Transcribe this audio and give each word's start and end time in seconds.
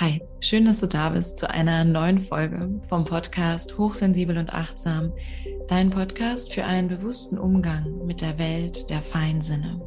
Hi, 0.00 0.22
schön, 0.38 0.64
dass 0.64 0.78
du 0.78 0.86
da 0.86 1.08
bist 1.08 1.38
zu 1.38 1.50
einer 1.50 1.82
neuen 1.82 2.20
Folge 2.20 2.80
vom 2.88 3.04
Podcast 3.04 3.76
Hochsensibel 3.76 4.38
und 4.38 4.54
Achtsam, 4.54 5.12
dein 5.66 5.90
Podcast 5.90 6.54
für 6.54 6.64
einen 6.64 6.86
bewussten 6.86 7.36
Umgang 7.36 8.06
mit 8.06 8.20
der 8.20 8.38
Welt 8.38 8.90
der 8.90 9.02
Feinsinne. 9.02 9.82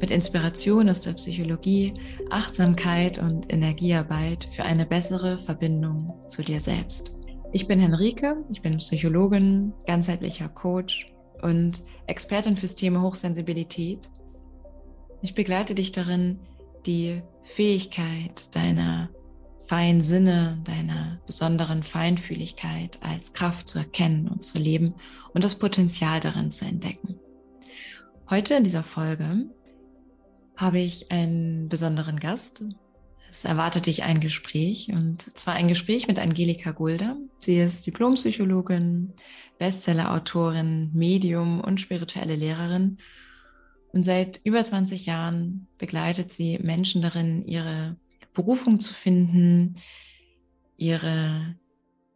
Mit 0.00 0.10
Inspiration 0.10 0.88
aus 0.88 1.00
der 1.02 1.12
Psychologie, 1.12 1.92
Achtsamkeit 2.30 3.18
und 3.18 3.52
Energiearbeit 3.52 4.48
für 4.56 4.62
eine 4.62 4.86
bessere 4.86 5.38
Verbindung 5.38 6.14
zu 6.28 6.42
dir 6.42 6.60
selbst. 6.62 7.12
Ich 7.52 7.66
bin 7.66 7.78
Henrike, 7.78 8.42
ich 8.50 8.62
bin 8.62 8.78
Psychologin, 8.78 9.74
ganzheitlicher 9.86 10.48
Coach 10.48 11.12
und 11.42 11.84
Expertin 12.06 12.56
fürs 12.56 12.74
Thema 12.74 13.02
Hochsensibilität. 13.02 14.08
Ich 15.20 15.34
begleite 15.34 15.74
dich 15.74 15.92
darin, 15.92 16.38
die 16.86 17.22
Fähigkeit 17.42 18.54
deiner 18.54 19.10
feinen 19.66 20.02
Sinne, 20.02 20.60
deiner 20.64 21.20
besonderen 21.26 21.82
Feinfühligkeit 21.82 22.98
als 23.02 23.32
Kraft 23.32 23.68
zu 23.68 23.78
erkennen 23.78 24.28
und 24.28 24.44
zu 24.44 24.58
leben 24.58 24.94
und 25.32 25.44
das 25.44 25.58
Potenzial 25.58 26.20
darin 26.20 26.50
zu 26.50 26.64
entdecken. 26.64 27.18
Heute 28.28 28.54
in 28.54 28.64
dieser 28.64 28.82
Folge 28.82 29.46
habe 30.56 30.80
ich 30.80 31.10
einen 31.10 31.68
besonderen 31.68 32.20
Gast. 32.20 32.62
Es 33.30 33.44
erwartet 33.44 33.86
dich 33.86 34.02
ein 34.02 34.20
Gespräch 34.20 34.90
und 34.92 35.36
zwar 35.36 35.54
ein 35.54 35.68
Gespräch 35.68 36.06
mit 36.06 36.18
Angelika 36.18 36.72
Gulder. 36.72 37.16
Sie 37.40 37.58
ist 37.58 37.86
Diplompsychologin, 37.86 39.14
Bestsellerautorin, 39.58 40.90
Medium 40.92 41.60
und 41.60 41.80
spirituelle 41.80 42.36
Lehrerin. 42.36 42.98
Und 43.92 44.04
seit 44.04 44.40
über 44.44 44.62
20 44.62 45.06
Jahren 45.06 45.68
begleitet 45.78 46.32
sie 46.32 46.58
Menschen 46.58 47.02
darin, 47.02 47.46
ihre 47.46 47.96
Berufung 48.32 48.80
zu 48.80 48.94
finden, 48.94 49.76
ihre 50.76 51.54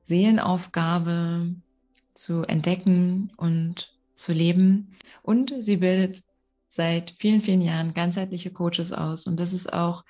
Seelenaufgabe 0.04 1.54
zu 2.14 2.42
entdecken 2.44 3.32
und 3.36 3.92
zu 4.14 4.32
leben. 4.32 4.96
Und 5.22 5.52
sie 5.60 5.76
bildet 5.76 6.22
seit 6.68 7.12
vielen, 7.12 7.40
vielen 7.42 7.60
Jahren 7.60 7.94
ganzheitliche 7.94 8.50
Coaches 8.50 8.92
aus. 8.92 9.26
Und 9.26 9.38
das 9.38 9.52
ist 9.52 9.72
auch 9.72 10.04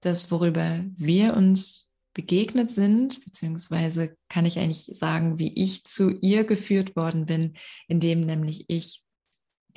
das, 0.00 0.30
worüber 0.30 0.84
wir 0.96 1.34
uns 1.34 1.88
begegnet 2.14 2.70
sind, 2.70 3.24
beziehungsweise 3.24 4.16
kann 4.28 4.46
ich 4.46 4.58
eigentlich 4.58 4.90
sagen, 4.94 5.38
wie 5.38 5.52
ich 5.54 5.84
zu 5.84 6.10
ihr 6.10 6.44
geführt 6.44 6.96
worden 6.96 7.26
bin, 7.26 7.54
indem 7.86 8.22
nämlich 8.22 8.64
ich 8.68 9.02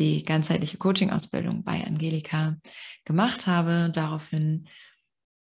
die 0.01 0.23
ganzheitliche 0.23 0.77
Coaching-Ausbildung 0.77 1.63
bei 1.63 1.85
Angelika 1.85 2.57
gemacht 3.05 3.45
habe, 3.45 3.91
daraufhin 3.93 4.67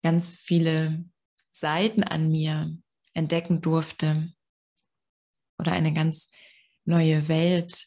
ganz 0.03 0.31
viele 0.31 1.05
Seiten 1.53 2.03
an 2.03 2.31
mir 2.31 2.77
entdecken 3.15 3.61
durfte 3.61 4.33
oder 5.59 5.73
eine 5.73 5.95
ganz 5.95 6.31
neue 6.85 7.29
Welt 7.29 7.87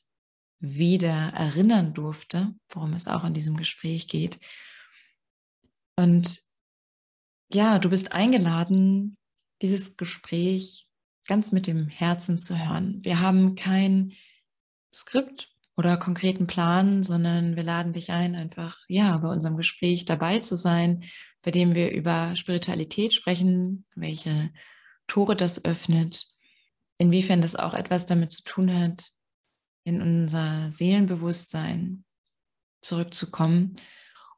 wieder 0.60 1.34
erinnern 1.34 1.94
durfte, 1.94 2.56
worum 2.70 2.94
es 2.94 3.08
auch 3.08 3.26
in 3.26 3.34
diesem 3.34 3.58
Gespräch 3.58 4.08
geht. 4.08 4.40
Und 5.98 6.42
ja, 7.52 7.80
du 7.80 7.90
bist 7.90 8.14
eingeladen, 8.14 9.18
dieses 9.62 9.98
Gespräch 9.98 10.88
ganz 11.28 11.52
mit 11.52 11.68
dem 11.68 11.90
Herzen 11.90 12.40
zu 12.40 12.58
hören. 12.58 13.04
Wir 13.04 13.20
haben 13.20 13.56
kein 13.56 14.14
Skript 14.94 15.51
oder 15.78 15.98
konkreten 15.98 16.48
Plan, 16.48 17.04
sondern 17.04 17.56
wir 17.56 17.64
laden 17.64 17.94
dich 17.94 18.12
ein, 18.12 18.36
einfach 18.36 18.80
ja 18.88 19.18
bei 19.18 19.30
unserem 19.30 19.58
Gespräch 19.58 20.06
dabei 20.06 20.40
zu 20.40 20.56
sein 20.56 21.04
bei 21.42 21.52
dem 21.52 21.76
wir 21.76 21.92
über 21.92 22.36
Spiritualität 22.36 23.14
sprechen, 23.14 23.86
welche 23.96 24.52
Tore 25.08 25.36
das 25.36 25.66
öffnet, 25.66 26.28
inwiefern 26.98 27.42
das 27.42 27.56
auch 27.56 27.74
etwas 27.74 28.06
damit 28.06 28.32
zu 28.32 28.44
tun 28.44 28.74
hat, 28.74 29.12
in 29.84 30.02
unser 30.02 30.70
Seelenbewusstsein 30.70 32.04
zurückzukommen 32.82 33.78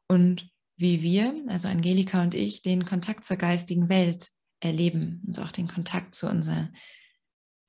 und 0.08 0.48
wie 0.76 1.02
wir, 1.02 1.34
also 1.48 1.68
Angelika 1.68 2.22
und 2.22 2.34
ich, 2.34 2.62
den 2.62 2.84
Kontakt 2.84 3.24
zur 3.24 3.36
geistigen 3.36 3.88
Welt 3.88 4.30
erleben 4.60 5.22
und 5.26 5.38
auch 5.38 5.52
den 5.52 5.68
Kontakt 5.68 6.14
zu 6.14 6.28
unserer 6.28 6.70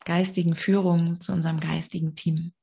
geistigen 0.05 0.55
Führung, 0.55 1.19
zu 1.19 1.33
unserem 1.33 1.59
geistigen 1.59 2.15
Team. 2.15 2.53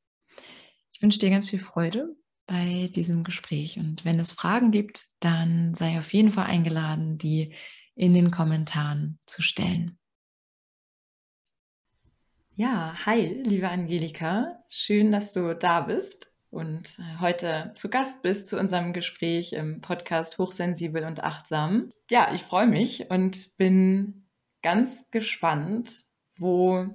Ich 1.02 1.04
wünsche 1.04 1.18
dir 1.18 1.30
ganz 1.30 1.50
viel 1.50 1.58
Freude 1.58 2.14
bei 2.46 2.88
diesem 2.94 3.24
Gespräch. 3.24 3.76
Und 3.76 4.04
wenn 4.04 4.20
es 4.20 4.30
Fragen 4.30 4.70
gibt, 4.70 5.08
dann 5.18 5.74
sei 5.74 5.98
auf 5.98 6.12
jeden 6.12 6.30
Fall 6.30 6.46
eingeladen, 6.46 7.18
die 7.18 7.54
in 7.96 8.14
den 8.14 8.30
Kommentaren 8.30 9.18
zu 9.26 9.42
stellen. 9.42 9.98
Ja, 12.54 12.94
hi, 13.04 13.42
liebe 13.44 13.68
Angelika. 13.68 14.62
Schön, 14.68 15.10
dass 15.10 15.32
du 15.32 15.56
da 15.56 15.80
bist 15.80 16.32
und 16.50 17.00
äh, 17.00 17.18
heute 17.18 17.72
zu 17.74 17.90
Gast 17.90 18.22
bist 18.22 18.46
zu 18.46 18.56
unserem 18.56 18.92
Gespräch 18.92 19.54
im 19.54 19.80
Podcast 19.80 20.38
Hochsensibel 20.38 21.02
und 21.02 21.24
Achtsam. 21.24 21.90
Ja, 22.10 22.32
ich 22.32 22.44
freue 22.44 22.68
mich 22.68 23.10
und 23.10 23.56
bin 23.56 24.28
ganz 24.62 25.10
gespannt, 25.10 26.04
wo 26.36 26.86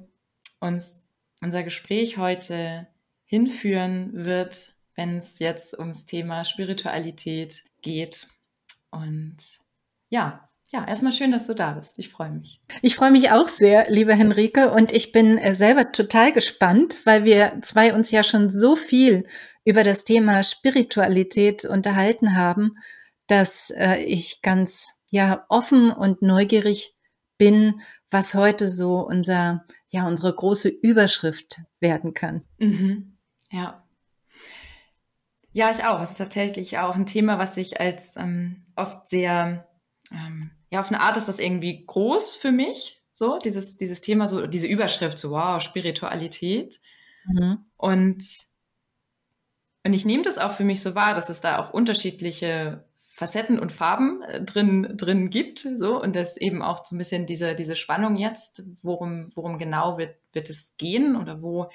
uns 0.61 1.03
unser 1.41 1.63
Gespräch 1.63 2.17
heute 2.17 2.87
hinführen 3.27 4.25
wird 4.25 4.77
wenn 4.97 5.17
es 5.17 5.39
jetzt 5.39 5.77
ums 5.77 6.05
Thema 6.05 6.43
Spiritualität 6.43 7.63
geht. 7.81 8.27
Und 8.91 9.37
ja, 10.09 10.49
ja, 10.69 10.85
erstmal 10.85 11.13
schön, 11.13 11.31
dass 11.31 11.47
du 11.47 11.53
da 11.53 11.73
bist. 11.73 11.97
Ich 11.99 12.09
freue 12.09 12.31
mich. 12.31 12.59
Ich 12.81 12.95
freue 12.95 13.11
mich 13.11 13.31
auch 13.31 13.47
sehr, 13.47 13.89
liebe 13.89 14.13
Henrike, 14.13 14.71
und 14.71 14.91
ich 14.91 15.13
bin 15.13 15.37
äh, 15.37 15.55
selber 15.55 15.93
total 15.93 16.33
gespannt, 16.33 16.97
weil 17.05 17.23
wir 17.23 17.59
zwei 17.61 17.93
uns 17.93 18.11
ja 18.11 18.23
schon 18.23 18.49
so 18.49 18.75
viel 18.75 19.25
über 19.63 19.83
das 19.83 20.03
Thema 20.03 20.43
Spiritualität 20.43 21.63
unterhalten 21.63 22.35
haben, 22.35 22.75
dass 23.27 23.69
äh, 23.69 23.99
ich 24.03 24.41
ganz 24.41 24.89
ja 25.09 25.45
offen 25.47 25.91
und 25.91 26.21
neugierig 26.21 26.95
bin, 27.37 27.81
was 28.09 28.33
heute 28.33 28.67
so 28.67 28.99
unser 28.99 29.63
ja 29.89 30.05
unsere 30.05 30.33
große 30.33 30.67
Überschrift 30.67 31.61
werden 31.79 32.13
kann. 32.13 32.43
Mhm. 32.57 33.16
Ja, 33.51 33.87
ja, 35.57 35.71
ich 35.71 35.83
auch. 35.83 35.99
Es 36.03 36.11
ist 36.11 36.17
tatsächlich 36.17 36.77
auch 36.77 36.93
ein 36.93 37.07
Thema, 37.07 37.39
was 37.39 37.57
ich 37.57 37.81
als 37.81 38.15
ähm, 38.15 38.57
oft 38.75 39.09
sehr, 39.09 39.67
ähm, 40.11 40.51
ja, 40.69 40.81
auf 40.81 40.89
eine 40.89 41.01
Art 41.01 41.17
ist 41.17 41.27
das 41.27 41.39
irgendwie 41.39 41.83
groß 41.83 42.35
für 42.35 42.51
mich. 42.51 43.01
So, 43.11 43.39
dieses, 43.39 43.75
dieses 43.75 44.01
Thema, 44.01 44.27
so, 44.27 44.45
diese 44.45 44.67
Überschrift, 44.67 45.17
so, 45.17 45.31
wow, 45.31 45.59
Spiritualität. 45.59 46.79
Mhm. 47.25 47.65
Und, 47.75 48.23
und 49.83 49.93
ich 49.93 50.05
nehme 50.05 50.21
das 50.21 50.37
auch 50.37 50.51
für 50.51 50.63
mich 50.63 50.79
so 50.83 50.93
wahr, 50.93 51.15
dass 51.15 51.29
es 51.29 51.41
da 51.41 51.57
auch 51.57 51.73
unterschiedliche 51.73 52.85
Facetten 53.13 53.57
und 53.57 53.71
Farben 53.71 54.21
äh, 54.21 54.43
drin, 54.43 54.93
drin 54.95 55.31
gibt, 55.31 55.67
so, 55.75 55.99
und 55.99 56.15
das 56.15 56.37
eben 56.37 56.61
auch 56.61 56.85
so 56.85 56.93
ein 56.93 56.99
bisschen 56.99 57.25
diese, 57.25 57.55
diese 57.55 57.75
Spannung 57.75 58.17
jetzt, 58.17 58.61
worum, 58.83 59.31
worum 59.33 59.57
genau 59.57 59.97
wird, 59.97 60.17
wird 60.33 60.51
es 60.51 60.77
gehen 60.77 61.15
oder 61.15 61.41
wo, 61.41 61.71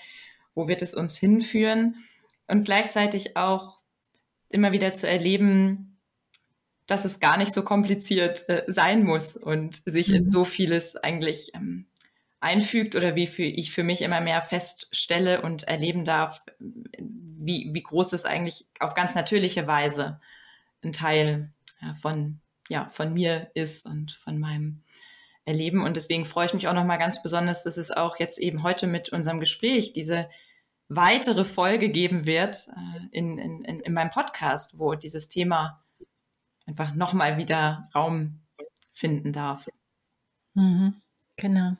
wo 0.54 0.68
wird 0.68 0.82
es 0.82 0.94
uns 0.94 1.16
hinführen 1.16 1.96
und 2.46 2.64
gleichzeitig 2.64 3.36
auch 3.36 3.78
immer 4.48 4.72
wieder 4.72 4.92
zu 4.92 5.08
erleben, 5.08 5.98
dass 6.86 7.04
es 7.04 7.20
gar 7.20 7.38
nicht 7.38 7.52
so 7.54 7.62
kompliziert 7.62 8.48
äh, 8.48 8.64
sein 8.66 9.04
muss 9.04 9.36
und 9.36 9.82
sich 9.86 10.08
mhm. 10.08 10.14
in 10.16 10.28
so 10.28 10.44
vieles 10.44 10.96
eigentlich 10.96 11.52
ähm, 11.54 11.86
einfügt 12.40 12.96
oder 12.96 13.14
wie 13.14 13.26
für 13.26 13.44
ich 13.44 13.72
für 13.72 13.84
mich 13.84 14.02
immer 14.02 14.20
mehr 14.20 14.42
feststelle 14.42 15.42
und 15.42 15.62
erleben 15.64 16.04
darf, 16.04 16.42
wie, 16.58 17.70
wie 17.72 17.82
groß 17.82 18.12
es 18.12 18.24
eigentlich 18.24 18.66
auf 18.80 18.94
ganz 18.94 19.14
natürliche 19.14 19.66
Weise 19.66 20.20
ein 20.82 20.92
Teil 20.92 21.52
ja, 21.80 21.94
von, 21.94 22.40
ja, 22.68 22.88
von 22.90 23.14
mir 23.14 23.50
ist 23.54 23.86
und 23.86 24.12
von 24.12 24.38
meinem 24.38 24.82
Erleben. 25.44 25.82
Und 25.82 25.96
deswegen 25.96 26.24
freue 26.24 26.46
ich 26.46 26.54
mich 26.54 26.68
auch 26.68 26.74
nochmal 26.74 26.98
ganz 26.98 27.22
besonders, 27.22 27.64
dass 27.64 27.76
es 27.76 27.90
auch 27.90 28.18
jetzt 28.18 28.38
eben 28.38 28.62
heute 28.62 28.86
mit 28.86 29.08
unserem 29.10 29.40
Gespräch 29.40 29.92
diese 29.92 30.28
weitere 30.88 31.44
Folge 31.44 31.88
geben 31.88 32.26
wird 32.26 32.68
äh, 32.68 33.06
in, 33.10 33.38
in, 33.38 33.64
in 33.64 33.92
meinem 33.92 34.10
Podcast, 34.10 34.78
wo 34.78 34.94
dieses 34.94 35.28
Thema 35.28 35.82
einfach 36.66 36.94
nochmal 36.94 37.38
wieder 37.38 37.88
Raum 37.94 38.40
finden 38.92 39.32
darf. 39.32 39.66
Mhm. 40.54 41.02
Genau. 41.36 41.72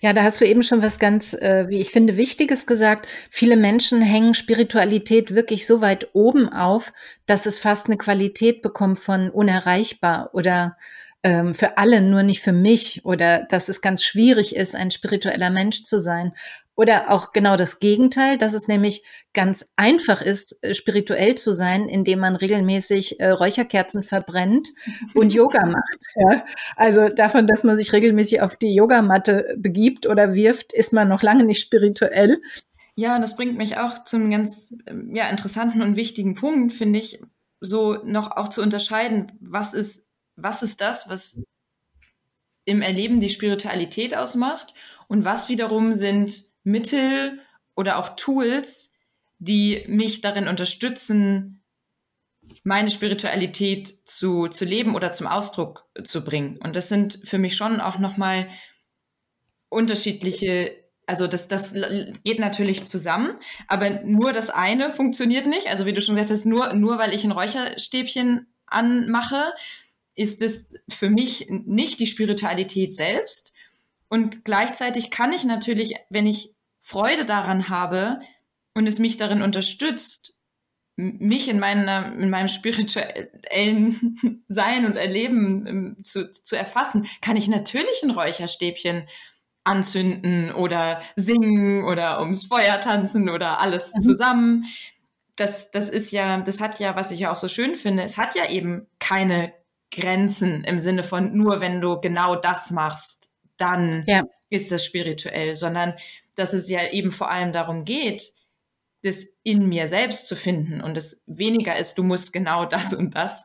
Ja, 0.00 0.12
da 0.12 0.22
hast 0.22 0.40
du 0.40 0.46
eben 0.46 0.62
schon 0.62 0.82
was 0.82 0.98
ganz, 0.98 1.32
äh, 1.32 1.66
wie 1.68 1.80
ich 1.80 1.90
finde, 1.90 2.16
Wichtiges 2.16 2.66
gesagt. 2.66 3.08
Viele 3.30 3.56
Menschen 3.56 4.02
hängen 4.02 4.34
Spiritualität 4.34 5.34
wirklich 5.34 5.66
so 5.66 5.80
weit 5.80 6.10
oben 6.12 6.48
auf, 6.48 6.92
dass 7.26 7.46
es 7.46 7.58
fast 7.58 7.86
eine 7.86 7.96
Qualität 7.96 8.60
bekommt 8.62 9.00
von 9.00 9.30
unerreichbar 9.30 10.30
oder 10.34 10.76
ähm, 11.22 11.54
für 11.54 11.78
alle, 11.78 12.00
nur 12.00 12.22
nicht 12.22 12.42
für 12.42 12.52
mich 12.52 13.04
oder 13.04 13.44
dass 13.44 13.68
es 13.68 13.80
ganz 13.80 14.04
schwierig 14.04 14.54
ist, 14.54 14.74
ein 14.74 14.90
spiritueller 14.90 15.50
Mensch 15.50 15.84
zu 15.84 16.00
sein. 16.00 16.32
Oder 16.76 17.10
auch 17.10 17.32
genau 17.32 17.56
das 17.56 17.80
Gegenteil, 17.80 18.38
dass 18.38 18.52
es 18.52 18.68
nämlich 18.68 19.04
ganz 19.34 19.72
einfach 19.74 20.22
ist, 20.22 20.62
äh, 20.62 20.74
spirituell 20.74 21.34
zu 21.34 21.52
sein, 21.52 21.88
indem 21.88 22.20
man 22.20 22.36
regelmäßig 22.36 23.18
äh, 23.18 23.30
Räucherkerzen 23.30 24.04
verbrennt 24.04 24.68
und 25.14 25.32
Yoga 25.34 25.66
macht. 25.66 25.98
Ja? 26.14 26.44
Also 26.76 27.08
davon, 27.08 27.48
dass 27.48 27.64
man 27.64 27.76
sich 27.76 27.92
regelmäßig 27.92 28.42
auf 28.42 28.54
die 28.54 28.72
Yogamatte 28.72 29.56
begibt 29.58 30.06
oder 30.06 30.34
wirft, 30.34 30.72
ist 30.72 30.92
man 30.92 31.08
noch 31.08 31.24
lange 31.24 31.42
nicht 31.42 31.60
spirituell. 31.60 32.40
Ja, 32.94 33.16
und 33.16 33.22
das 33.22 33.36
bringt 33.36 33.56
mich 33.56 33.76
auch 33.76 34.04
zum 34.04 34.30
ganz 34.30 34.72
ähm, 34.86 35.14
ja, 35.14 35.28
interessanten 35.28 35.82
und 35.82 35.96
wichtigen 35.96 36.36
Punkt, 36.36 36.72
finde 36.72 37.00
ich, 37.00 37.20
so 37.60 37.98
noch 38.04 38.36
auch 38.36 38.48
zu 38.48 38.62
unterscheiden, 38.62 39.32
was 39.40 39.74
ist, 39.74 40.04
was 40.38 40.62
ist 40.62 40.80
das, 40.80 41.08
was 41.08 41.42
im 42.64 42.82
Erleben 42.82 43.20
die 43.20 43.30
Spiritualität 43.30 44.14
ausmacht 44.14 44.74
und 45.08 45.24
was 45.24 45.48
wiederum 45.48 45.92
sind 45.94 46.44
Mittel 46.64 47.40
oder 47.74 47.98
auch 47.98 48.10
Tools, 48.16 48.92
die 49.38 49.84
mich 49.88 50.20
darin 50.20 50.48
unterstützen, 50.48 51.62
meine 52.62 52.90
Spiritualität 52.90 53.88
zu, 53.88 54.48
zu 54.48 54.64
leben 54.64 54.94
oder 54.94 55.10
zum 55.10 55.26
Ausdruck 55.26 55.86
zu 56.04 56.24
bringen. 56.24 56.58
Und 56.58 56.76
das 56.76 56.88
sind 56.88 57.20
für 57.24 57.38
mich 57.38 57.56
schon 57.56 57.80
auch 57.80 57.98
nochmal 57.98 58.48
unterschiedliche, 59.68 60.74
also 61.06 61.26
das, 61.26 61.48
das 61.48 61.72
geht 61.72 62.38
natürlich 62.38 62.84
zusammen, 62.84 63.38
aber 63.66 63.90
nur 64.02 64.32
das 64.32 64.50
eine 64.50 64.90
funktioniert 64.90 65.46
nicht. 65.46 65.68
Also 65.68 65.86
wie 65.86 65.92
du 65.92 66.00
schon 66.00 66.16
gesagt 66.16 66.30
hast, 66.30 66.46
nur, 66.46 66.72
nur 66.74 66.98
weil 66.98 67.14
ich 67.14 67.24
ein 67.24 67.32
Räucherstäbchen 67.32 68.46
anmache, 68.66 69.52
ist 70.18 70.42
es 70.42 70.68
für 70.88 71.10
mich 71.10 71.48
nicht 71.48 72.00
die 72.00 72.06
Spiritualität 72.06 72.92
selbst. 72.92 73.52
Und 74.08 74.44
gleichzeitig 74.44 75.10
kann 75.10 75.32
ich 75.32 75.44
natürlich, 75.44 75.94
wenn 76.10 76.26
ich 76.26 76.54
Freude 76.82 77.24
daran 77.24 77.68
habe 77.68 78.20
und 78.74 78.88
es 78.88 78.98
mich 78.98 79.16
darin 79.16 79.42
unterstützt, 79.42 80.34
mich 80.96 81.48
in, 81.48 81.60
meiner, 81.60 82.12
in 82.14 82.28
meinem 82.28 82.48
spirituellen 82.48 84.44
Sein 84.48 84.84
und 84.84 84.96
Erleben 84.96 85.66
ähm, 85.66 85.96
zu, 86.02 86.28
zu 86.30 86.56
erfassen, 86.56 87.06
kann 87.20 87.36
ich 87.36 87.46
natürlich 87.46 88.02
ein 88.02 88.10
Räucherstäbchen 88.10 89.08
anzünden 89.62 90.50
oder 90.50 91.02
singen 91.14 91.84
oder 91.84 92.20
ums 92.20 92.46
Feuer 92.46 92.80
tanzen 92.80 93.28
oder 93.28 93.60
alles 93.60 93.94
mhm. 93.94 94.00
zusammen. 94.00 94.64
Das, 95.36 95.70
das 95.70 95.88
ist 95.88 96.10
ja, 96.10 96.40
das 96.40 96.60
hat 96.60 96.80
ja, 96.80 96.96
was 96.96 97.12
ich 97.12 97.20
ja 97.20 97.30
auch 97.30 97.36
so 97.36 97.48
schön 97.48 97.76
finde, 97.76 98.02
es 98.02 98.16
hat 98.16 98.34
ja 98.34 98.50
eben 98.50 98.88
keine 98.98 99.52
Grenzen 99.90 100.64
im 100.64 100.78
Sinne 100.78 101.02
von 101.02 101.36
nur 101.36 101.60
wenn 101.60 101.80
du 101.80 102.00
genau 102.00 102.36
das 102.36 102.70
machst, 102.70 103.32
dann 103.56 104.04
ja. 104.06 104.22
ist 104.50 104.70
das 104.70 104.84
spirituell, 104.84 105.54
sondern 105.54 105.94
dass 106.34 106.52
es 106.52 106.68
ja 106.68 106.90
eben 106.90 107.10
vor 107.10 107.30
allem 107.30 107.52
darum 107.52 107.84
geht, 107.84 108.32
das 109.02 109.26
in 109.42 109.68
mir 109.68 109.86
selbst 109.88 110.26
zu 110.26 110.36
finden 110.36 110.80
und 110.80 110.96
es 110.96 111.22
weniger 111.26 111.76
ist, 111.76 111.98
du 111.98 112.02
musst 112.02 112.32
genau 112.32 112.64
das 112.64 112.94
und 112.94 113.14
das 113.14 113.44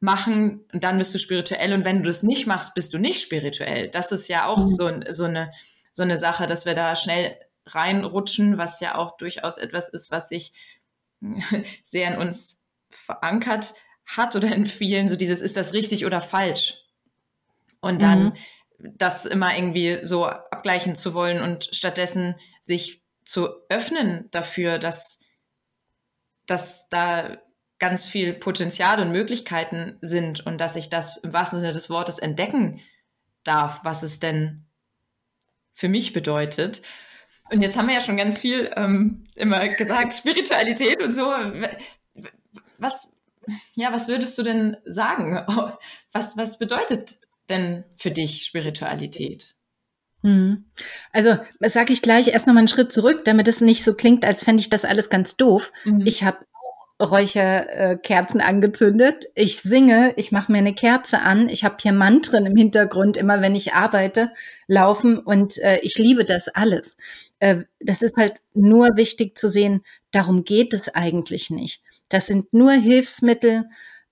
machen 0.00 0.64
und 0.72 0.82
dann 0.82 0.98
bist 0.98 1.14
du 1.14 1.18
spirituell 1.18 1.72
und 1.72 1.84
wenn 1.84 1.98
du 1.98 2.04
das 2.04 2.22
nicht 2.22 2.46
machst, 2.46 2.74
bist 2.74 2.92
du 2.92 2.98
nicht 2.98 3.20
spirituell. 3.20 3.88
Das 3.88 4.10
ist 4.10 4.28
ja 4.28 4.46
auch 4.46 4.58
mhm. 4.58 4.68
so, 4.68 4.90
so, 5.10 5.24
eine, 5.24 5.52
so 5.92 6.02
eine 6.02 6.18
Sache, 6.18 6.46
dass 6.46 6.66
wir 6.66 6.74
da 6.74 6.96
schnell 6.96 7.36
reinrutschen, 7.66 8.58
was 8.58 8.80
ja 8.80 8.96
auch 8.96 9.16
durchaus 9.16 9.58
etwas 9.58 9.88
ist, 9.88 10.10
was 10.10 10.28
sich 10.28 10.52
sehr 11.84 12.12
in 12.12 12.18
uns 12.18 12.64
verankert 12.90 13.74
hat 14.06 14.36
oder 14.36 14.54
in 14.54 14.66
vielen, 14.66 15.08
so 15.08 15.16
dieses, 15.16 15.40
ist 15.40 15.56
das 15.56 15.72
richtig 15.72 16.04
oder 16.04 16.20
falsch? 16.20 16.78
Und 17.80 18.02
dann 18.02 18.24
mhm. 18.78 18.94
das 18.96 19.26
immer 19.26 19.56
irgendwie 19.56 20.00
so 20.02 20.26
abgleichen 20.26 20.94
zu 20.94 21.14
wollen 21.14 21.40
und 21.40 21.68
stattdessen 21.72 22.36
sich 22.60 23.02
zu 23.24 23.48
öffnen 23.68 24.28
dafür, 24.30 24.78
dass, 24.78 25.20
dass 26.46 26.88
da 26.88 27.38
ganz 27.78 28.06
viel 28.06 28.32
Potenzial 28.32 29.00
und 29.00 29.10
Möglichkeiten 29.10 29.98
sind 30.00 30.46
und 30.46 30.58
dass 30.58 30.76
ich 30.76 30.88
das 30.88 31.16
im 31.18 31.32
wahrsten 31.32 31.60
Sinne 31.60 31.72
des 31.72 31.90
Wortes 31.90 32.18
entdecken 32.20 32.80
darf, 33.42 33.80
was 33.82 34.04
es 34.04 34.20
denn 34.20 34.64
für 35.72 35.88
mich 35.88 36.12
bedeutet. 36.12 36.82
Und 37.50 37.60
jetzt 37.62 37.76
haben 37.76 37.88
wir 37.88 37.94
ja 37.94 38.00
schon 38.00 38.16
ganz 38.16 38.38
viel 38.38 38.70
ähm, 38.76 39.24
immer 39.34 39.68
gesagt, 39.68 40.14
Spiritualität 40.14 41.02
und 41.02 41.12
so. 41.12 41.26
Was, 42.78 43.16
ja, 43.74 43.92
was 43.92 44.08
würdest 44.08 44.36
du 44.38 44.42
denn 44.42 44.76
sagen? 44.84 45.44
Was, 46.12 46.36
was 46.36 46.58
bedeutet 46.58 47.18
denn 47.48 47.84
für 47.96 48.10
dich 48.10 48.44
Spiritualität? 48.44 49.54
Hm. 50.22 50.64
Also 51.10 51.38
sage 51.60 51.92
ich 51.92 52.02
gleich 52.02 52.28
erst 52.28 52.46
noch 52.46 52.54
mal 52.54 52.60
einen 52.60 52.68
Schritt 52.68 52.92
zurück, 52.92 53.24
damit 53.24 53.48
es 53.48 53.60
nicht 53.60 53.82
so 53.82 53.94
klingt, 53.94 54.24
als 54.24 54.44
fände 54.44 54.60
ich 54.60 54.70
das 54.70 54.84
alles 54.84 55.10
ganz 55.10 55.36
doof. 55.36 55.72
Mhm. 55.84 56.02
Ich 56.04 56.22
habe 56.22 56.38
auch 56.98 57.10
Räucherkerzen 57.10 58.40
äh, 58.40 58.44
angezündet. 58.44 59.24
Ich 59.34 59.60
singe, 59.60 60.12
ich 60.16 60.30
mache 60.30 60.52
mir 60.52 60.58
eine 60.58 60.74
Kerze 60.74 61.20
an. 61.20 61.48
Ich 61.48 61.64
habe 61.64 61.76
hier 61.80 61.92
Mantren 61.92 62.46
im 62.46 62.56
Hintergrund, 62.56 63.16
immer 63.16 63.40
wenn 63.40 63.56
ich 63.56 63.74
arbeite, 63.74 64.30
laufen 64.68 65.18
und 65.18 65.58
äh, 65.58 65.80
ich 65.82 65.98
liebe 65.98 66.24
das 66.24 66.48
alles. 66.48 66.96
Äh, 67.40 67.64
das 67.80 68.02
ist 68.02 68.16
halt 68.16 68.34
nur 68.54 68.96
wichtig 68.96 69.36
zu 69.36 69.48
sehen, 69.48 69.82
darum 70.12 70.44
geht 70.44 70.74
es 70.74 70.94
eigentlich 70.94 71.50
nicht. 71.50 71.82
Das 72.12 72.26
sind 72.26 72.52
nur 72.52 72.72
Hilfsmittel 72.72 73.64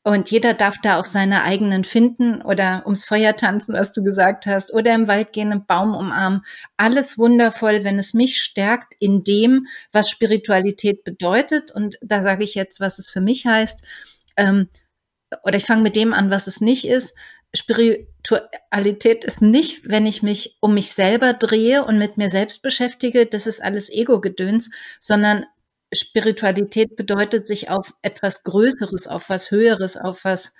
und 0.02 0.30
jeder 0.30 0.54
darf 0.54 0.76
da 0.82 0.98
auch 0.98 1.04
seine 1.04 1.42
eigenen 1.42 1.84
finden 1.84 2.40
oder 2.40 2.82
ums 2.86 3.04
Feuer 3.04 3.36
tanzen, 3.36 3.74
was 3.74 3.92
du 3.92 4.02
gesagt 4.02 4.46
hast, 4.46 4.72
oder 4.72 4.94
im 4.94 5.06
Wald 5.06 5.34
gehen, 5.34 5.52
einen 5.52 5.66
Baum 5.66 5.94
umarmen. 5.94 6.40
Alles 6.78 7.18
wundervoll, 7.18 7.84
wenn 7.84 7.98
es 7.98 8.14
mich 8.14 8.38
stärkt 8.42 8.94
in 8.98 9.22
dem, 9.24 9.66
was 9.92 10.08
Spiritualität 10.08 11.04
bedeutet. 11.04 11.70
Und 11.72 11.98
da 12.00 12.22
sage 12.22 12.44
ich 12.44 12.54
jetzt, 12.54 12.80
was 12.80 12.98
es 12.98 13.10
für 13.10 13.20
mich 13.20 13.44
heißt. 13.44 13.84
Ähm, 14.38 14.70
oder 15.44 15.58
ich 15.58 15.66
fange 15.66 15.82
mit 15.82 15.96
dem 15.96 16.14
an, 16.14 16.30
was 16.30 16.46
es 16.46 16.62
nicht 16.62 16.86
ist. 16.86 17.14
Spiritualität 17.54 19.24
ist 19.24 19.42
nicht, 19.42 19.86
wenn 19.86 20.06
ich 20.06 20.22
mich 20.22 20.56
um 20.60 20.72
mich 20.72 20.92
selber 20.92 21.34
drehe 21.34 21.84
und 21.84 21.98
mit 21.98 22.16
mir 22.16 22.30
selbst 22.30 22.62
beschäftige, 22.62 23.26
das 23.26 23.46
ist 23.46 23.62
alles 23.62 23.90
Ego-Gedöns, 23.90 24.70
sondern 24.98 25.44
Spiritualität 25.92 26.96
bedeutet, 26.96 27.46
sich 27.46 27.70
auf 27.70 27.94
etwas 28.02 28.44
Größeres, 28.44 29.06
auf 29.06 29.28
was 29.28 29.50
Höheres, 29.50 29.96
auf 29.96 30.24
was 30.24 30.54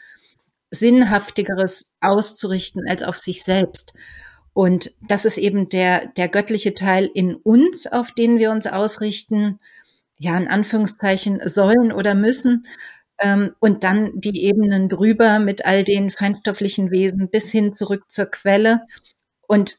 Sinnhaftigeres 0.71 1.93
auszurichten 2.01 2.89
als 2.89 3.03
auf 3.03 3.19
sich 3.19 3.43
selbst. 3.43 3.95
Und 4.53 4.93
das 5.07 5.25
ist 5.25 5.39
eben 5.39 5.69
der, 5.69 6.07
der 6.07 6.29
göttliche 6.29 6.75
Teil 6.75 7.09
in 7.13 7.35
uns, 7.35 7.87
auf 7.87 8.13
den 8.13 8.39
wir 8.39 8.51
uns 8.51 8.67
ausrichten, 8.67 9.61
ja, 10.19 10.37
in 10.37 10.49
Anführungszeichen 10.49 11.41
sollen 11.49 11.93
oder 11.93 12.15
müssen. 12.15 12.67
Ähm, 13.19 13.55
und 13.61 13.85
dann 13.85 14.13
die 14.15 14.45
Ebenen 14.45 14.89
drüber 14.89 15.39
mit 15.39 15.65
all 15.65 15.85
den 15.85 16.11
feinstofflichen 16.11 16.91
Wesen 16.91 17.31
bis 17.31 17.51
hin 17.51 17.73
zurück 17.73 18.11
zur 18.11 18.27
Quelle 18.27 18.81
und 19.47 19.79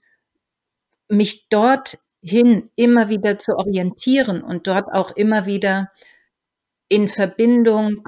mich 1.10 1.50
dort 1.50 1.98
hin 2.22 2.70
immer 2.76 3.10
wieder 3.10 3.40
zu 3.40 3.56
orientieren 3.58 4.42
und 4.42 4.68
dort 4.68 4.92
auch 4.94 5.16
immer 5.16 5.46
wieder 5.46 5.92
in 6.88 7.08
Verbindung 7.08 8.08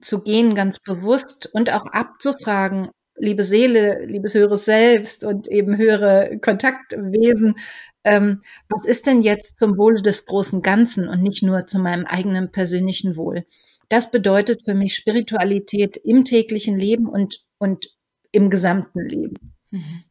zu 0.00 0.22
gehen, 0.22 0.54
ganz 0.54 0.78
bewusst 0.80 1.48
und 1.54 1.72
auch 1.72 1.86
abzufragen, 1.86 2.90
liebe 3.16 3.44
Seele, 3.44 4.04
liebes 4.04 4.34
höheres 4.34 4.64
Selbst 4.64 5.24
und 5.24 5.48
eben 5.48 5.76
höhere 5.78 6.38
Kontaktwesen, 6.40 7.56
ähm, 8.02 8.42
was 8.68 8.84
ist 8.84 9.06
denn 9.06 9.22
jetzt 9.22 9.58
zum 9.58 9.78
Wohle 9.78 10.02
des 10.02 10.26
großen 10.26 10.60
Ganzen 10.60 11.08
und 11.08 11.22
nicht 11.22 11.42
nur 11.42 11.66
zu 11.66 11.78
meinem 11.78 12.04
eigenen 12.04 12.50
persönlichen 12.50 13.16
Wohl? 13.16 13.46
Das 13.88 14.10
bedeutet 14.10 14.62
für 14.64 14.74
mich 14.74 14.94
Spiritualität 14.94 15.96
im 15.96 16.24
täglichen 16.24 16.76
Leben 16.76 17.08
und, 17.08 17.44
und 17.58 17.86
im 18.32 18.50
gesamten 18.50 19.00
Leben. 19.00 19.54
Mhm. 19.70 20.04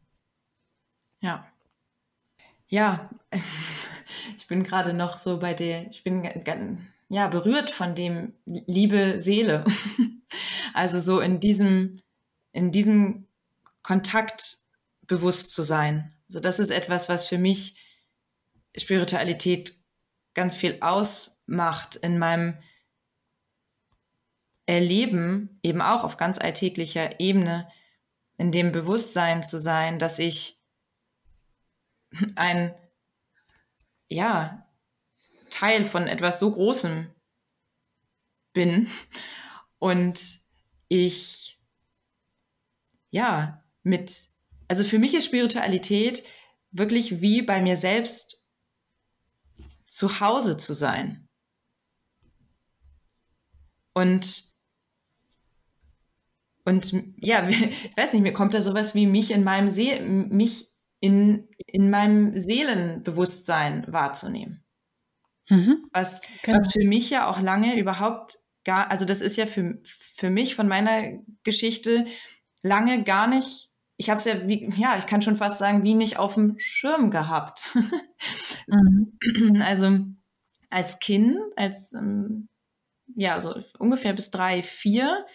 Ja, 1.22 1.52
ja, 2.73 3.07
ich 4.37 4.47
bin 4.47 4.63
gerade 4.63 4.93
noch 4.93 5.19
so 5.19 5.37
bei 5.37 5.53
der, 5.53 5.91
ich 5.91 6.03
bin 6.03 6.27
ja 7.07 7.27
berührt 7.27 7.69
von 7.69 7.93
dem 7.93 8.33
liebe 8.45 9.19
Seele. 9.19 9.63
Also 10.75 10.99
so 10.99 11.19
in 11.19 11.39
diesem, 11.39 12.01
in 12.51 12.71
diesem 12.71 13.27
Kontakt 13.83 14.57
bewusst 15.03 15.53
zu 15.53 15.61
sein. 15.61 16.15
Also 16.27 16.39
das 16.39 16.57
ist 16.57 16.71
etwas, 16.71 17.09
was 17.09 17.27
für 17.27 17.37
mich 17.37 17.75
Spiritualität 18.75 19.77
ganz 20.33 20.55
viel 20.55 20.79
ausmacht 20.81 21.97
in 21.97 22.17
meinem 22.17 22.57
Erleben, 24.65 25.59
eben 25.61 25.83
auch 25.83 26.03
auf 26.03 26.17
ganz 26.17 26.39
alltäglicher 26.39 27.19
Ebene, 27.19 27.67
in 28.39 28.51
dem 28.51 28.71
Bewusstsein 28.71 29.43
zu 29.43 29.59
sein, 29.59 29.99
dass 29.99 30.17
ich 30.17 30.57
ein, 32.36 32.74
ja, 34.08 34.67
Teil 35.50 35.86
von 35.86 36.08
etwas 36.08 36.39
so 36.39 36.51
Großem 36.51 37.13
bin 38.53 38.89
und 39.79 40.39
ich, 40.88 41.60
ja, 43.10 43.63
mit, 43.84 44.29
also 44.67 44.84
für 44.84 45.00
mich 45.00 45.13
ist 45.13 45.25
Spiritualität 45.25 46.24
wirklich 46.72 47.22
wie 47.22 47.41
bei 47.41 47.62
mir 47.62 47.77
selbst 47.77 48.43
zu 49.86 50.20
Hause 50.20 50.58
zu 50.58 50.74
sein. 50.74 51.27
Und 53.93 54.53
und 56.65 56.93
ja, 57.17 57.48
ich 57.50 57.96
weiß 57.96 58.13
nicht, 58.13 58.22
mir 58.24 58.34
kommt 58.34 58.53
da 58.53 58.62
sowas 58.62 58.96
wie 58.96 59.08
mich 59.08 59.32
in 59.32 59.43
meinem 59.43 59.70
See 59.70 60.00
mich 60.00 60.72
in, 61.00 61.48
in 61.65 61.89
meinem 61.89 62.39
Seelenbewusstsein 62.39 63.86
wahrzunehmen. 63.88 64.63
Mhm. 65.50 65.86
Was, 65.91 66.22
genau. 66.43 66.60
was 66.60 66.72
für 66.72 66.86
mich 66.86 67.10
ja 67.10 67.27
auch 67.27 67.41
lange 67.41 67.77
überhaupt 67.77 68.39
gar, 68.63 68.89
also 68.89 69.05
das 69.05 69.22
ist 69.22 69.36
ja 69.36 69.46
für, 69.46 69.79
für 69.84 70.29
mich 70.29 70.55
von 70.55 70.67
meiner 70.67 71.20
Geschichte 71.43 72.05
lange 72.62 73.03
gar 73.03 73.27
nicht, 73.27 73.70
ich 73.98 74.10
habe 74.10 74.17
es 74.17 74.25
ja, 74.25 74.48
wie, 74.48 74.70
ja, 74.75 74.98
ich 74.98 75.05
kann 75.05 75.22
schon 75.22 75.36
fast 75.36 75.60
sagen, 75.60 75.84
wie 75.84 75.93
nicht 75.93 76.17
auf 76.17 76.36
dem 76.36 76.58
Schirm 76.58 77.12
gehabt. 77.12 77.75
mhm. 78.67 79.20
Also 79.62 80.00
als 80.70 81.00
Kind, 81.00 81.38
als 81.55 81.93
ähm, 81.93 82.50
ja, 83.15 83.39
so 83.39 83.62
ungefähr 83.77 84.13
bis 84.13 84.32
drei, 84.32 84.63
vier, 84.63 85.25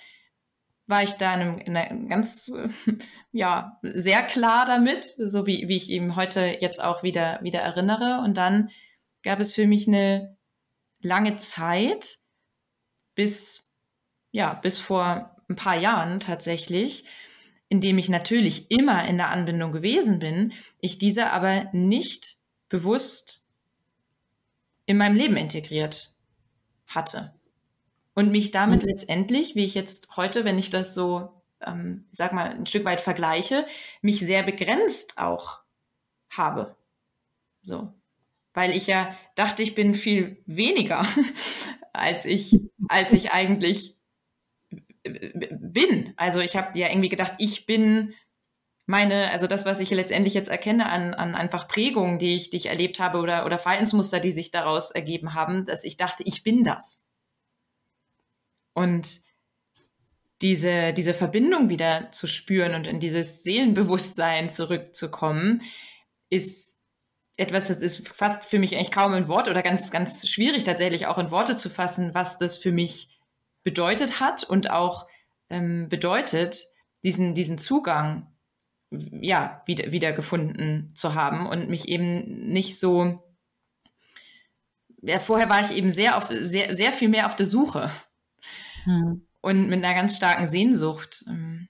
war 0.89 1.03
ich 1.03 1.13
da 1.15 1.35
in 1.35 1.41
einem, 1.41 1.59
in 1.59 1.77
einem 1.77 2.09
ganz, 2.09 2.51
ja, 3.33 3.79
sehr 3.83 4.23
klar 4.23 4.65
damit, 4.65 5.15
so 5.19 5.47
wie, 5.47 5.69
wie 5.69 5.77
ich 5.77 5.91
eben 5.91 6.17
heute 6.17 6.59
jetzt 6.61 6.83
auch 6.83 7.03
wieder, 7.03 7.39
wieder 7.43 7.61
erinnere. 7.61 8.23
Und 8.25 8.39
dann 8.39 8.71
gab 9.23 9.39
es 9.39 9.53
für 9.53 9.67
mich 9.67 9.87
eine 9.87 10.37
lange 11.01 11.37
Zeit, 11.37 12.19
bis, 13.15 13.73
ja, 14.31 14.55
bis 14.55 14.79
vor 14.79 15.37
ein 15.49 15.57
paar 15.57 15.77
Jahren 15.77 16.21
tatsächlich, 16.21 17.05
in 17.69 17.83
dem 17.83 17.99
ich 17.99 18.09
natürlich 18.09 18.71
immer 18.71 19.07
in 19.07 19.19
der 19.19 19.29
Anbindung 19.29 19.73
gewesen 19.73 20.19
bin, 20.19 20.55
ich 20.81 20.97
diese 20.97 21.31
aber 21.31 21.65
nicht 21.73 22.39
bewusst 22.71 23.47
in 24.87 24.97
meinem 24.97 25.17
Leben 25.17 25.37
integriert 25.37 26.17
hatte 26.87 27.38
und 28.19 28.33
mich 28.33 28.51
damit 28.51 28.83
mhm. 28.83 28.89
letztendlich, 28.89 29.55
wie 29.55 29.65
ich 29.65 29.75
jetzt 29.75 30.17
heute, 30.17 30.45
wenn 30.45 30.59
ich 30.59 30.71
das 30.71 30.93
so, 30.93 31.41
ähm, 31.65 32.05
ich 32.11 32.17
sag 32.17 32.33
mal, 32.33 32.51
ein 32.51 32.67
Stück 32.67 32.85
weit 32.85 33.01
vergleiche, 33.01 33.65
mich 34.03 34.19
sehr 34.19 34.43
begrenzt 34.43 35.19
auch 35.19 35.61
habe. 36.37 36.75
So. 37.63 37.93
Weil 38.55 38.73
ich 38.77 38.89
ja 38.89 39.15
dachte, 39.37 39.63
ich 39.63 39.77
bin 39.77 39.95
viel 39.95 40.43
weniger, 40.47 41.07
als 41.93 42.25
ich, 42.25 42.61
als 42.89 43.13
ich 43.13 43.31
eigentlich 43.31 43.97
bin. 45.05 46.13
Also 46.17 46.41
ich 46.41 46.57
habe 46.57 46.77
ja 46.77 46.89
irgendwie 46.89 47.11
gedacht, 47.11 47.35
ich 47.39 47.67
bin 47.67 48.15
meine, 48.85 49.31
also 49.31 49.47
das, 49.47 49.65
was 49.65 49.79
ich 49.79 49.91
letztendlich 49.91 50.35
jetzt 50.35 50.49
erkenne 50.49 50.89
an, 50.89 51.15
an 51.15 51.37
einfach 51.37 51.69
Prägungen, 51.69 52.19
die 52.19 52.35
ich, 52.35 52.51
die 52.51 52.57
ich 52.57 52.67
erlebt 52.67 52.99
habe 52.99 53.19
oder, 53.19 53.47
oder 53.47 53.61
Verhaltensmuster, 53.61 54.19
die 54.19 54.33
sich 54.33 54.51
daraus 54.51 54.91
ergeben 54.91 55.35
haben, 55.35 55.67
dass 55.67 55.85
ich 55.85 55.99
dachte, 55.99 56.25
ich 56.27 56.43
bin 56.43 56.65
das. 56.65 57.08
Und 58.79 59.23
diese, 60.41 60.93
diese 60.93 61.15
Verbindung 61.15 61.69
wieder 61.69 62.13
zu 62.13 62.29
spüren 62.29 62.75
und 62.75 62.87
in 62.87 63.01
dieses 63.01 63.43
Seelenbewusstsein 63.43 64.49
zurückzukommen, 64.49 65.63
ist 66.31 66.79
etwas, 67.37 67.69
das 67.69 67.79
ist 67.79 68.09
fast 68.09 68.45
für 68.45 68.61
mich 68.61 68.77
eigentlich 68.77 68.93
kaum 68.93 69.15
in 69.15 69.27
Worte 69.27 69.51
oder 69.51 69.63
ganz, 69.63 69.91
ganz 69.91 70.29
schwierig 70.29 70.63
tatsächlich 70.63 71.07
auch 71.07 71.19
in 71.19 71.33
Worte 71.33 71.57
zu 71.57 71.71
fassen, 71.71 72.15
was 72.15 72.39
das 72.39 72.57
für 72.57 72.71
mich 72.71 73.19
bedeutet 73.65 74.21
hat 74.21 74.45
und 74.45 74.71
auch 74.71 75.09
ähm, 75.51 75.89
bedeutet, 75.89 76.67
diesen, 77.03 77.35
diesen 77.35 77.59
Zugang 77.59 78.33
ja, 78.91 79.63
wieder, 79.67 79.91
wieder 79.91 80.13
gefunden 80.13 80.93
zu 80.95 81.15
haben 81.15 81.47
und 81.49 81.69
mich 81.69 81.89
eben 81.89 82.49
nicht 82.49 82.79
so, 82.79 83.25
ja, 85.03 85.19
vorher 85.19 85.49
war 85.49 85.61
ich 85.61 85.73
eben 85.73 85.91
sehr 85.91 86.17
auf, 86.17 86.29
sehr, 86.31 86.75
sehr 86.75 86.93
viel 86.93 87.09
mehr 87.09 87.27
auf 87.27 87.35
der 87.35 87.47
Suche 87.47 87.91
hm. 88.85 89.27
Und 89.41 89.69
mit 89.69 89.85
einer 89.85 89.95
ganz 89.95 90.17
starken 90.17 90.49
Sehnsucht, 90.49 91.25
ähm, 91.29 91.69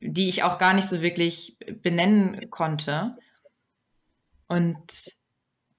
die 0.00 0.28
ich 0.28 0.42
auch 0.42 0.58
gar 0.58 0.74
nicht 0.74 0.86
so 0.86 1.00
wirklich 1.00 1.56
benennen 1.82 2.50
konnte. 2.50 3.16
Und 4.46 5.12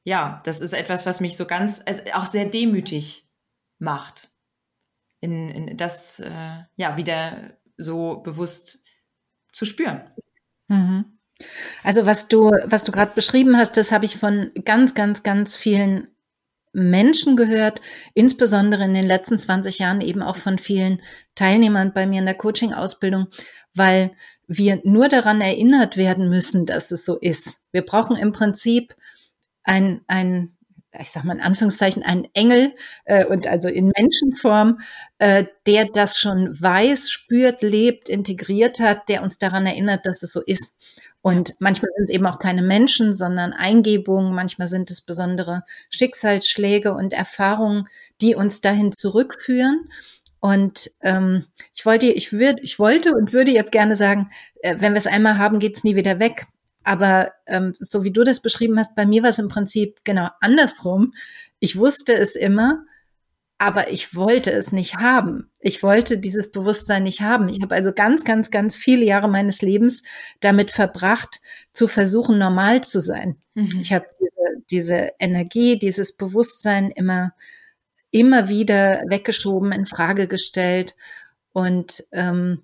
ja, 0.04 0.40
das 0.44 0.62
ist 0.62 0.74
etwas, 0.74 1.06
was 1.06 1.22
mich 1.22 1.38
so 1.38 1.46
ganz, 1.46 1.82
also 1.86 2.02
auch 2.14 2.26
sehr 2.26 2.46
demütig 2.46 3.30
macht, 3.78 4.32
in, 5.20 5.50
in 5.50 5.78
das 5.78 6.20
äh, 6.20 6.64
ja 6.76 6.98
wieder 6.98 7.58
so 7.78 8.18
bewusst 8.18 8.84
zu 9.52 9.66
spüren. 9.66 10.10
Mhm. 10.68 11.20
Also 11.84 12.06
was 12.06 12.28
du, 12.28 12.52
was 12.66 12.84
du 12.84 12.92
gerade 12.92 13.14
beschrieben 13.14 13.58
hast, 13.58 13.78
das 13.78 13.92
habe 13.92 14.06
ich 14.06 14.18
von 14.18 14.52
ganz, 14.64 14.96
ganz, 14.96 15.22
ganz 15.24 15.56
vielen 15.56 16.15
Menschen 16.76 17.36
gehört, 17.38 17.82
insbesondere 18.14 18.84
in 18.84 18.94
den 18.94 19.06
letzten 19.06 19.38
20 19.38 19.80
Jahren 19.80 20.02
eben 20.02 20.22
auch 20.22 20.36
von 20.36 20.58
vielen 20.60 21.02
Teilnehmern 21.34 21.94
bei 21.94 22.06
mir 22.06 22.20
in 22.20 22.26
der 22.26 22.36
Coaching-Ausbildung, 22.36 23.28
weil 23.74 24.12
wir 24.48 24.82
nur 24.84 25.08
daran 25.08 25.42
erinnert 25.42 25.98
werden 25.98 26.30
müssen, 26.30 26.66
dass 26.66 26.92
es 26.92 27.06
so 27.06 27.18
ist. 27.18 27.68
Wir 27.72 27.82
brauchen 27.82 28.16
im 28.16 28.32
Prinzip 28.32 28.94
ein, 29.64 30.02
ein 30.08 30.56
ich 31.00 31.10
sag 31.10 31.24
mal 31.24 31.36
in 31.36 31.42
Anführungszeichen, 31.42 32.04
ein 32.04 32.28
Engel 32.34 32.74
äh, 33.06 33.26
und 33.26 33.48
also 33.48 33.68
in 33.68 33.92
Menschenform, 33.98 34.80
äh, 35.18 35.46
der 35.68 35.86
das 35.86 36.18
schon 36.18 36.60
weiß, 36.60 37.10
spürt, 37.10 37.64
lebt, 37.64 38.10
integriert 38.10 38.80
hat, 38.80 39.10
der 39.10 39.24
uns 39.24 39.38
daran 39.38 39.66
erinnert, 39.66 40.06
dass 40.06 40.24
es 40.24 40.32
so 40.32 40.42
ist. 40.42 40.78
Und 41.26 41.56
manchmal 41.60 41.90
sind 41.98 42.04
es 42.04 42.10
eben 42.12 42.28
auch 42.28 42.38
keine 42.38 42.62
Menschen, 42.62 43.16
sondern 43.16 43.52
Eingebungen, 43.52 44.36
manchmal 44.36 44.68
sind 44.68 44.92
es 44.92 45.02
besondere 45.02 45.64
Schicksalsschläge 45.90 46.94
und 46.94 47.14
Erfahrungen, 47.14 47.88
die 48.22 48.36
uns 48.36 48.62
dahin 48.62 48.92
zurückführen. 48.92 49.90
Und 50.40 50.92
ähm, 51.02 51.48
ich 51.74 51.84
wollte, 51.84 52.06
ich 52.06 52.32
würde, 52.32 52.62
ich 52.62 52.78
wollte 52.78 53.12
und 53.14 53.34
würde 53.34 53.50
jetzt 53.50 53.72
gerne 53.72 53.96
sagen, 53.96 54.30
äh, 54.62 54.76
wenn 54.78 54.94
wir 54.94 55.00
es 55.00 55.08
einmal 55.08 55.40
haben, 55.40 55.58
geht 55.58 55.78
es 55.78 55.84
nie 55.84 55.96
wieder 55.96 56.20
weg. 56.20 56.46
Aber 56.84 57.32
ähm, 57.48 57.74
so 57.74 58.04
wie 58.04 58.12
du 58.12 58.24
das 58.24 58.40
beschrieben 58.40 58.78
hast, 58.78 58.94
bei 58.94 59.08
mir 59.08 59.24
war 59.24 59.32
es 59.32 59.40
im 59.40 59.48
Prinzip 59.48 60.02
genau 60.04 60.28
andersrum. 60.42 61.16
Ich 61.60 61.76
wusste 61.76 62.14
es 62.14 62.36
immer, 62.36 62.86
aber 63.58 63.90
ich 63.90 64.16
wollte 64.16 64.52
es 64.52 64.72
nicht 64.72 64.96
haben. 64.96 65.50
Ich 65.60 65.82
wollte 65.82 66.18
dieses 66.18 66.52
Bewusstsein 66.52 67.04
nicht 67.04 67.22
haben. 67.22 67.48
Ich 67.48 67.62
habe 67.62 67.74
also 67.74 67.94
ganz, 67.94 68.26
ganz, 68.26 68.52
ganz 68.52 68.76
viele 68.76 69.06
Jahre 69.06 69.30
meines 69.30 69.62
Lebens 69.62 70.04
damit 70.42 70.72
verbracht, 70.72 71.40
zu 71.72 71.88
versuchen, 71.88 72.38
normal 72.38 72.84
zu 72.84 73.00
sein. 73.00 73.38
Mhm. 73.54 73.80
Ich 73.82 73.94
habe 73.94 74.06
diese, 74.20 74.62
diese 74.70 75.12
Energie, 75.20 75.80
dieses 75.80 76.18
Bewusstsein 76.18 76.92
immer, 76.92 77.34
immer 78.12 78.50
wieder 78.50 79.04
weggeschoben, 79.08 79.72
in 79.72 79.86
Frage 79.86 80.28
gestellt. 80.28 80.96
Und 81.54 82.04
ähm, 82.12 82.64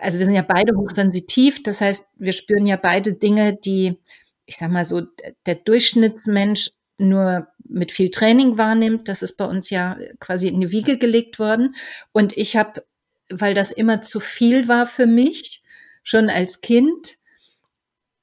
also 0.00 0.18
wir 0.18 0.26
sind 0.26 0.34
ja 0.34 0.42
beide 0.42 0.76
hochsensitiv. 0.76 1.62
Das 1.62 1.80
heißt, 1.80 2.08
wir 2.16 2.32
spüren 2.32 2.66
ja 2.66 2.76
beide 2.76 3.14
Dinge, 3.14 3.54
die, 3.54 4.00
ich 4.46 4.56
sag 4.56 4.70
mal 4.72 4.84
so, 4.84 5.02
der 5.46 5.54
Durchschnittsmensch 5.54 6.70
nur 6.98 7.48
mit 7.64 7.92
viel 7.92 8.10
Training 8.10 8.58
wahrnimmt. 8.58 9.08
Das 9.08 9.22
ist 9.22 9.36
bei 9.36 9.44
uns 9.44 9.70
ja 9.70 9.98
quasi 10.20 10.48
in 10.48 10.60
die 10.60 10.70
Wiege 10.70 10.98
gelegt 10.98 11.38
worden. 11.38 11.74
Und 12.12 12.36
ich 12.36 12.56
habe, 12.56 12.84
weil 13.30 13.54
das 13.54 13.72
immer 13.72 14.02
zu 14.02 14.20
viel 14.20 14.68
war 14.68 14.86
für 14.86 15.06
mich, 15.06 15.62
schon 16.02 16.28
als 16.28 16.60
Kind, 16.60 17.16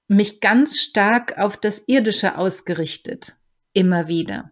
mich 0.07 0.41
ganz 0.41 0.79
stark 0.79 1.37
auf 1.37 1.55
das 1.57 1.83
Irdische 1.87 2.37
ausgerichtet. 2.37 3.35
Immer 3.73 4.07
wieder. 4.07 4.51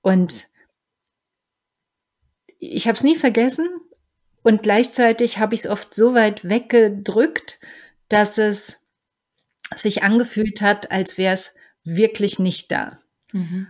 Und 0.00 0.46
ich 2.58 2.86
habe 2.86 2.96
es 2.96 3.02
nie 3.02 3.16
vergessen 3.16 3.68
und 4.42 4.62
gleichzeitig 4.62 5.38
habe 5.38 5.54
ich 5.54 5.62
es 5.62 5.66
oft 5.66 5.94
so 5.94 6.14
weit 6.14 6.48
weggedrückt, 6.48 7.60
dass 8.08 8.38
es 8.38 8.86
sich 9.74 10.02
angefühlt 10.02 10.60
hat, 10.60 10.90
als 10.90 11.18
wäre 11.18 11.34
es 11.34 11.56
wirklich 11.82 12.38
nicht 12.38 12.70
da. 12.70 12.98
Mhm. 13.34 13.66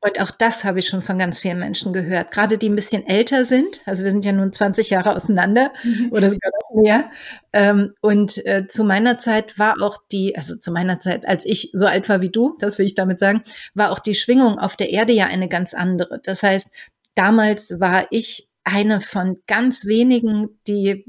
Und 0.00 0.20
auch 0.20 0.30
das 0.30 0.64
habe 0.64 0.80
ich 0.80 0.88
schon 0.88 1.00
von 1.00 1.18
ganz 1.18 1.38
vielen 1.38 1.58
Menschen 1.58 1.94
gehört, 1.94 2.30
gerade 2.30 2.58
die 2.58 2.68
ein 2.68 2.76
bisschen 2.76 3.06
älter 3.06 3.46
sind. 3.46 3.80
Also 3.86 4.04
wir 4.04 4.10
sind 4.10 4.22
ja 4.26 4.32
nun 4.32 4.52
20 4.52 4.90
Jahre 4.90 5.16
auseinander 5.16 5.72
mhm. 5.82 6.08
oder 6.10 6.28
sogar 6.30 6.50
noch 6.60 6.82
mehr. 6.82 7.10
Ähm, 7.54 7.94
und 8.02 8.44
äh, 8.44 8.66
zu 8.68 8.84
meiner 8.84 9.16
Zeit 9.16 9.58
war 9.58 9.76
auch 9.80 9.96
die, 10.12 10.36
also 10.36 10.56
zu 10.56 10.72
meiner 10.72 11.00
Zeit, 11.00 11.26
als 11.26 11.46
ich 11.46 11.70
so 11.72 11.86
alt 11.86 12.10
war 12.10 12.20
wie 12.20 12.28
du, 12.28 12.54
das 12.58 12.76
will 12.78 12.84
ich 12.84 12.94
damit 12.94 13.18
sagen, 13.18 13.44
war 13.72 13.92
auch 13.92 13.98
die 13.98 14.14
Schwingung 14.14 14.58
auf 14.58 14.76
der 14.76 14.90
Erde 14.90 15.14
ja 15.14 15.26
eine 15.26 15.48
ganz 15.48 15.72
andere. 15.72 16.20
Das 16.22 16.42
heißt, 16.42 16.70
damals 17.14 17.80
war 17.80 18.06
ich 18.10 18.50
eine 18.62 19.00
von 19.00 19.38
ganz 19.46 19.86
wenigen, 19.86 20.60
die 20.66 21.06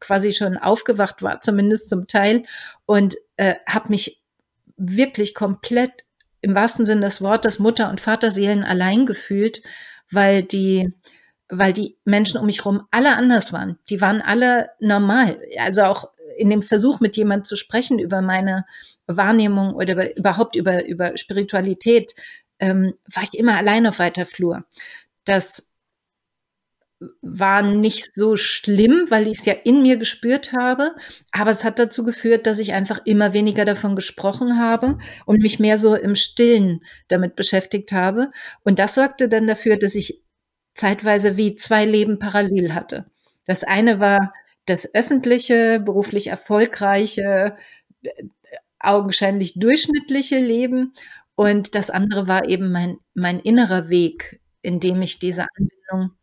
quasi 0.00 0.32
schon 0.32 0.56
aufgewacht 0.56 1.22
war, 1.22 1.40
zumindest 1.40 1.90
zum 1.90 2.06
Teil, 2.06 2.44
und 2.86 3.16
äh, 3.36 3.56
habe 3.66 3.90
mich 3.90 4.22
wirklich 4.78 5.34
komplett 5.34 6.04
im 6.40 6.54
wahrsten 6.54 6.86
Sinne 6.86 7.02
des 7.02 7.20
Wortes 7.20 7.58
Mutter- 7.58 7.90
und 7.90 8.00
Vaterseelen 8.00 8.64
allein 8.64 9.06
gefühlt, 9.06 9.62
weil 10.10 10.42
die, 10.42 10.92
weil 11.48 11.72
die 11.72 11.96
Menschen 12.04 12.38
um 12.38 12.46
mich 12.46 12.58
herum 12.58 12.86
alle 12.90 13.16
anders 13.16 13.52
waren. 13.52 13.78
Die 13.90 14.00
waren 14.00 14.20
alle 14.20 14.70
normal. 14.80 15.40
Also 15.58 15.82
auch 15.82 16.10
in 16.36 16.50
dem 16.50 16.62
Versuch, 16.62 17.00
mit 17.00 17.16
jemand 17.16 17.46
zu 17.46 17.56
sprechen 17.56 17.98
über 17.98 18.22
meine 18.22 18.64
Wahrnehmung 19.06 19.74
oder 19.74 19.94
über, 19.94 20.16
überhaupt 20.16 20.56
über, 20.56 20.84
über 20.86 21.16
Spiritualität, 21.16 22.14
ähm, 22.60 22.94
war 23.12 23.22
ich 23.22 23.38
immer 23.38 23.56
allein 23.56 23.86
auf 23.86 23.98
weiter 23.98 24.26
Flur. 24.26 24.64
Das 25.24 25.70
war 27.22 27.62
nicht 27.62 28.14
so 28.14 28.36
schlimm, 28.36 29.06
weil 29.08 29.28
ich 29.28 29.38
es 29.38 29.44
ja 29.44 29.52
in 29.52 29.82
mir 29.82 29.96
gespürt 29.96 30.52
habe, 30.52 30.96
aber 31.30 31.50
es 31.50 31.62
hat 31.62 31.78
dazu 31.78 32.04
geführt, 32.04 32.46
dass 32.46 32.58
ich 32.58 32.72
einfach 32.72 33.00
immer 33.04 33.32
weniger 33.32 33.64
davon 33.64 33.94
gesprochen 33.94 34.58
habe 34.58 34.98
und 35.24 35.40
mich 35.40 35.60
mehr 35.60 35.78
so 35.78 35.94
im 35.94 36.16
Stillen 36.16 36.80
damit 37.06 37.36
beschäftigt 37.36 37.92
habe. 37.92 38.30
Und 38.64 38.78
das 38.80 38.94
sorgte 38.96 39.28
dann 39.28 39.46
dafür, 39.46 39.76
dass 39.76 39.94
ich 39.94 40.24
zeitweise 40.74 41.36
wie 41.36 41.54
zwei 41.54 41.84
Leben 41.84 42.18
parallel 42.18 42.74
hatte. 42.74 43.06
Das 43.44 43.64
eine 43.64 44.00
war 44.00 44.32
das 44.66 44.94
öffentliche, 44.94 45.80
beruflich 45.80 46.26
erfolgreiche, 46.26 47.56
augenscheinlich 48.80 49.58
durchschnittliche 49.58 50.38
Leben 50.38 50.94
und 51.34 51.74
das 51.74 51.90
andere 51.90 52.26
war 52.26 52.48
eben 52.48 52.72
mein, 52.72 52.98
mein 53.14 53.38
innerer 53.40 53.88
Weg, 53.88 54.40
in 54.62 54.80
dem 54.80 55.00
ich 55.02 55.18
diese 55.18 55.46
Anbindung 55.56 56.17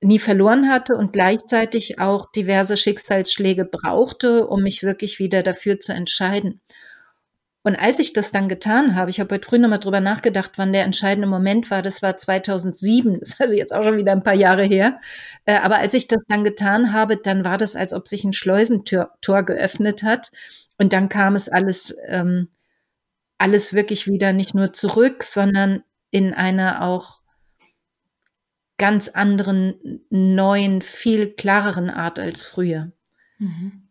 nie 0.00 0.18
verloren 0.18 0.68
hatte 0.68 0.96
und 0.96 1.12
gleichzeitig 1.12 1.98
auch 1.98 2.30
diverse 2.30 2.76
Schicksalsschläge 2.76 3.64
brauchte, 3.64 4.46
um 4.46 4.62
mich 4.62 4.82
wirklich 4.82 5.18
wieder 5.18 5.42
dafür 5.42 5.80
zu 5.80 5.92
entscheiden. 5.92 6.60
Und 7.64 7.76
als 7.76 7.98
ich 7.98 8.12
das 8.12 8.30
dann 8.30 8.48
getan 8.48 8.94
habe, 8.94 9.10
ich 9.10 9.20
habe 9.20 9.34
heute 9.34 9.46
früh 9.46 9.58
nochmal 9.58 9.80
drüber 9.80 10.00
nachgedacht, 10.00 10.52
wann 10.56 10.72
der 10.72 10.84
entscheidende 10.84 11.28
Moment 11.28 11.70
war, 11.70 11.82
das 11.82 12.00
war 12.02 12.16
2007, 12.16 13.20
das 13.20 13.30
ist 13.30 13.40
also 13.40 13.56
jetzt 13.56 13.74
auch 13.74 13.82
schon 13.82 13.98
wieder 13.98 14.12
ein 14.12 14.22
paar 14.22 14.34
Jahre 14.34 14.64
her. 14.64 15.00
Äh, 15.44 15.58
aber 15.58 15.76
als 15.76 15.92
ich 15.92 16.08
das 16.08 16.24
dann 16.28 16.44
getan 16.44 16.92
habe, 16.92 17.16
dann 17.16 17.44
war 17.44 17.58
das, 17.58 17.76
als 17.76 17.92
ob 17.92 18.08
sich 18.08 18.24
ein 18.24 18.32
Schleusentor 18.32 19.10
Tor 19.20 19.42
geöffnet 19.42 20.02
hat. 20.02 20.30
Und 20.78 20.92
dann 20.92 21.08
kam 21.08 21.34
es 21.34 21.48
alles, 21.48 21.94
ähm, 22.06 22.48
alles 23.36 23.74
wirklich 23.74 24.06
wieder 24.06 24.32
nicht 24.32 24.54
nur 24.54 24.72
zurück, 24.72 25.24
sondern 25.24 25.82
in 26.10 26.32
einer 26.32 26.82
auch 26.82 27.20
ganz 28.78 29.08
anderen, 29.08 30.00
neuen, 30.08 30.82
viel 30.82 31.34
klareren 31.34 31.90
Art 31.90 32.18
als 32.18 32.44
früher. 32.44 32.92
Mhm. 33.38 33.88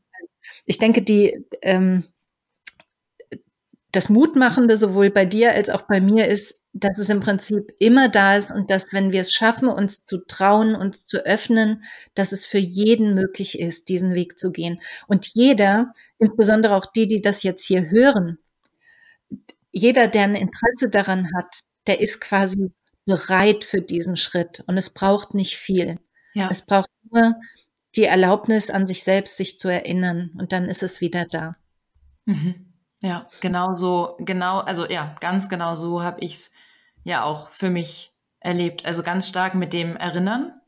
Ich 0.65 0.77
denke, 0.77 1.01
die, 1.01 1.45
ähm, 1.61 2.05
das 3.91 4.09
Mutmachende 4.09 4.77
sowohl 4.77 5.09
bei 5.09 5.25
dir 5.25 5.53
als 5.53 5.69
auch 5.69 5.83
bei 5.83 6.01
mir 6.01 6.27
ist, 6.27 6.61
dass 6.73 6.99
es 6.99 7.09
im 7.09 7.19
Prinzip 7.19 7.73
immer 7.79 8.09
da 8.09 8.35
ist 8.35 8.51
und 8.51 8.69
dass, 8.69 8.93
wenn 8.93 9.11
wir 9.11 9.21
es 9.21 9.31
schaffen, 9.31 9.67
uns 9.67 10.05
zu 10.05 10.25
trauen, 10.25 10.75
uns 10.75 11.05
zu 11.05 11.25
öffnen, 11.25 11.81
dass 12.13 12.31
es 12.31 12.45
für 12.45 12.59
jeden 12.59 13.13
möglich 13.15 13.59
ist, 13.59 13.89
diesen 13.89 14.13
Weg 14.13 14.37
zu 14.37 14.51
gehen. 14.51 14.79
Und 15.07 15.27
jeder, 15.33 15.93
insbesondere 16.19 16.75
auch 16.75 16.85
die, 16.85 17.07
die 17.07 17.21
das 17.21 17.43
jetzt 17.43 17.65
hier 17.65 17.89
hören, 17.89 18.37
jeder, 19.71 20.07
der 20.07 20.23
ein 20.23 20.35
Interesse 20.35 20.89
daran 20.89 21.29
hat, 21.35 21.61
der 21.87 21.99
ist 21.99 22.21
quasi 22.21 22.71
bereit 23.07 23.63
für 23.63 23.81
diesen 23.81 24.17
Schritt 24.17 24.63
und 24.67 24.77
es 24.77 24.91
braucht 24.91 25.33
nicht 25.33 25.55
viel. 25.55 25.97
Ja. 26.33 26.49
Es 26.51 26.65
braucht 26.65 26.89
nur 27.09 27.35
die 27.95 28.03
Erlaubnis 28.03 28.69
an 28.69 28.85
sich 28.85 29.03
selbst, 29.03 29.37
sich 29.37 29.57
zu 29.57 29.69
erinnern 29.69 30.31
und 30.37 30.51
dann 30.51 30.65
ist 30.65 30.83
es 30.83 31.01
wieder 31.01 31.25
da. 31.25 31.55
Mhm. 32.25 32.73
Ja, 32.99 33.27
genau 33.41 33.73
so, 33.73 34.17
genau, 34.19 34.59
also 34.59 34.87
ja, 34.87 35.15
ganz 35.21 35.49
genau 35.49 35.75
so 35.75 36.03
habe 36.03 36.19
ich 36.19 36.33
es 36.33 36.51
ja 37.03 37.23
auch 37.23 37.49
für 37.49 37.69
mich 37.69 38.11
erlebt. 38.39 38.85
Also 38.85 39.03
ganz 39.03 39.27
stark 39.27 39.55
mit 39.55 39.71
dem 39.71 39.95
Erinnern. 39.95 40.59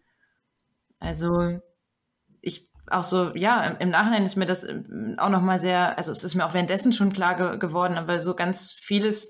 Also 0.99 1.59
ich 2.41 2.69
auch 2.89 3.03
so, 3.03 3.35
ja, 3.35 3.63
im 3.63 3.89
Nachhinein 3.89 4.25
ist 4.25 4.37
mir 4.37 4.45
das 4.45 4.63
ähm, 4.63 5.15
auch 5.17 5.29
nochmal 5.29 5.59
sehr, 5.59 5.97
also 5.97 6.11
es 6.11 6.23
ist 6.23 6.35
mir 6.35 6.45
auch 6.45 6.53
währenddessen 6.53 6.93
schon 6.93 7.11
klar 7.11 7.35
ge 7.35 7.57
geworden, 7.57 7.97
aber 7.97 8.19
so 8.19 8.35
ganz 8.35 8.73
vieles 8.73 9.29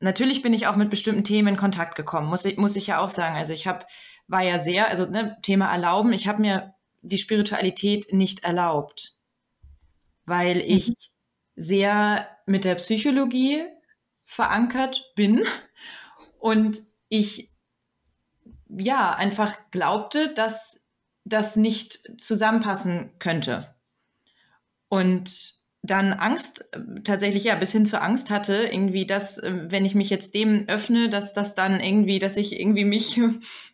natürlich 0.00 0.42
bin 0.42 0.52
ich 0.52 0.66
auch 0.66 0.76
mit 0.76 0.90
bestimmten 0.90 1.24
Themen 1.24 1.48
in 1.48 1.56
Kontakt 1.56 1.94
gekommen, 1.94 2.28
muss 2.28 2.44
ich, 2.44 2.56
muss 2.56 2.76
ich 2.76 2.88
ja 2.88 2.98
auch 2.98 3.08
sagen. 3.08 3.36
Also 3.36 3.52
ich 3.52 3.66
habe, 3.66 3.86
war 4.26 4.42
ja 4.42 4.58
sehr, 4.58 4.88
also 4.88 5.06
ne, 5.06 5.38
Thema 5.42 5.70
Erlauben, 5.70 6.12
ich 6.12 6.26
habe 6.26 6.40
mir 6.40 6.74
die 7.02 7.18
Spiritualität 7.18 8.12
nicht 8.12 8.44
erlaubt, 8.44 9.16
weil 10.24 10.56
mhm. 10.56 10.62
ich 10.64 11.10
sehr 11.56 12.28
mit 12.46 12.64
der 12.64 12.76
Psychologie 12.76 13.64
verankert 14.24 15.12
bin 15.14 15.44
und 16.38 16.78
ich 17.08 17.50
ja 18.68 19.12
einfach 19.14 19.56
glaubte, 19.70 20.32
dass 20.34 20.80
das 21.24 21.56
nicht 21.56 22.20
zusammenpassen 22.20 23.12
könnte. 23.18 23.74
Und 24.88 25.59
dann 25.82 26.12
Angst, 26.12 26.68
äh, 26.72 27.02
tatsächlich 27.02 27.44
ja, 27.44 27.54
bis 27.54 27.72
hin 27.72 27.86
zur 27.86 28.02
Angst 28.02 28.30
hatte, 28.30 28.68
irgendwie, 28.70 29.06
dass, 29.06 29.38
äh, 29.38 29.70
wenn 29.70 29.84
ich 29.84 29.94
mich 29.94 30.10
jetzt 30.10 30.34
dem 30.34 30.68
öffne, 30.68 31.08
dass 31.08 31.32
das 31.32 31.54
dann 31.54 31.80
irgendwie, 31.80 32.18
dass 32.18 32.36
ich 32.36 32.58
irgendwie 32.58 32.84
mich 32.84 33.20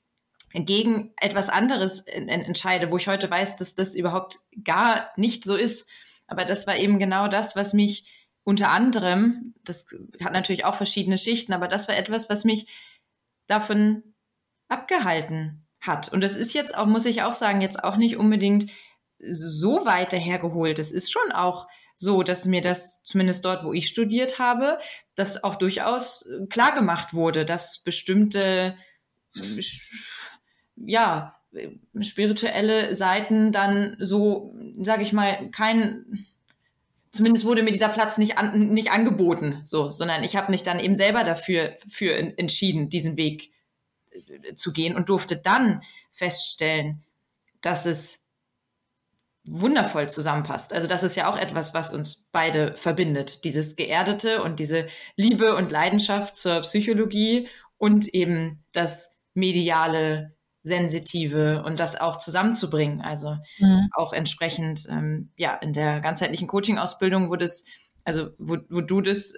gegen 0.55 1.13
etwas 1.21 1.49
anderes 1.49 2.01
entscheide, 2.01 2.91
wo 2.91 2.97
ich 2.97 3.09
heute 3.09 3.29
weiß, 3.29 3.57
dass 3.57 3.75
das 3.75 3.95
überhaupt 3.95 4.39
gar 4.65 5.11
nicht 5.17 5.45
so 5.45 5.55
ist. 5.57 5.89
Aber 6.29 6.45
das 6.45 6.67
war 6.67 6.77
eben 6.77 6.99
genau 6.99 7.29
das, 7.29 7.57
was 7.57 7.73
mich 7.73 8.07
unter 8.43 8.71
anderem, 8.71 9.55
das 9.65 9.87
hat 10.23 10.33
natürlich 10.33 10.65
auch 10.65 10.77
verschiedene 10.77 11.19
Schichten, 11.19 11.53
aber 11.53 11.69
das 11.69 11.89
war 11.89 11.97
etwas, 11.97 12.31
was 12.31 12.45
mich 12.45 12.69
davon 13.49 14.15
abgehalten 14.69 15.67
hat. 15.81 16.13
Und 16.13 16.23
das 16.23 16.37
ist 16.37 16.55
jetzt 16.55 16.77
auch, 16.77 16.87
muss 16.87 17.07
ich 17.07 17.23
auch 17.23 17.33
sagen, 17.33 17.61
jetzt 17.61 17.83
auch 17.83 17.97
nicht 17.97 18.17
unbedingt 18.17 18.71
so 19.19 19.85
weit 19.85 20.13
dahergeholt. 20.13 20.79
Es 20.79 20.93
ist 20.93 21.13
schon 21.13 21.33
auch 21.33 21.67
so, 21.97 22.23
dass 22.23 22.45
mir 22.45 22.61
das 22.61 23.03
zumindest 23.05 23.45
dort, 23.45 23.65
wo 23.65 23.73
ich 23.73 23.89
studiert 23.89 24.39
habe, 24.39 24.79
das 25.15 25.43
auch 25.43 25.55
durchaus 25.55 26.27
äh, 26.27 26.47
klar 26.47 26.75
gemacht 26.75 27.15
wurde, 27.15 27.45
dass 27.45 27.79
bestimmte, 27.79 28.77
ja, 30.77 31.35
spirituelle 32.01 32.95
Seiten 32.95 33.51
dann 33.51 33.97
so, 33.99 34.55
sage 34.75 35.03
ich 35.03 35.15
mal, 35.15 35.51
kein, 35.51 36.27
zumindest 37.13 37.47
wurde 37.47 37.63
mir 37.63 37.73
dieser 37.73 37.89
Platz 37.89 38.19
nicht, 38.19 38.37
an, 38.37 38.75
nicht 38.75 38.91
angeboten, 38.91 39.61
so, 39.65 39.91
sondern 39.91 40.23
ich 40.23 40.37
habe 40.37 40.51
mich 40.51 40.63
dann 40.65 40.79
eben 40.79 40.97
selber 40.97 41.25
dafür 41.25 41.77
für 41.89 42.15
entschieden, 42.15 42.91
diesen 42.91 43.17
Weg 43.17 43.53
äh, 44.11 44.53
zu 44.55 44.73
gehen 44.73 44.97
und 44.97 45.09
durfte 45.09 45.37
dann 45.37 45.81
feststellen, 46.11 47.03
dass 47.63 47.87
es 47.87 48.26
wundervoll 49.47 50.09
zusammenpasst. 50.09 50.73
Also 50.73 50.89
das 50.89 51.03
ist 51.03 51.17
ja 51.17 51.31
auch 51.31 51.37
etwas, 51.37 51.75
was 51.75 51.95
uns 51.95 52.29
beide 52.33 52.77
verbindet. 52.77 53.45
Dieses 53.45 53.77
Geerdete 53.77 54.43
und 54.43 54.61
diese 54.61 54.87
Liebe 55.17 55.55
und 55.55 55.71
Leidenschaft 55.71 56.37
zur 56.37 56.61
Psychologie 56.63 57.49
und 57.79 58.09
eben 58.09 58.65
das 58.73 59.19
mediale, 59.35 60.35
sensitive 60.63 61.63
und 61.65 61.79
das 61.79 61.95
auch 61.95 62.17
zusammenzubringen. 62.17 63.01
Also 63.01 63.37
mhm. 63.59 63.89
auch 63.93 64.13
entsprechend, 64.13 64.87
ähm, 64.91 65.31
ja, 65.37 65.55
in 65.55 65.73
der 65.73 66.01
ganzheitlichen 66.01 66.49
Coaching-Ausbildung, 66.49 67.31
wo 67.31 67.37
das, 67.37 67.65
also 68.05 68.31
wo, 68.39 68.57
wo 68.69 68.81
du 68.81 69.01
das 69.01 69.35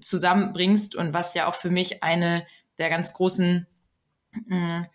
zusammenbringst 0.00 0.96
und 0.96 1.14
was 1.14 1.34
ja 1.34 1.46
auch 1.46 1.54
für 1.54 1.70
mich 1.70 2.02
eine 2.02 2.46
der 2.78 2.90
ganz 2.90 3.14
großen 3.14 3.66
mh, 4.46 4.56
mm, 4.56 4.86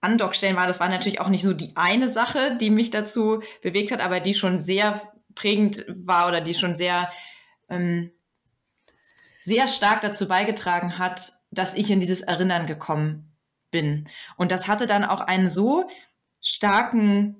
Andockstellen 0.00 0.56
war, 0.56 0.66
das 0.66 0.80
war 0.80 0.88
natürlich 0.88 1.20
auch 1.20 1.28
nicht 1.28 1.42
so 1.42 1.52
die 1.52 1.72
eine 1.76 2.08
Sache, 2.08 2.56
die 2.56 2.70
mich 2.70 2.90
dazu 2.90 3.42
bewegt 3.62 3.90
hat, 3.90 4.00
aber 4.00 4.20
die 4.20 4.34
schon 4.34 4.58
sehr 4.58 5.12
prägend 5.34 5.84
war 5.88 6.28
oder 6.28 6.40
die 6.40 6.54
schon 6.54 6.74
sehr, 6.74 7.10
ähm, 7.68 8.12
sehr 9.40 9.66
stark 9.66 10.02
dazu 10.02 10.28
beigetragen 10.28 10.98
hat, 10.98 11.32
dass 11.50 11.74
ich 11.74 11.90
in 11.90 12.00
dieses 12.00 12.20
Erinnern 12.20 12.66
gekommen 12.66 13.32
bin. 13.70 14.08
Und 14.36 14.52
das 14.52 14.68
hatte 14.68 14.86
dann 14.86 15.04
auch 15.04 15.20
einen 15.20 15.48
so 15.48 15.88
starken 16.40 17.36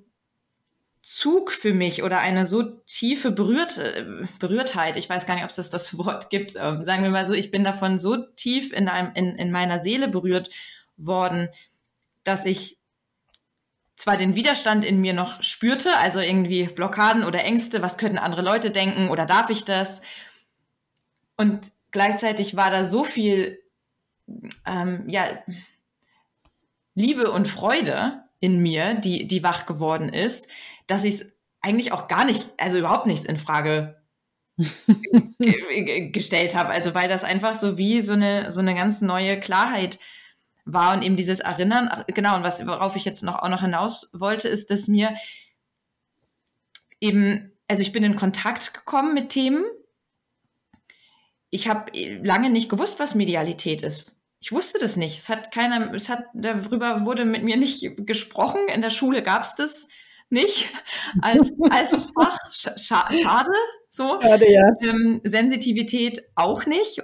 Zug 1.01 1.51
für 1.51 1.73
mich 1.73 2.03
oder 2.03 2.19
eine 2.19 2.45
so 2.45 2.61
tiefe 2.85 3.31
Berührt, 3.31 3.81
Berührtheit, 4.39 4.97
ich 4.97 5.09
weiß 5.09 5.25
gar 5.25 5.35
nicht, 5.35 5.43
ob 5.43 5.49
es 5.49 5.55
das, 5.55 5.69
das 5.69 5.97
Wort 5.97 6.29
gibt, 6.29 6.55
ähm, 6.59 6.83
sagen 6.83 7.03
wir 7.03 7.09
mal 7.09 7.25
so, 7.25 7.33
ich 7.33 7.51
bin 7.51 7.63
davon 7.63 7.97
so 7.97 8.17
tief 8.17 8.73
in, 8.73 8.89
einem, 8.89 9.11
in, 9.15 9.35
in 9.35 9.51
meiner 9.51 9.79
Seele 9.79 10.09
berührt 10.09 10.49
worden, 10.97 11.47
dass 12.29 12.45
ich 12.45 12.77
zwar 13.95 14.15
den 14.15 14.35
Widerstand 14.35 14.85
in 14.85 15.01
mir 15.01 15.13
noch 15.13 15.41
spürte, 15.41 15.97
also 15.97 16.19
irgendwie 16.19 16.65
Blockaden 16.65 17.23
oder 17.23 17.43
Ängste, 17.43 17.81
was 17.81 17.97
könnten 17.97 18.19
andere 18.19 18.43
Leute 18.43 18.71
denken 18.71 19.09
oder 19.09 19.25
darf 19.25 19.49
ich 19.49 19.65
das? 19.65 20.01
Und 21.35 21.71
gleichzeitig 21.91 22.55
war 22.55 22.69
da 22.69 22.85
so 22.85 23.03
viel 23.03 23.59
ähm, 24.65 25.03
ja, 25.07 25.43
Liebe 26.93 27.31
und 27.31 27.47
Freude 27.47 28.23
in 28.39 28.59
mir, 28.59 28.93
die, 28.93 29.25
die 29.27 29.43
wach 29.43 29.65
geworden 29.65 30.09
ist, 30.09 30.49
dass 30.87 31.03
ich 31.03 31.15
es 31.15 31.25
eigentlich 31.61 31.91
auch 31.91 32.07
gar 32.07 32.25
nicht, 32.25 32.51
also 32.57 32.77
überhaupt 32.77 33.07
nichts 33.07 33.25
in 33.25 33.37
Frage 33.37 34.01
gestellt 36.13 36.55
habe. 36.55 36.69
Also 36.69 36.93
weil 36.93 37.09
das 37.09 37.23
einfach 37.23 37.53
so 37.53 37.77
wie 37.77 38.01
so 38.01 38.13
eine, 38.13 38.51
so 38.51 38.61
eine 38.61 38.75
ganz 38.75 39.01
neue 39.01 39.39
Klarheit 39.39 39.99
war 40.73 40.93
und 40.93 41.01
eben 41.01 41.15
dieses 41.15 41.39
Erinnern, 41.39 41.89
ach, 41.91 42.03
genau, 42.07 42.35
und 42.35 42.43
was, 42.43 42.65
worauf 42.65 42.95
ich 42.95 43.05
jetzt 43.05 43.23
noch 43.23 43.39
auch 43.41 43.49
noch 43.49 43.61
hinaus 43.61 44.09
wollte, 44.13 44.47
ist, 44.47 44.69
dass 44.71 44.87
mir 44.87 45.15
eben, 46.99 47.51
also 47.67 47.81
ich 47.81 47.91
bin 47.91 48.03
in 48.03 48.15
Kontakt 48.15 48.73
gekommen 48.73 49.13
mit 49.13 49.29
Themen, 49.29 49.63
ich 51.49 51.67
habe 51.67 51.91
lange 52.23 52.49
nicht 52.49 52.69
gewusst, 52.69 52.99
was 52.99 53.15
Medialität 53.15 53.81
ist. 53.81 54.21
Ich 54.39 54.51
wusste 54.51 54.79
das 54.79 54.95
nicht. 54.95 55.17
Es 55.17 55.29
hat 55.29 55.51
keiner, 55.51 55.93
es 55.93 56.07
hat, 56.07 56.25
darüber 56.33 57.05
wurde 57.05 57.25
mit 57.25 57.43
mir 57.43 57.57
nicht 57.57 58.05
gesprochen. 58.05 58.61
In 58.73 58.81
der 58.81 58.89
Schule 58.89 59.21
gab 59.21 59.41
es 59.41 59.55
das 59.55 59.89
nicht 60.29 60.69
als, 61.21 61.51
als 61.71 62.09
Fach. 62.13 62.37
Scha 62.51 63.11
schade, 63.11 63.51
so. 63.89 64.19
Schade, 64.21 64.51
ja. 64.51 64.63
Ähm, 64.81 65.21
Sensitivität 65.23 66.21
auch 66.35 66.65
nicht. 66.65 67.01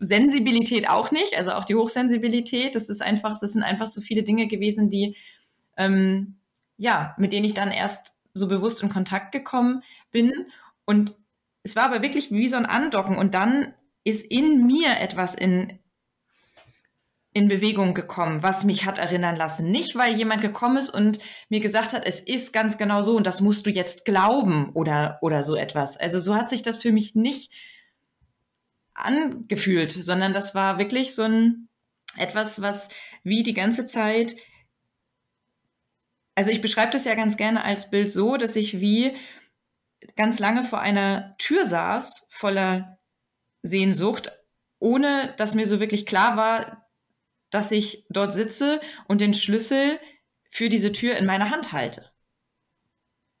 Sensibilität 0.00 0.88
auch 0.88 1.10
nicht, 1.10 1.36
also 1.36 1.52
auch 1.52 1.64
die 1.64 1.74
Hochsensibilität. 1.74 2.74
Das 2.74 2.88
ist 2.88 3.02
einfach, 3.02 3.38
das 3.38 3.52
sind 3.52 3.62
einfach 3.62 3.86
so 3.86 4.00
viele 4.00 4.22
Dinge 4.22 4.48
gewesen, 4.48 4.88
die, 4.88 5.16
ähm, 5.76 6.38
ja, 6.78 7.14
mit 7.18 7.32
denen 7.32 7.44
ich 7.44 7.54
dann 7.54 7.70
erst 7.70 8.16
so 8.32 8.48
bewusst 8.48 8.82
in 8.82 8.88
Kontakt 8.88 9.30
gekommen 9.32 9.82
bin. 10.10 10.46
Und 10.86 11.14
es 11.62 11.76
war 11.76 11.84
aber 11.84 12.02
wirklich 12.02 12.32
wie 12.32 12.48
so 12.48 12.56
ein 12.56 12.66
Andocken. 12.66 13.18
Und 13.18 13.34
dann 13.34 13.74
ist 14.02 14.24
in 14.24 14.66
mir 14.66 14.98
etwas 15.00 15.34
in, 15.34 15.78
in 17.34 17.48
Bewegung 17.48 17.92
gekommen, 17.92 18.42
was 18.42 18.64
mich 18.64 18.86
hat 18.86 18.98
erinnern 18.98 19.36
lassen. 19.36 19.70
Nicht, 19.70 19.96
weil 19.96 20.16
jemand 20.16 20.40
gekommen 20.40 20.78
ist 20.78 20.88
und 20.88 21.18
mir 21.50 21.60
gesagt 21.60 21.92
hat, 21.92 22.06
es 22.06 22.20
ist 22.20 22.54
ganz 22.54 22.78
genau 22.78 23.02
so 23.02 23.16
und 23.16 23.26
das 23.26 23.42
musst 23.42 23.66
du 23.66 23.70
jetzt 23.70 24.06
glauben 24.06 24.70
oder, 24.72 25.18
oder 25.20 25.42
so 25.42 25.56
etwas. 25.56 25.98
Also 25.98 26.18
so 26.18 26.34
hat 26.34 26.48
sich 26.48 26.62
das 26.62 26.78
für 26.78 26.90
mich 26.90 27.14
nicht 27.14 27.52
angefühlt, 29.04 29.92
sondern 29.92 30.32
das 30.32 30.54
war 30.54 30.78
wirklich 30.78 31.14
so 31.14 31.22
ein 31.22 31.68
etwas, 32.16 32.60
was 32.60 32.88
wie 33.22 33.42
die 33.42 33.54
ganze 33.54 33.86
Zeit 33.86 34.36
also 36.40 36.50
ich 36.50 36.62
beschreibe 36.62 36.92
das 36.92 37.04
ja 37.04 37.14
ganz 37.14 37.36
gerne 37.36 37.64
als 37.64 37.90
Bild 37.90 38.10
so, 38.10 38.38
dass 38.38 38.56
ich 38.56 38.80
wie 38.80 39.14
ganz 40.16 40.38
lange 40.38 40.64
vor 40.64 40.80
einer 40.80 41.36
Tür 41.36 41.66
saß, 41.66 42.28
voller 42.30 42.98
Sehnsucht, 43.62 44.32
ohne 44.78 45.34
dass 45.36 45.54
mir 45.54 45.66
so 45.66 45.80
wirklich 45.80 46.06
klar 46.06 46.38
war, 46.38 46.88
dass 47.50 47.70
ich 47.72 48.06
dort 48.08 48.32
sitze 48.32 48.80
und 49.06 49.20
den 49.20 49.34
Schlüssel 49.34 50.00
für 50.50 50.70
diese 50.70 50.92
Tür 50.92 51.16
in 51.16 51.26
meiner 51.26 51.50
Hand 51.50 51.72
halte. 51.72 52.10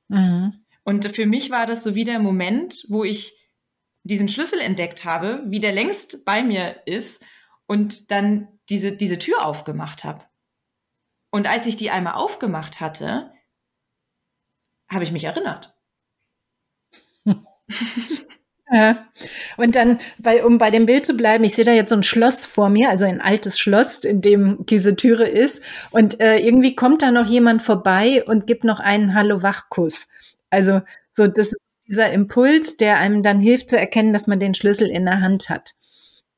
Mhm. 0.08 0.66
Und 0.84 1.06
für 1.06 1.24
mich 1.24 1.50
war 1.50 1.64
das 1.64 1.82
so 1.82 1.94
wie 1.94 2.04
der 2.04 2.18
Moment, 2.18 2.84
wo 2.88 3.02
ich 3.02 3.39
diesen 4.02 4.28
Schlüssel 4.28 4.60
entdeckt 4.60 5.04
habe, 5.04 5.42
wie 5.46 5.60
der 5.60 5.72
längst 5.72 6.24
bei 6.24 6.42
mir 6.42 6.86
ist 6.86 7.24
und 7.66 8.10
dann 8.10 8.48
diese, 8.68 8.92
diese 8.96 9.18
Tür 9.18 9.44
aufgemacht 9.44 10.04
habe. 10.04 10.24
Und 11.30 11.48
als 11.48 11.66
ich 11.66 11.76
die 11.76 11.90
einmal 11.90 12.14
aufgemacht 12.14 12.80
hatte, 12.80 13.32
habe 14.90 15.04
ich 15.04 15.12
mich 15.12 15.24
erinnert. 15.24 15.74
Ja. 18.72 19.08
Und 19.56 19.74
dann, 19.74 19.98
bei, 20.18 20.44
um 20.44 20.58
bei 20.58 20.70
dem 20.70 20.86
Bild 20.86 21.04
zu 21.04 21.14
bleiben, 21.14 21.42
ich 21.42 21.56
sehe 21.56 21.64
da 21.64 21.72
jetzt 21.72 21.88
so 21.88 21.96
ein 21.96 22.04
Schloss 22.04 22.46
vor 22.46 22.68
mir, 22.68 22.88
also 22.88 23.04
ein 23.04 23.20
altes 23.20 23.58
Schloss, 23.58 24.04
in 24.04 24.20
dem 24.20 24.64
diese 24.64 24.94
Türe 24.94 25.26
ist. 25.26 25.60
Und 25.90 26.20
äh, 26.20 26.38
irgendwie 26.38 26.76
kommt 26.76 27.02
da 27.02 27.10
noch 27.10 27.26
jemand 27.26 27.62
vorbei 27.62 28.24
und 28.24 28.46
gibt 28.46 28.62
noch 28.62 28.78
einen 28.78 29.14
Hallo-Wach-Kuss. 29.14 30.08
Also 30.50 30.82
so, 31.12 31.26
das 31.26 31.48
ist 31.48 31.56
dieser 31.90 32.12
Impuls, 32.12 32.76
der 32.76 32.98
einem 32.98 33.22
dann 33.22 33.40
hilft 33.40 33.70
zu 33.70 33.78
erkennen, 33.78 34.12
dass 34.12 34.26
man 34.26 34.38
den 34.38 34.54
Schlüssel 34.54 34.88
in 34.88 35.04
der 35.04 35.20
Hand 35.20 35.50
hat. 35.50 35.74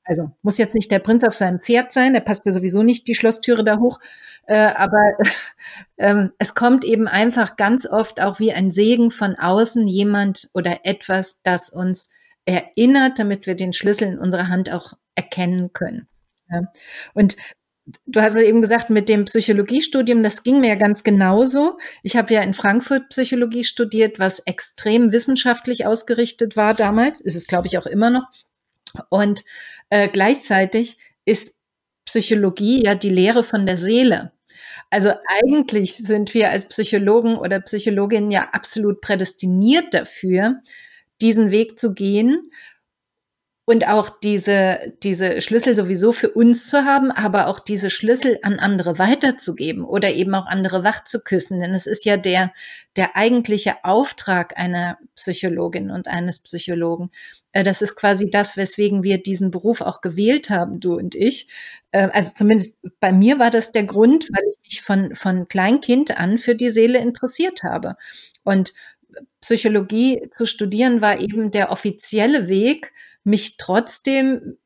Also 0.05 0.31
muss 0.43 0.59
jetzt 0.59 0.75
nicht 0.75 0.91
der 0.91 0.99
Prinz 0.99 1.23
auf 1.23 1.35
seinem 1.35 1.61
Pferd 1.61 1.93
sein, 1.93 2.13
der 2.13 2.21
passt 2.21 2.45
ja 2.45 2.53
sowieso 2.53 2.83
nicht 2.83 3.07
die 3.07 3.15
Schlosstüre 3.15 3.63
da 3.63 3.79
hoch, 3.79 4.01
äh, 4.47 4.57
aber 4.57 5.13
ähm, 5.99 6.33
es 6.39 6.55
kommt 6.55 6.85
eben 6.85 7.07
einfach 7.07 7.57
ganz 7.57 7.87
oft 7.87 8.21
auch 8.21 8.41
wie 8.41 8.53
ein 8.53 8.71
Segen 8.71 9.11
von 9.11 9.37
außen 9.37 9.87
jemand 9.87 10.51
oder 10.55 10.81
etwas, 10.85 11.43
das 11.43 11.71
uns 11.71 12.11
erinnert, 12.45 13.19
damit 13.19 13.47
wir 13.47 13.55
den 13.55 13.73
Schlüssel 13.73 14.09
in 14.09 14.19
unserer 14.19 14.49
Hand 14.49 14.73
auch 14.73 14.95
erkennen 15.15 15.73
können. 15.73 16.09
Ja. 16.51 16.63
Und 17.15 17.37
du 18.07 18.21
hast 18.21 18.37
eben 18.37 18.63
gesagt, 18.63 18.91
mit 18.91 19.09
dem 19.09 19.25
Psychologiestudium, 19.25 20.23
das 20.23 20.43
ging 20.43 20.61
mir 20.61 20.69
ja 20.71 20.75
ganz 20.75 21.03
genauso. 21.05 21.79
Ich 22.03 22.17
habe 22.17 22.35
ja 22.35 22.43
in 22.43 22.55
Frankfurt 22.55 23.09
Psychologie 23.09 23.65
studiert, 23.65 24.19
was 24.19 24.41
extrem 24.41 25.13
wissenschaftlich 25.13 25.87
ausgerichtet 25.87 26.57
war 26.57 26.75
damals, 26.75 27.21
ist 27.21 27.37
es, 27.37 27.47
glaube 27.47 27.67
ich, 27.67 27.79
auch 27.79 27.87
immer 27.87 28.11
noch. 28.11 28.25
Und 29.09 29.43
äh, 29.91 30.09
gleichzeitig 30.09 30.99
ist 31.25 31.55
Psychologie 32.05 32.85
ja 32.85 32.95
die 32.95 33.11
Lehre 33.11 33.45
von 33.45 33.67
der 33.67 33.77
Seele. 33.77 34.33
Also 34.91 35.13
eigentlich 35.27 35.97
sind 35.97 36.35
wir 36.35 36.51
als 36.51 36.67
Psychologen 36.67 37.37
oder 37.37 37.61
Psychologinnen 37.61 38.31
ja 38.31 38.51
absolut 38.53 39.01
prädestiniert 39.01 39.95
dafür, 39.95 40.61
diesen 41.23 41.51
Weg 41.51 41.79
zu 41.79 41.95
gehen 41.95 42.51
und 43.65 43.87
auch 43.87 44.11
diese, 44.11 44.93
diese 45.05 45.41
Schlüssel 45.41 45.77
sowieso 45.77 46.11
für 46.11 46.31
uns 46.31 46.67
zu 46.67 46.85
haben, 46.85 47.13
aber 47.13 47.47
auch 47.47 47.61
diese 47.61 47.91
Schlüssel 47.91 48.39
an 48.43 48.59
andere 48.59 48.99
weiterzugeben 48.99 49.85
oder 49.85 50.13
eben 50.13 50.35
auch 50.35 50.47
andere 50.47 50.83
wach 50.83 51.05
zu 51.05 51.23
küssen. 51.23 51.61
Denn 51.61 51.73
es 51.73 51.87
ist 51.87 52.05
ja 52.05 52.17
der, 52.17 52.53
der 52.97 53.17
eigentliche 53.17 53.85
Auftrag 53.85 54.59
einer 54.59 54.99
Psychologin 55.15 55.93
und 55.93 56.09
eines 56.09 56.41
Psychologen. 56.41 57.11
Äh, 57.53 57.63
das 57.63 57.83
ist 57.83 57.95
quasi 57.95 58.29
das, 58.31 58.57
weswegen 58.57 59.05
wir 59.05 59.23
diesen 59.23 59.53
Beruf 59.53 59.81
auch 59.81 60.01
gewählt 60.01 60.51
haben, 60.51 60.81
du 60.81 60.95
und 60.95 61.15
ich. 61.15 61.47
Äh, 61.93 62.09
also 62.13 62.33
zumindest 62.35 62.77
bei 62.99 63.13
mir 63.13 63.39
war 63.39 63.51
das 63.51 63.71
der 63.71 63.85
Grund, 63.85 64.29
weil 64.33 64.43
ich 64.51 64.59
mich 64.65 64.83
von, 64.83 65.15
von 65.15 65.47
Kleinkind 65.47 66.19
an 66.19 66.39
für 66.39 66.57
die 66.57 66.71
Seele 66.71 66.99
interessiert 66.99 67.63
habe. 67.63 67.95
Und 68.43 68.73
Psychologie 69.41 70.29
zu 70.33 70.47
studieren 70.47 71.01
war 71.01 71.21
eben 71.21 71.53
der 71.53 71.71
offizielle 71.71 72.49
Weg, 72.49 72.93
mich 73.25 73.57
trotzdem 73.57 74.57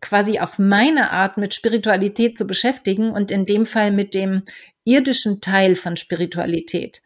quasi 0.00 0.38
auf 0.38 0.58
meine 0.58 1.10
Art 1.10 1.36
mit 1.36 1.54
Spiritualität 1.54 2.38
zu 2.38 2.46
beschäftigen 2.46 3.10
und 3.10 3.30
in 3.30 3.46
dem 3.46 3.66
Fall 3.66 3.92
mit 3.92 4.14
dem 4.14 4.42
irdischen 4.84 5.40
Teil 5.40 5.76
von 5.76 5.96
Spiritualität. 5.96 7.02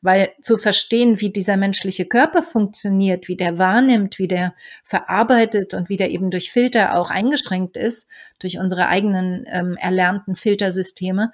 Weil 0.00 0.32
zu 0.40 0.58
verstehen, 0.58 1.20
wie 1.20 1.30
dieser 1.30 1.56
menschliche 1.56 2.06
Körper 2.06 2.42
funktioniert, 2.42 3.28
wie 3.28 3.36
der 3.36 3.58
wahrnimmt, 3.58 4.18
wie 4.18 4.26
der 4.26 4.54
verarbeitet 4.82 5.74
und 5.74 5.88
wie 5.88 5.96
der 5.96 6.10
eben 6.10 6.30
durch 6.30 6.50
Filter 6.50 6.98
auch 6.98 7.10
eingeschränkt 7.10 7.76
ist, 7.76 8.08
durch 8.40 8.58
unsere 8.58 8.88
eigenen 8.88 9.44
ähm, 9.48 9.76
erlernten 9.76 10.34
Filtersysteme, 10.34 11.32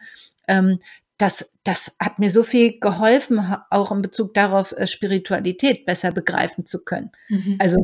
ähm, 0.48 0.80
das, 1.18 1.58
das 1.64 1.96
hat 2.00 2.18
mir 2.18 2.30
so 2.30 2.42
viel 2.42 2.78
geholfen, 2.78 3.56
auch 3.70 3.90
in 3.90 4.02
Bezug 4.02 4.34
darauf, 4.34 4.72
äh, 4.72 4.86
Spiritualität 4.86 5.84
besser 5.84 6.12
begreifen 6.12 6.64
zu 6.64 6.84
können. 6.84 7.10
Mhm. 7.28 7.56
Also 7.58 7.78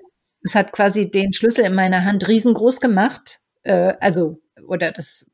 es 0.45 0.55
hat 0.55 0.73
quasi 0.73 1.11
den 1.11 1.33
Schlüssel 1.33 1.65
in 1.65 1.75
meiner 1.75 2.05
Hand 2.05 2.29
riesengroß 2.29 2.81
gemacht, 2.81 3.41
äh, 3.65 3.95
also 4.01 4.41
oder 4.67 4.93
das 4.93 5.31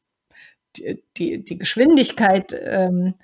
die, 0.77 1.03
die, 1.17 1.45
die 1.45 1.59
Geschwindigkeit 1.59 2.55
ähm, 2.65 3.15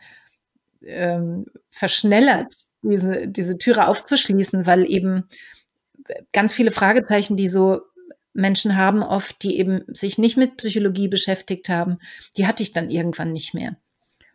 ähm, 0.83 1.46
verschnellert, 1.68 2.53
diese, 2.83 3.29
diese 3.29 3.57
Türe 3.57 3.87
aufzuschließen, 3.87 4.66
weil 4.66 4.90
eben 4.90 5.29
ganz 6.33 6.53
viele 6.53 6.72
Fragezeichen, 6.72 7.37
die 7.37 7.49
so 7.49 7.83
Menschen 8.33 8.77
haben, 8.77 9.03
oft, 9.03 9.42
die 9.42 9.59
eben 9.59 9.83
sich 9.87 10.18
nicht 10.18 10.37
mit 10.37 10.57
Psychologie 10.59 11.09
beschäftigt 11.09 11.68
haben, 11.68 11.99
die 12.37 12.46
hatte 12.46 12.62
ich 12.62 12.72
dann 12.72 12.90
irgendwann 12.90 13.33
nicht 13.33 13.55
mehr. 13.55 13.77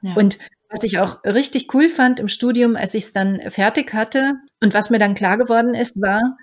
Ja. 0.01 0.13
Und 0.15 0.39
was 0.69 0.83
ich 0.83 0.99
auch 0.99 1.23
richtig 1.25 1.73
cool 1.73 1.89
fand 1.89 2.19
im 2.19 2.29
Studium, 2.29 2.75
als 2.75 2.93
ich 2.93 3.05
es 3.05 3.11
dann 3.11 3.39
fertig 3.51 3.93
hatte 3.93 4.35
und 4.61 4.73
was 4.73 4.89
mir 4.89 4.99
dann 4.99 5.15
klar 5.15 5.37
geworden 5.37 5.73
ist, 5.73 6.01
war, 6.01 6.37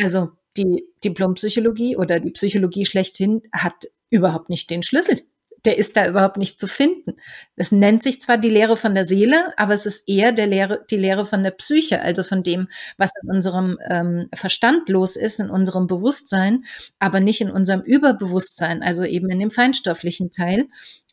also 0.00 0.30
die 0.56 0.84
Diplompsychologie 1.04 1.96
oder 1.96 2.20
die 2.20 2.30
Psychologie 2.30 2.84
schlechthin 2.84 3.42
hat 3.52 3.86
überhaupt 4.10 4.50
nicht 4.50 4.70
den 4.70 4.82
Schlüssel. 4.82 5.22
Der 5.64 5.78
ist 5.78 5.96
da 5.96 6.08
überhaupt 6.08 6.38
nicht 6.38 6.58
zu 6.58 6.66
finden. 6.66 7.14
Es 7.54 7.70
nennt 7.70 8.02
sich 8.02 8.20
zwar 8.20 8.36
die 8.36 8.50
Lehre 8.50 8.76
von 8.76 8.94
der 8.94 9.06
Seele, 9.06 9.56
aber 9.56 9.74
es 9.74 9.86
ist 9.86 10.08
eher 10.08 10.32
der 10.32 10.48
Lehre, 10.48 10.84
die 10.90 10.96
Lehre 10.96 11.24
von 11.24 11.44
der 11.44 11.52
Psyche, 11.52 12.02
also 12.02 12.24
von 12.24 12.42
dem, 12.42 12.68
was 12.96 13.12
in 13.22 13.30
unserem 13.30 13.78
ähm, 13.88 14.28
Verstand 14.34 14.88
los 14.88 15.14
ist, 15.14 15.38
in 15.38 15.50
unserem 15.50 15.86
Bewusstsein, 15.86 16.64
aber 16.98 17.20
nicht 17.20 17.40
in 17.40 17.50
unserem 17.50 17.82
Überbewusstsein, 17.82 18.82
also 18.82 19.04
eben 19.04 19.30
in 19.30 19.38
dem 19.38 19.52
feinstofflichen 19.52 20.32
Teil. 20.32 20.66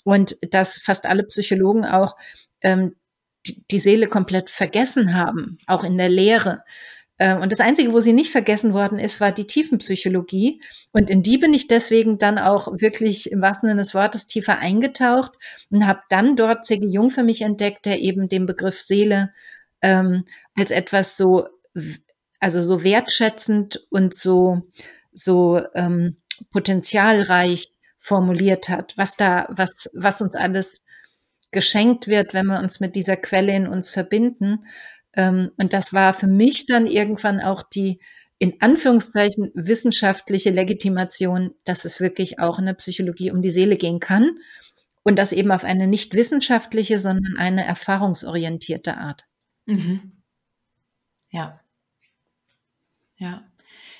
Und 0.03 0.35
dass 0.51 0.79
fast 0.79 1.05
alle 1.05 1.23
Psychologen 1.25 1.85
auch 1.85 2.17
ähm, 2.61 2.95
die, 3.45 3.63
die 3.69 3.79
Seele 3.79 4.07
komplett 4.07 4.49
vergessen 4.49 5.13
haben, 5.13 5.59
auch 5.67 5.83
in 5.83 5.97
der 5.97 6.09
Lehre. 6.09 6.63
Äh, 7.19 7.35
und 7.35 7.51
das 7.51 7.59
Einzige, 7.59 7.93
wo 7.93 7.99
sie 7.99 8.13
nicht 8.13 8.31
vergessen 8.31 8.73
worden 8.73 8.97
ist, 8.97 9.21
war 9.21 9.31
die 9.31 9.45
Tiefenpsychologie. 9.45 10.61
Und 10.91 11.11
in 11.11 11.21
die 11.21 11.37
bin 11.37 11.53
ich 11.53 11.67
deswegen 11.67 12.17
dann 12.17 12.39
auch 12.39 12.69
wirklich 12.79 13.31
im 13.31 13.41
wahrsten 13.41 13.69
Sinne 13.69 13.81
des 13.81 13.93
Wortes 13.93 14.25
tiefer 14.25 14.57
eingetaucht 14.57 15.33
und 15.69 15.85
habe 15.85 16.01
dann 16.09 16.35
dort 16.35 16.65
C.G. 16.65 16.87
Jung 16.87 17.11
für 17.11 17.23
mich 17.23 17.43
entdeckt, 17.43 17.85
der 17.85 17.99
eben 17.99 18.27
den 18.27 18.47
Begriff 18.47 18.79
Seele 18.79 19.31
ähm, 19.81 20.23
als 20.55 20.71
etwas 20.71 21.17
so, 21.17 21.47
also 22.39 22.61
so 22.63 22.83
wertschätzend 22.83 23.85
und 23.89 24.15
so, 24.15 24.63
so 25.13 25.61
ähm, 25.75 26.17
potenzialreich 26.51 27.73
formuliert 27.97 28.69
hat, 28.69 28.93
was 28.95 29.17
da, 29.17 29.45
was, 29.49 29.89
was 29.93 30.21
uns 30.21 30.35
alles 30.35 30.81
geschenkt 31.51 32.07
wird, 32.07 32.33
wenn 32.33 32.45
wir 32.45 32.59
uns 32.59 32.79
mit 32.79 32.95
dieser 32.95 33.17
Quelle 33.17 33.53
in 33.53 33.67
uns 33.67 33.89
verbinden. 33.89 34.65
Ähm, 35.19 35.51
und 35.57 35.73
das 35.73 35.91
war 35.91 36.13
für 36.13 36.27
mich 36.27 36.65
dann 36.65 36.87
irgendwann 36.87 37.41
auch 37.41 37.61
die, 37.61 37.99
in 38.37 38.61
Anführungszeichen 38.61 39.51
wissenschaftliche 39.53 40.49
Legitimation, 40.49 41.53
dass 41.65 41.83
es 41.83 41.99
wirklich 41.99 42.39
auch 42.39 42.57
in 42.57 42.67
der 42.67 42.73
Psychologie 42.75 43.29
um 43.29 43.41
die 43.41 43.51
Seele 43.51 43.75
gehen 43.75 43.99
kann 43.99 44.39
und 45.03 45.19
das 45.19 45.33
eben 45.33 45.51
auf 45.51 45.65
eine 45.65 45.87
nicht 45.87 46.13
wissenschaftliche, 46.13 46.99
sondern 46.99 47.35
eine 47.35 47.65
erfahrungsorientierte 47.65 48.95
Art. 48.95 49.27
Mhm. 49.65 50.23
Ja. 51.31 51.59
Ja. 53.17 53.43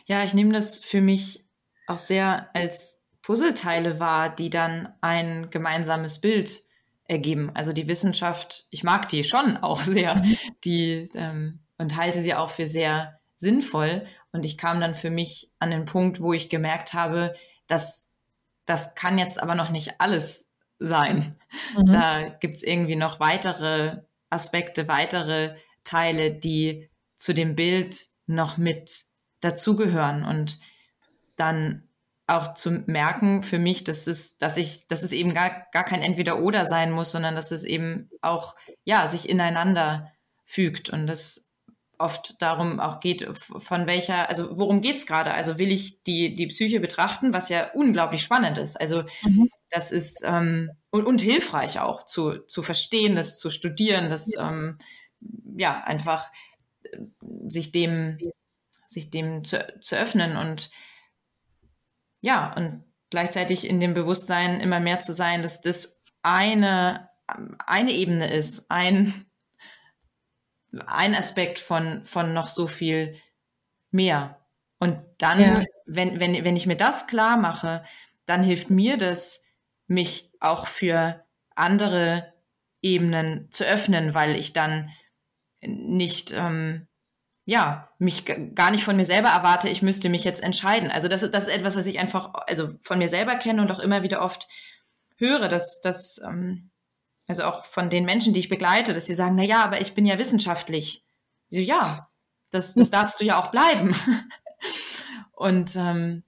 Ja, 0.05 0.23
ich 0.23 0.33
nehme 0.33 0.53
das 0.53 0.79
für 0.79 1.01
mich 1.01 1.45
auch 1.85 1.97
sehr 1.97 2.49
als 2.55 3.03
Puzzleteile 3.21 3.99
wahr, 3.99 4.33
die 4.33 4.49
dann 4.49 4.93
ein 5.01 5.49
gemeinsames 5.49 6.21
Bild 6.21 6.61
ergeben. 7.09 7.51
Also 7.53 7.73
die 7.73 7.87
Wissenschaft, 7.87 8.65
ich 8.71 8.83
mag 8.83 9.09
die 9.09 9.23
schon 9.23 9.57
auch 9.61 9.81
sehr, 9.81 10.15
mhm. 10.15 10.37
die 10.63 11.09
ähm, 11.15 11.59
und 11.77 11.95
halte 11.95 12.21
sie 12.21 12.33
auch 12.33 12.49
für 12.49 12.65
sehr 12.65 13.19
sinnvoll. 13.35 14.05
Und 14.31 14.45
ich 14.45 14.57
kam 14.57 14.79
dann 14.79 14.95
für 14.95 15.09
mich 15.09 15.51
an 15.59 15.71
den 15.71 15.85
Punkt, 15.85 16.21
wo 16.21 16.33
ich 16.33 16.49
gemerkt 16.49 16.93
habe, 16.93 17.35
dass 17.67 18.11
das 18.65 18.93
kann 18.93 19.17
jetzt 19.17 19.41
aber 19.41 19.55
noch 19.55 19.69
nicht 19.69 19.99
alles 19.99 20.47
sein. 20.77 21.35
Mhm. 21.75 21.91
Da 21.91 22.29
gibt's 22.29 22.61
irgendwie 22.61 22.95
noch 22.95 23.19
weitere 23.19 24.03
Aspekte, 24.29 24.87
weitere 24.87 25.55
Teile, 25.83 26.31
die 26.31 26.89
zu 27.15 27.33
dem 27.33 27.55
Bild 27.55 28.07
noch 28.27 28.57
mit 28.57 29.05
dazugehören 29.41 30.23
und 30.23 30.59
dann 31.35 31.88
auch 32.29 32.53
zu 32.53 32.83
merken 32.85 33.43
für 33.43 33.59
mich, 33.59 33.83
dass 33.83 34.07
es, 34.07 34.37
dass 34.37 34.57
ich, 34.57 34.87
dass 34.87 35.03
es 35.03 35.11
eben 35.11 35.33
gar, 35.33 35.67
gar 35.71 35.83
kein 35.83 36.01
Entweder-Oder 36.01 36.65
sein 36.65 36.91
muss, 36.91 37.11
sondern 37.11 37.35
dass 37.35 37.51
es 37.51 37.63
eben 37.63 38.09
auch, 38.21 38.55
ja, 38.83 39.07
sich 39.07 39.27
ineinander 39.27 40.11
fügt 40.45 40.89
und 40.89 41.07
das 41.07 41.49
oft 41.99 42.41
darum 42.41 42.79
auch 42.79 43.01
geht, 43.01 43.27
von 43.35 43.85
welcher, 43.85 44.29
also 44.29 44.57
worum 44.57 44.81
geht's 44.81 45.05
gerade? 45.05 45.33
Also 45.33 45.59
will 45.59 45.69
ich 45.69 46.01
die, 46.03 46.33
die 46.33 46.47
Psyche 46.47 46.79
betrachten, 46.79 47.33
was 47.33 47.49
ja 47.49 47.71
unglaublich 47.73 48.23
spannend 48.23 48.57
ist. 48.57 48.79
Also 48.79 49.03
mhm. 49.21 49.49
das 49.69 49.91
ist 49.91 50.21
ähm, 50.23 50.71
und, 50.91 51.05
und 51.05 51.21
hilfreich 51.21 51.79
auch 51.79 52.05
zu, 52.05 52.39
zu 52.47 52.63
verstehen, 52.63 53.15
das 53.15 53.37
zu 53.37 53.49
studieren, 53.49 54.09
das 54.09 54.33
ja, 54.33 54.49
ähm, 54.49 54.77
ja 55.57 55.83
einfach 55.83 56.31
äh, 56.83 56.97
sich 57.47 57.71
dem, 57.73 58.17
sich 58.85 59.09
dem 59.09 59.43
zu, 59.43 59.67
zu 59.81 59.97
öffnen 59.97 60.37
und 60.37 60.71
ja, 62.21 62.53
und 62.53 62.83
gleichzeitig 63.09 63.67
in 63.67 63.79
dem 63.79 63.93
Bewusstsein 63.93 64.59
immer 64.61 64.79
mehr 64.79 64.99
zu 64.99 65.13
sein, 65.13 65.41
dass 65.41 65.61
das 65.61 65.99
eine, 66.21 67.09
eine 67.65 67.91
Ebene 67.91 68.31
ist, 68.31 68.69
ein, 68.69 69.25
ein 70.85 71.15
Aspekt 71.15 71.59
von, 71.59 72.03
von 72.05 72.33
noch 72.33 72.47
so 72.47 72.67
viel 72.67 73.15
mehr. 73.91 74.39
Und 74.79 74.99
dann, 75.17 75.39
ja. 75.39 75.63
wenn, 75.85 76.19
wenn, 76.19 76.43
wenn 76.43 76.55
ich 76.55 76.67
mir 76.67 76.77
das 76.77 77.07
klar 77.07 77.37
mache, 77.37 77.83
dann 78.25 78.43
hilft 78.43 78.69
mir 78.69 78.97
das, 78.97 79.45
mich 79.87 80.31
auch 80.39 80.67
für 80.67 81.25
andere 81.55 82.33
Ebenen 82.81 83.51
zu 83.51 83.65
öffnen, 83.65 84.13
weil 84.13 84.35
ich 84.35 84.53
dann 84.53 84.91
nicht, 85.61 86.31
ähm, 86.33 86.87
ja, 87.49 87.89
mich 87.97 88.25
gar 88.53 88.69
nicht 88.69 88.83
von 88.83 88.95
mir 88.95 89.05
selber 89.05 89.29
erwarte, 89.29 89.69
ich 89.69 89.81
müsste 89.81 90.07
mich 90.07 90.23
jetzt 90.23 90.43
entscheiden. 90.43 90.91
Also 90.91 91.07
das, 91.07 91.21
das 91.31 91.47
ist 91.47 91.53
etwas, 91.53 91.75
was 91.75 91.87
ich 91.87 91.97
einfach, 91.97 92.31
also 92.45 92.75
von 92.83 92.99
mir 92.99 93.09
selber 93.09 93.35
kenne 93.37 93.63
und 93.63 93.71
auch 93.71 93.79
immer 93.79 94.03
wieder 94.03 94.21
oft 94.21 94.47
höre, 95.17 95.49
dass, 95.49 95.81
dass 95.81 96.21
ähm, 96.23 96.69
also 97.27 97.45
auch 97.45 97.65
von 97.65 97.89
den 97.89 98.05
Menschen, 98.05 98.35
die 98.35 98.39
ich 98.39 98.49
begleite, 98.49 98.93
dass 98.93 99.07
sie 99.07 99.15
sagen, 99.15 99.35
na 99.35 99.41
ja, 99.41 99.63
aber 99.63 99.81
ich 99.81 99.95
bin 99.95 100.05
ja 100.05 100.19
wissenschaftlich. 100.19 101.03
So, 101.49 101.57
ja, 101.57 102.11
das, 102.51 102.75
das 102.75 102.91
darfst 102.91 103.19
du 103.19 103.25
ja 103.25 103.39
auch 103.39 103.49
bleiben. 103.49 103.95
Und 105.31 105.75
ähm, 105.75 106.21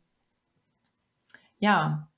ja. 1.59 2.09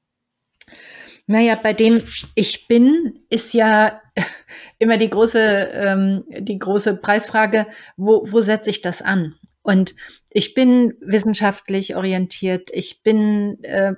Naja, 1.25 1.55
bei 1.55 1.73
dem 1.73 2.01
Ich 2.35 2.67
bin 2.67 3.19
ist 3.29 3.53
ja 3.53 4.01
immer 4.79 4.97
die 4.97 5.09
große, 5.09 5.39
ähm, 5.39 6.23
die 6.29 6.59
große 6.59 6.97
Preisfrage, 6.97 7.67
wo, 7.97 8.29
wo 8.29 8.41
setze 8.41 8.69
ich 8.69 8.81
das 8.81 9.01
an? 9.01 9.35
Und 9.61 9.95
ich 10.29 10.53
bin 10.53 10.95
wissenschaftlich 10.99 11.95
orientiert, 11.95 12.69
ich 12.73 13.01
bin 13.01 13.63
äh, 13.63 13.93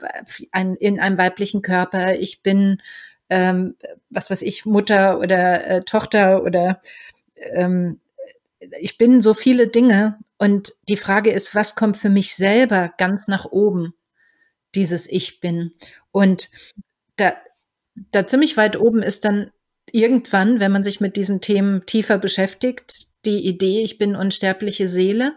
ein, 0.51 0.75
in 0.75 0.99
einem 0.99 1.17
weiblichen 1.17 1.63
Körper, 1.63 2.13
ich 2.13 2.43
bin 2.43 2.81
ähm, 3.29 3.75
was 4.09 4.29
weiß 4.29 4.41
ich, 4.41 4.65
Mutter 4.65 5.19
oder 5.19 5.67
äh, 5.67 5.83
Tochter 5.83 6.43
oder 6.43 6.81
ähm, 7.37 7.99
ich 8.79 8.97
bin 8.97 9.21
so 9.21 9.33
viele 9.33 9.67
Dinge 9.67 10.19
und 10.37 10.73
die 10.89 10.97
Frage 10.97 11.31
ist, 11.31 11.55
was 11.55 11.75
kommt 11.75 11.97
für 11.97 12.09
mich 12.09 12.35
selber 12.35 12.93
ganz 12.97 13.27
nach 13.27 13.45
oben, 13.45 13.93
dieses 14.75 15.07
Ich 15.07 15.39
bin. 15.39 15.73
Und 16.11 16.49
da, 17.17 17.35
da 18.11 18.27
ziemlich 18.27 18.57
weit 18.57 18.77
oben 18.77 19.03
ist 19.03 19.25
dann 19.25 19.51
irgendwann, 19.91 20.59
wenn 20.59 20.71
man 20.71 20.83
sich 20.83 20.99
mit 20.99 21.15
diesen 21.15 21.41
Themen 21.41 21.85
tiefer 21.85 22.17
beschäftigt, 22.17 22.91
die 23.25 23.45
Idee, 23.45 23.81
ich 23.81 23.97
bin 23.97 24.15
unsterbliche 24.15 24.87
Seele. 24.87 25.33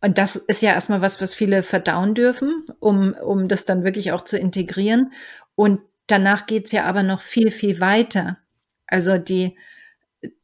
Und 0.00 0.18
das 0.18 0.36
ist 0.36 0.62
ja 0.62 0.72
erstmal 0.72 1.00
was, 1.00 1.20
was 1.20 1.34
viele 1.34 1.62
verdauen 1.62 2.14
dürfen, 2.14 2.64
um, 2.80 3.14
um 3.14 3.48
das 3.48 3.64
dann 3.64 3.84
wirklich 3.84 4.12
auch 4.12 4.22
zu 4.22 4.38
integrieren. 4.38 5.12
Und 5.54 5.80
danach 6.06 6.46
geht's 6.46 6.72
ja 6.72 6.84
aber 6.84 7.02
noch 7.02 7.22
viel, 7.22 7.50
viel 7.50 7.80
weiter. 7.80 8.38
Also 8.86 9.18
die, 9.18 9.56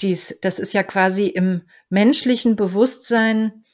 dies, 0.00 0.38
das 0.40 0.58
ist 0.58 0.72
ja 0.72 0.82
quasi 0.82 1.26
im 1.26 1.62
menschlichen 1.90 2.56
Bewusstsein 2.56 3.64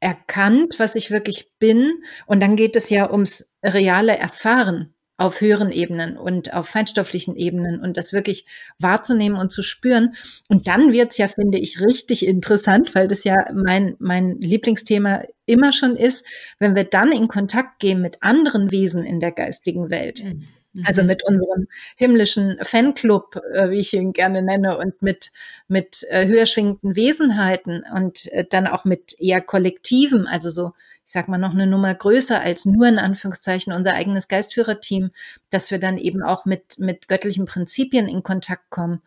erkannt, 0.00 0.78
was 0.78 0.96
ich 0.96 1.10
wirklich 1.10 1.48
bin. 1.58 2.02
Und 2.26 2.40
dann 2.40 2.56
geht 2.56 2.76
es 2.76 2.90
ja 2.90 3.10
ums 3.10 3.48
reale 3.62 4.16
Erfahren 4.18 4.94
auf 5.22 5.40
höheren 5.40 5.70
Ebenen 5.70 6.16
und 6.16 6.52
auf 6.52 6.68
feinstofflichen 6.68 7.36
Ebenen 7.36 7.80
und 7.80 7.96
das 7.96 8.12
wirklich 8.12 8.46
wahrzunehmen 8.78 9.38
und 9.38 9.52
zu 9.52 9.62
spüren. 9.62 10.14
Und 10.48 10.68
dann 10.68 10.92
wird's 10.92 11.18
ja, 11.18 11.28
finde 11.28 11.58
ich, 11.58 11.80
richtig 11.80 12.26
interessant, 12.26 12.94
weil 12.94 13.08
das 13.08 13.24
ja 13.24 13.36
mein, 13.54 13.96
mein 13.98 14.38
Lieblingsthema 14.40 15.22
immer 15.46 15.72
schon 15.72 15.96
ist, 15.96 16.26
wenn 16.58 16.74
wir 16.74 16.84
dann 16.84 17.12
in 17.12 17.28
Kontakt 17.28 17.78
gehen 17.78 18.00
mit 18.00 18.22
anderen 18.22 18.70
Wesen 18.70 19.04
in 19.04 19.20
der 19.20 19.32
geistigen 19.32 19.90
Welt. 19.90 20.22
Mhm 20.24 20.48
also 20.84 21.02
mhm. 21.02 21.08
mit 21.08 21.24
unserem 21.24 21.68
himmlischen 21.96 22.58
Fanclub, 22.62 23.36
äh, 23.52 23.70
wie 23.70 23.80
ich 23.80 23.92
ihn 23.92 24.12
gerne 24.12 24.42
nenne, 24.42 24.78
und 24.78 25.02
mit, 25.02 25.30
mit 25.68 26.06
äh, 26.10 26.26
höher 26.26 26.46
schwingenden 26.46 26.96
Wesenheiten 26.96 27.84
und 27.94 28.32
äh, 28.32 28.44
dann 28.48 28.66
auch 28.66 28.84
mit 28.84 29.18
eher 29.20 29.40
Kollektiven, 29.40 30.26
also 30.26 30.50
so, 30.50 30.72
ich 31.04 31.12
sag 31.12 31.28
mal, 31.28 31.38
noch 31.38 31.52
eine 31.52 31.66
Nummer 31.66 31.94
größer 31.94 32.40
als 32.40 32.64
nur 32.64 32.86
in 32.86 32.98
Anführungszeichen 32.98 33.72
unser 33.72 33.94
eigenes 33.94 34.28
Geistführerteam, 34.28 35.10
dass 35.50 35.70
wir 35.70 35.78
dann 35.78 35.98
eben 35.98 36.22
auch 36.22 36.46
mit, 36.46 36.78
mit 36.78 37.08
göttlichen 37.08 37.44
Prinzipien 37.44 38.08
in 38.08 38.22
Kontakt 38.22 38.70
kommen. 38.70 39.02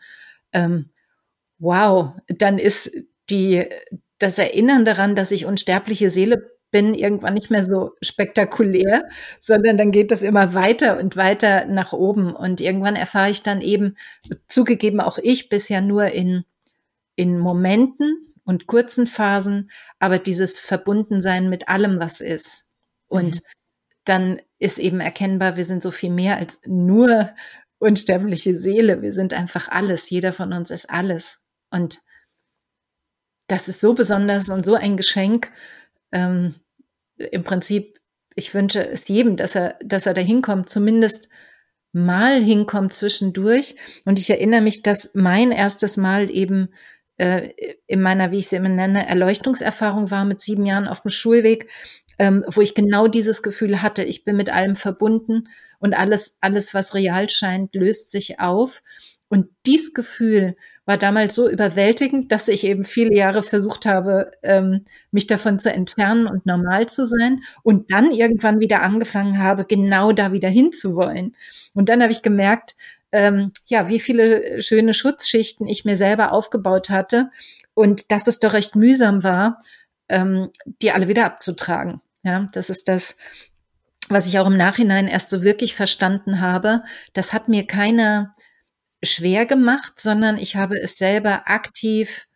Ähm, 0.54 0.90
wow, 1.58 2.12
dann 2.28 2.60
ist 2.60 2.92
die, 3.30 3.66
das 4.20 4.38
Erinnern 4.38 4.86
daran, 4.86 5.16
dass 5.16 5.32
ich 5.32 5.46
unsterbliche 5.46 6.10
Seele 6.10 6.55
bin, 6.72 6.94
irgendwann 6.94 7.34
nicht 7.34 7.52
mehr 7.52 7.64
so 7.64 7.94
spektakulär, 8.02 9.08
sondern 9.40 9.78
dann 9.78 9.92
geht 9.92 10.12
das 10.12 10.24
immer 10.24 10.54
weiter 10.54 11.00
und 11.00 11.16
weiter 11.16 11.66
nach 11.66 11.94
oben. 11.94 12.36
Und 12.36 12.62
irgendwann 12.62 12.96
erfahre 12.96 13.30
ich 13.30 13.44
dann 13.44 13.62
eben, 13.62 13.96
zugegeben 14.48 15.00
auch 15.00 15.18
ich 15.18 15.50
bisher 15.50 15.82
nur 15.82 16.08
in, 16.08 16.44
in 17.16 17.40
Momenten 17.40 18.34
und 18.44 18.68
kurzen 18.68 19.08
Phasen, 19.08 19.72
aber 20.00 20.20
dieses 20.20 20.60
Verbundensein 20.60 21.50
mit 21.50 21.70
allem, 21.70 22.00
was 22.00 22.22
ist. 22.22 22.66
Und 23.08 23.36
mhm. 23.36 23.40
dann 24.06 24.42
ist 24.60 24.80
eben 24.80 25.00
erkennbar, 25.00 25.58
wir 25.58 25.66
sind 25.66 25.82
so 25.82 25.92
viel 25.92 26.12
mehr 26.12 26.38
als 26.38 26.62
nur 26.66 27.32
unsterbliche 27.80 28.58
Seele. 28.58 29.02
Wir 29.02 29.12
sind 29.12 29.34
einfach 29.34 29.70
alles. 29.70 30.10
Jeder 30.10 30.34
von 30.34 30.54
uns 30.54 30.72
ist 30.72 30.90
alles. 30.90 31.42
Und 31.70 32.00
das 33.48 33.68
ist 33.68 33.82
so 33.82 33.94
besonders 33.94 34.50
und 34.50 34.66
so 34.66 34.76
ein 34.76 34.98
Geschenk. 34.98 35.52
Ähm, 36.16 36.56
im 37.18 37.44
Prinzip, 37.44 38.00
ich 38.36 38.54
wünsche 38.54 38.88
es 38.88 39.08
jedem, 39.08 39.36
dass 39.36 39.56
er, 39.56 39.78
dass 39.84 40.06
er 40.06 40.14
da 40.14 40.22
hinkommt, 40.22 40.70
zumindest 40.70 41.30
mal 41.92 42.42
hinkommt 42.42 42.94
zwischendurch. 42.94 43.76
Und 44.06 44.18
ich 44.18 44.30
erinnere 44.30 44.62
mich, 44.62 44.82
dass 44.82 45.12
mein 45.14 45.52
erstes 45.52 45.98
Mal 45.98 46.30
eben 46.30 46.70
äh, 47.18 47.50
in 47.86 48.02
meiner, 48.02 48.32
wie 48.32 48.40
ich 48.40 48.48
sie 48.48 48.56
immer 48.56 48.70
nenne, 48.70 49.08
Erleuchtungserfahrung 49.08 50.10
war 50.10 50.26
mit 50.26 50.42
sieben 50.42 50.66
Jahren 50.66 50.88
auf 50.88 51.02
dem 51.02 51.12
Schulweg, 51.12 51.70
ähm, 52.18 52.46
wo 52.48 52.62
ich 52.62 52.76
genau 52.76 53.08
dieses 53.08 53.44
Gefühl 53.44 53.82
hatte, 53.82 54.04
ich 54.04 54.24
bin 54.24 54.38
mit 54.38 54.50
allem 54.50 54.76
verbunden 54.76 55.50
und 55.80 55.94
alles, 55.94 56.38
alles, 56.42 56.74
was 56.74 56.94
real 56.94 57.30
scheint, 57.30 57.76
löst 57.76 58.10
sich 58.10 58.40
auf. 58.40 58.84
Und 59.36 59.50
dies 59.66 59.94
Gefühl 59.94 60.56
war 60.86 60.96
damals 60.96 61.36
so 61.36 61.50
überwältigend, 61.50 62.32
dass 62.32 62.48
ich 62.48 62.64
eben 62.64 62.86
viele 62.86 63.14
Jahre 63.14 63.44
versucht 63.44 63.86
habe, 63.86 64.32
ähm, 64.44 64.86
mich 65.12 65.28
davon 65.28 65.60
zu 65.60 65.74
entfernen 65.74 66.26
und 66.26 66.46
normal 66.46 66.88
zu 66.88 67.06
sein 67.06 67.42
und 67.62 67.92
dann 67.92 68.12
irgendwann 68.12 68.62
wieder 68.62 68.82
angefangen 68.82 69.44
habe, 69.44 69.66
genau 69.66 70.14
da 70.14 70.32
wieder 70.32 70.48
hinzuwollen. 70.48 71.36
Und 71.74 71.90
dann 71.90 72.02
habe 72.02 72.14
ich 72.14 72.22
gemerkt, 72.22 72.78
ähm, 73.12 73.52
ja, 73.68 73.90
wie 73.90 74.00
viele 74.00 74.62
schöne 74.62 74.94
Schutzschichten 74.94 75.68
ich 75.68 75.84
mir 75.84 75.98
selber 75.98 76.32
aufgebaut 76.32 76.90
hatte 76.90 77.30
und 77.74 78.14
dass 78.14 78.28
es 78.28 78.40
doch 78.40 78.54
recht 78.54 78.78
mühsam 78.78 79.22
war, 79.22 79.64
ähm, 80.08 80.50
die 80.82 80.92
alle 80.92 81.10
wieder 81.10 81.26
abzutragen. 81.26 82.00
Ja, 82.24 82.48
das 82.54 82.70
ist 82.70 82.88
das, 82.88 83.18
was 84.08 84.28
ich 84.28 84.40
auch 84.40 84.48
im 84.48 84.56
Nachhinein 84.56 85.10
erst 85.10 85.30
so 85.30 85.44
wirklich 85.44 85.76
verstanden 85.76 86.40
habe. 86.40 86.84
Das 87.12 87.34
hat 87.34 87.50
mir 87.50 87.68
keiner 87.68 88.34
schwer 89.04 89.46
gemacht, 89.46 90.00
sondern 90.00 90.38
ich 90.38 90.56
habe 90.56 90.80
es 90.80 90.98
selber 90.98 91.44
aktiv 91.50 92.28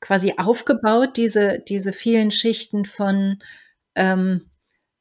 quasi 0.00 0.34
aufgebaut, 0.36 1.16
diese, 1.16 1.60
diese 1.60 1.92
vielen 1.92 2.30
Schichten 2.30 2.84
von 2.84 3.42
ähm, 3.94 4.50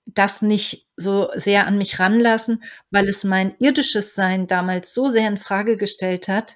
das 0.06 0.42
nicht 0.42 0.88
so 0.98 1.30
sehr 1.36 1.68
an 1.68 1.78
mich 1.78 2.00
ranlassen, 2.00 2.64
weil 2.92 3.08
es 3.08 3.24
mein 3.24 3.56
irdisches 3.60 4.16
Sein 4.16 4.48
damals 4.48 4.94
so 4.94 5.10
sehr 5.10 5.28
in 5.28 5.38
Frage 5.38 5.78
gestellt 5.78 6.28
hat, 6.28 6.56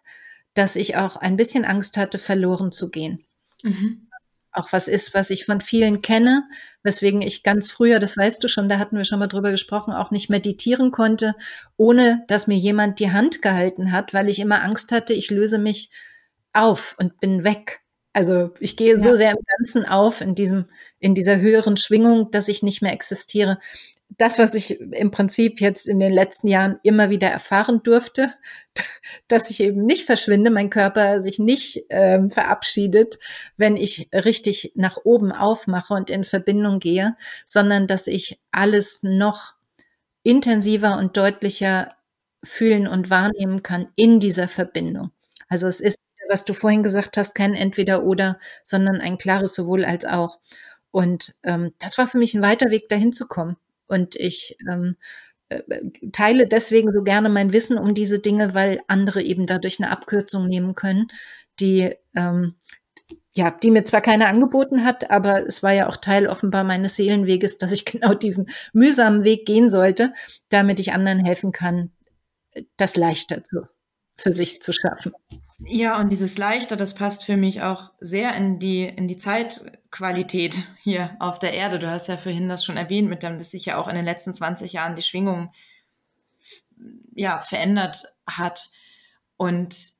dass 0.53 0.75
ich 0.75 0.95
auch 0.95 1.17
ein 1.17 1.37
bisschen 1.37 1.65
Angst 1.65 1.97
hatte, 1.97 2.19
verloren 2.19 2.71
zu 2.71 2.89
gehen. 2.89 3.25
Mhm 3.63 4.06
auch 4.51 4.71
was 4.71 4.87
ist, 4.87 5.13
was 5.13 5.29
ich 5.29 5.45
von 5.45 5.61
vielen 5.61 6.01
kenne, 6.01 6.43
weswegen 6.83 7.21
ich 7.21 7.43
ganz 7.43 7.69
früher, 7.69 7.99
das 7.99 8.17
weißt 8.17 8.43
du 8.43 8.47
schon, 8.47 8.69
da 8.69 8.79
hatten 8.79 8.97
wir 8.97 9.03
schon 9.03 9.19
mal 9.19 9.27
drüber 9.27 9.51
gesprochen, 9.51 9.93
auch 9.93 10.11
nicht 10.11 10.29
meditieren 10.29 10.91
konnte, 10.91 11.35
ohne 11.75 12.23
dass 12.27 12.47
mir 12.47 12.57
jemand 12.57 12.99
die 12.99 13.11
Hand 13.11 13.41
gehalten 13.41 13.91
hat, 13.91 14.13
weil 14.13 14.29
ich 14.29 14.39
immer 14.39 14.63
Angst 14.63 14.91
hatte, 14.91 15.13
ich 15.13 15.29
löse 15.29 15.57
mich 15.57 15.91
auf 16.53 16.95
und 16.99 17.19
bin 17.19 17.43
weg. 17.43 17.81
Also 18.13 18.51
ich 18.59 18.77
gehe 18.77 18.95
ja. 18.95 18.97
so 18.97 19.15
sehr 19.15 19.31
im 19.31 19.43
Ganzen 19.57 19.85
auf 19.85 20.21
in 20.21 20.33
diesem, 20.33 20.65
in 20.99 21.13
dieser 21.13 21.37
höheren 21.37 21.77
Schwingung, 21.77 22.31
dass 22.31 22.47
ich 22.47 22.63
nicht 22.63 22.81
mehr 22.81 22.93
existiere 22.93 23.59
das, 24.09 24.39
was 24.39 24.53
ich 24.53 24.79
im 24.79 25.11
Prinzip 25.11 25.59
jetzt 25.61 25.87
in 25.87 25.99
den 25.99 26.13
letzten 26.13 26.47
Jahren 26.47 26.79
immer 26.83 27.09
wieder 27.09 27.29
erfahren 27.29 27.83
durfte, 27.83 28.33
dass 29.27 29.49
ich 29.49 29.59
eben 29.59 29.85
nicht 29.85 30.05
verschwinde, 30.05 30.49
mein 30.49 30.69
Körper 30.69 31.19
sich 31.19 31.39
nicht 31.39 31.85
ähm, 31.89 32.29
verabschiedet, 32.29 33.17
wenn 33.57 33.77
ich 33.77 34.09
richtig 34.13 34.73
nach 34.75 34.97
oben 35.03 35.31
aufmache 35.31 35.93
und 35.93 36.09
in 36.09 36.23
Verbindung 36.23 36.79
gehe, 36.79 37.15
sondern 37.45 37.87
dass 37.87 38.07
ich 38.07 38.39
alles 38.51 39.03
noch 39.03 39.55
intensiver 40.23 40.97
und 40.97 41.17
deutlicher 41.17 41.89
fühlen 42.43 42.87
und 42.87 43.09
wahrnehmen 43.09 43.63
kann 43.63 43.89
in 43.95 44.19
dieser 44.19 44.47
Verbindung. 44.47 45.11
Also 45.49 45.67
es 45.67 45.79
ist, 45.79 45.99
was 46.29 46.45
du 46.45 46.53
vorhin 46.53 46.83
gesagt 46.83 47.17
hast, 47.17 47.35
kein 47.35 47.53
Entweder 47.53 48.03
oder, 48.03 48.39
sondern 48.63 48.99
ein 48.99 49.17
klares 49.17 49.55
sowohl 49.55 49.85
als 49.85 50.05
auch. 50.05 50.39
Und 50.91 51.35
ähm, 51.43 51.73
das 51.79 51.97
war 51.97 52.07
für 52.07 52.17
mich 52.17 52.33
ein 52.33 52.41
weiter 52.41 52.69
Weg, 52.69 52.89
dahin 52.89 53.13
zu 53.13 53.27
kommen. 53.27 53.57
Und 53.87 54.15
ich 54.15 54.57
ähm, 54.69 54.95
äh, 55.49 55.61
teile 56.11 56.47
deswegen 56.47 56.91
so 56.91 57.03
gerne 57.03 57.29
mein 57.29 57.53
Wissen 57.53 57.77
um 57.77 57.93
diese 57.93 58.19
Dinge, 58.19 58.53
weil 58.53 58.81
andere 58.87 59.21
eben 59.21 59.45
dadurch 59.45 59.79
eine 59.79 59.91
Abkürzung 59.91 60.47
nehmen 60.47 60.75
können, 60.75 61.07
die 61.59 61.95
ähm, 62.15 62.55
ja, 63.37 63.51
die 63.51 63.71
mir 63.71 63.83
zwar 63.83 64.01
keiner 64.01 64.27
angeboten 64.27 64.83
hat, 64.83 65.11
aber 65.11 65.45
es 65.45 65.61
war 65.61 65.71
ja 65.71 65.87
auch 65.87 65.97
Teil 65.97 66.27
offenbar 66.27 66.63
meines 66.63 66.95
Seelenweges, 66.95 67.57
dass 67.57 67.71
ich 67.71 67.85
genau 67.85 68.13
diesen 68.13 68.49
mühsamen 68.73 69.23
Weg 69.23 69.45
gehen 69.45 69.69
sollte, 69.69 70.13
damit 70.49 70.79
ich 70.79 70.91
anderen 70.91 71.23
helfen 71.23 71.51
kann, 71.51 71.91
das 72.75 72.95
leichter 72.95 73.43
zu, 73.43 73.67
für 74.17 74.31
sich 74.31 74.61
zu 74.61 74.73
schaffen. 74.73 75.13
Ja, 75.59 75.99
und 75.99 76.11
dieses 76.11 76.37
Leichter, 76.37 76.75
das 76.75 76.95
passt 76.95 77.25
für 77.25 77.37
mich 77.37 77.61
auch 77.61 77.91
sehr 77.99 78.35
in 78.35 78.59
die, 78.59 78.83
in 78.83 79.07
die 79.07 79.17
Zeitqualität 79.87 80.67
hier 80.81 81.15
auf 81.19 81.39
der 81.39 81.53
Erde. 81.53 81.79
Du 81.79 81.89
hast 81.89 82.07
ja 82.07 82.17
vorhin 82.17 82.49
das 82.49 82.63
schon 82.65 82.77
erwähnt, 82.77 83.09
mit 83.09 83.23
dem, 83.23 83.37
dass 83.37 83.51
sich 83.51 83.65
ja 83.65 83.77
auch 83.77 83.87
in 83.87 83.95
den 83.95 84.05
letzten 84.05 84.33
20 84.33 84.73
Jahren 84.73 84.95
die 84.95 85.01
Schwingung 85.01 85.51
ja, 87.13 87.39
verändert 87.39 88.15
hat 88.27 88.69
und 89.37 89.93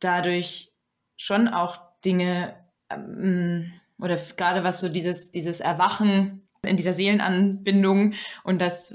dadurch 0.00 0.72
schon 1.16 1.48
auch 1.48 1.78
Dinge 2.04 2.56
ähm, 2.90 3.72
oder 3.98 4.16
gerade 4.16 4.64
was 4.64 4.80
so 4.80 4.88
dieses, 4.88 5.30
dieses 5.30 5.60
Erwachen 5.60 6.48
in 6.62 6.76
dieser 6.76 6.92
Seelenanbindung 6.92 8.14
und 8.42 8.60
das 8.60 8.94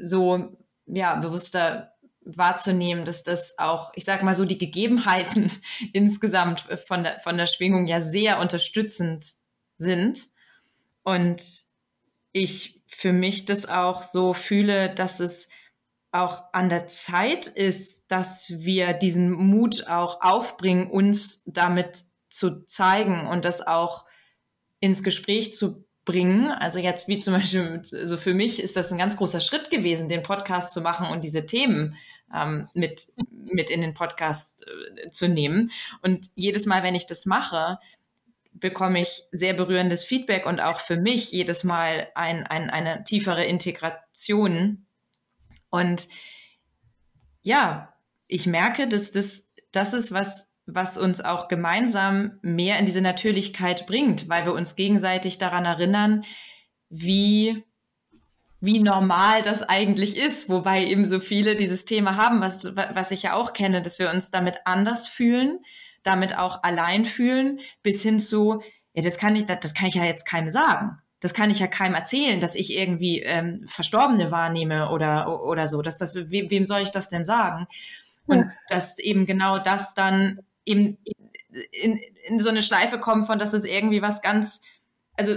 so 0.00 0.56
ja 0.86 1.14
bewusster 1.16 1.92
wahrzunehmen, 2.24 3.04
dass 3.04 3.22
das 3.22 3.56
auch, 3.58 3.92
ich 3.94 4.04
sage 4.04 4.24
mal 4.24 4.34
so, 4.34 4.44
die 4.44 4.58
Gegebenheiten 4.58 5.52
insgesamt 5.92 6.60
von 6.86 7.04
der, 7.04 7.20
von 7.20 7.36
der 7.36 7.46
Schwingung 7.46 7.86
ja 7.86 8.00
sehr 8.00 8.40
unterstützend 8.40 9.36
sind. 9.78 10.28
Und 11.02 11.42
ich 12.32 12.82
für 12.86 13.12
mich 13.12 13.44
das 13.44 13.66
auch 13.66 14.02
so 14.02 14.32
fühle, 14.32 14.94
dass 14.94 15.20
es 15.20 15.48
auch 16.12 16.44
an 16.52 16.68
der 16.68 16.86
Zeit 16.86 17.46
ist, 17.46 18.10
dass 18.10 18.50
wir 18.56 18.94
diesen 18.94 19.30
Mut 19.30 19.86
auch 19.86 20.22
aufbringen, 20.22 20.90
uns 20.90 21.42
damit 21.46 22.04
zu 22.30 22.64
zeigen 22.64 23.26
und 23.26 23.44
das 23.44 23.66
auch 23.66 24.06
ins 24.80 25.02
Gespräch 25.02 25.52
zu 25.52 25.86
bringen. 26.04 26.46
Also 26.46 26.78
jetzt 26.78 27.08
wie 27.08 27.18
zum 27.18 27.34
Beispiel, 27.34 27.82
also 27.92 28.16
für 28.16 28.34
mich 28.34 28.62
ist 28.62 28.76
das 28.76 28.90
ein 28.90 28.98
ganz 28.98 29.16
großer 29.16 29.40
Schritt 29.40 29.70
gewesen, 29.70 30.08
den 30.08 30.22
Podcast 30.22 30.72
zu 30.72 30.80
machen 30.80 31.08
und 31.08 31.22
diese 31.22 31.44
Themen 31.44 31.96
ähm, 32.34 32.68
mit, 32.74 33.12
mit 33.30 33.70
in 33.70 33.82
den 33.82 33.94
Podcast 33.94 34.64
äh, 34.66 35.10
zu 35.10 35.28
nehmen. 35.28 35.70
Und 36.02 36.30
jedes 36.34 36.64
Mal, 36.66 36.82
wenn 36.82 36.94
ich 36.94 37.06
das 37.06 37.26
mache, 37.26 37.78
bekomme 38.60 39.00
ich 39.00 39.24
sehr 39.32 39.54
berührendes 39.54 40.04
Feedback 40.04 40.46
und 40.46 40.60
auch 40.60 40.80
für 40.80 40.96
mich 40.96 41.32
jedes 41.32 41.64
Mal 41.64 42.08
ein, 42.14 42.46
ein, 42.46 42.70
eine 42.70 43.04
tiefere 43.04 43.44
Integration. 43.44 44.86
Und 45.70 46.08
ja, 47.42 47.94
ich 48.26 48.46
merke, 48.46 48.88
dass 48.88 49.10
das, 49.10 49.48
das 49.72 49.94
ist 49.94 50.12
was, 50.12 50.50
was 50.66 50.98
uns 50.98 51.20
auch 51.20 51.48
gemeinsam 51.48 52.38
mehr 52.42 52.78
in 52.78 52.86
diese 52.86 53.00
Natürlichkeit 53.00 53.86
bringt, 53.86 54.28
weil 54.28 54.44
wir 54.46 54.52
uns 54.52 54.76
gegenseitig 54.76 55.38
daran 55.38 55.64
erinnern, 55.64 56.24
wie 56.88 57.64
wie 58.60 58.80
normal 58.80 59.42
das 59.42 59.62
eigentlich 59.62 60.16
ist, 60.16 60.48
wobei 60.48 60.84
eben 60.84 61.06
so 61.06 61.20
viele 61.20 61.56
dieses 61.56 61.84
Thema 61.84 62.16
haben, 62.16 62.40
was, 62.40 62.74
was 62.74 63.10
ich 63.10 63.22
ja 63.22 63.34
auch 63.34 63.52
kenne, 63.52 63.82
dass 63.82 63.98
wir 63.98 64.10
uns 64.10 64.30
damit 64.30 64.60
anders 64.64 65.08
fühlen, 65.08 65.60
damit 66.06 66.38
auch 66.38 66.62
allein 66.62 67.04
fühlen, 67.04 67.60
bis 67.82 68.02
hin 68.02 68.18
zu, 68.18 68.62
ja, 68.94 69.02
das 69.02 69.18
kann 69.18 69.36
ich, 69.36 69.46
das, 69.46 69.60
das 69.60 69.74
kann 69.74 69.88
ich 69.88 69.94
ja 69.94 70.04
jetzt 70.04 70.26
keinem 70.26 70.48
sagen. 70.48 70.98
Das 71.20 71.34
kann 71.34 71.50
ich 71.50 71.60
ja 71.60 71.66
keinem 71.66 71.94
erzählen, 71.94 72.40
dass 72.40 72.54
ich 72.54 72.76
irgendwie 72.76 73.20
ähm, 73.22 73.64
Verstorbene 73.66 74.30
wahrnehme 74.30 74.90
oder, 74.90 75.42
oder 75.42 75.66
so. 75.66 75.82
Dass 75.82 75.98
das, 75.98 76.14
wem, 76.14 76.50
wem 76.50 76.64
soll 76.64 76.82
ich 76.82 76.90
das 76.90 77.08
denn 77.08 77.24
sagen? 77.24 77.66
Und 78.26 78.38
ja. 78.38 78.52
dass 78.68 78.98
eben 78.98 79.24
genau 79.26 79.58
das 79.58 79.94
dann 79.94 80.40
eben 80.64 80.98
in, 81.72 82.00
in 82.26 82.40
so 82.40 82.50
eine 82.50 82.62
Schleife 82.62 82.98
kommt, 82.98 83.26
von 83.26 83.38
dass 83.38 83.52
es 83.52 83.64
irgendwie 83.64 84.02
was 84.02 84.20
ganz, 84.20 84.60
also 85.16 85.36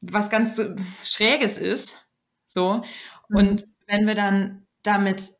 was 0.00 0.30
ganz 0.30 0.60
Schräges 1.04 1.58
ist. 1.58 2.08
So. 2.46 2.82
Mhm. 3.28 3.36
Und 3.36 3.64
wenn 3.86 4.06
wir 4.06 4.14
dann 4.14 4.66
damit 4.82 5.36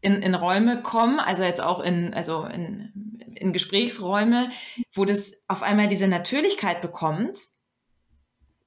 in, 0.00 0.22
in 0.22 0.34
Räume 0.34 0.82
kommen, 0.82 1.20
also 1.20 1.42
jetzt 1.42 1.62
auch 1.62 1.80
in, 1.80 2.14
also 2.14 2.44
in, 2.44 3.20
in 3.34 3.52
Gesprächsräume, 3.52 4.50
wo 4.92 5.04
das 5.04 5.32
auf 5.48 5.62
einmal 5.62 5.88
diese 5.88 6.08
Natürlichkeit 6.08 6.80
bekommt, 6.80 7.38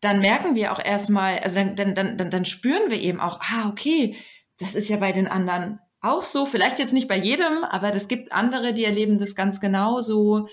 dann 0.01 0.21
merken 0.21 0.55
wir 0.55 0.71
auch 0.71 0.83
erstmal, 0.83 1.39
also 1.39 1.63
dann, 1.63 1.95
dann, 1.95 2.17
dann, 2.17 2.29
dann 2.29 2.45
spüren 2.45 2.89
wir 2.89 2.99
eben 2.99 3.19
auch, 3.19 3.39
ah, 3.41 3.69
okay, 3.69 4.15
das 4.57 4.75
ist 4.75 4.89
ja 4.89 4.97
bei 4.97 5.11
den 5.11 5.27
anderen 5.27 5.79
auch 6.01 6.23
so, 6.23 6.45
vielleicht 6.45 6.79
jetzt 6.79 6.93
nicht 6.93 7.07
bei 7.07 7.17
jedem, 7.17 7.63
aber 7.63 7.93
es 7.93 8.07
gibt 8.07 8.31
andere, 8.31 8.73
die 8.73 8.85
erleben 8.85 9.17
das 9.17 9.35
ganz 9.35 9.59
genauso. 9.59 10.47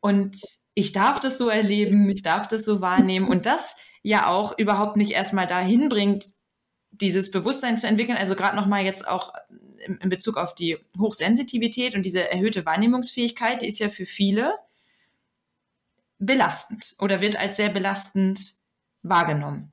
Und 0.00 0.38
ich 0.74 0.92
darf 0.92 1.20
das 1.20 1.36
so 1.36 1.48
erleben, 1.48 2.08
ich 2.08 2.22
darf 2.22 2.48
das 2.48 2.64
so 2.64 2.80
wahrnehmen 2.80 3.28
und 3.28 3.44
das 3.44 3.76
ja 4.02 4.28
auch 4.28 4.58
überhaupt 4.58 4.96
nicht 4.96 5.12
erstmal 5.12 5.46
dahin 5.46 5.88
bringt, 5.88 6.32
dieses 6.92 7.30
Bewusstsein 7.30 7.76
zu 7.76 7.86
entwickeln. 7.86 8.16
Also 8.16 8.36
gerade 8.36 8.56
nochmal 8.56 8.84
jetzt 8.84 9.06
auch 9.06 9.32
in, 9.78 10.08
Bezug 10.08 10.36
auf 10.36 10.54
die 10.54 10.78
Hochsensitivität 10.98 11.94
und 11.94 12.04
diese 12.04 12.30
erhöhte 12.30 12.64
Wahrnehmungsfähigkeit, 12.64 13.62
die 13.62 13.68
ist 13.68 13.78
ja 13.78 13.88
für 13.88 14.06
viele 14.06 14.54
belastend 16.18 16.94
oder 17.00 17.20
wird 17.20 17.36
als 17.36 17.56
sehr 17.56 17.68
belastend 17.68 18.54
wahrgenommen. 19.02 19.72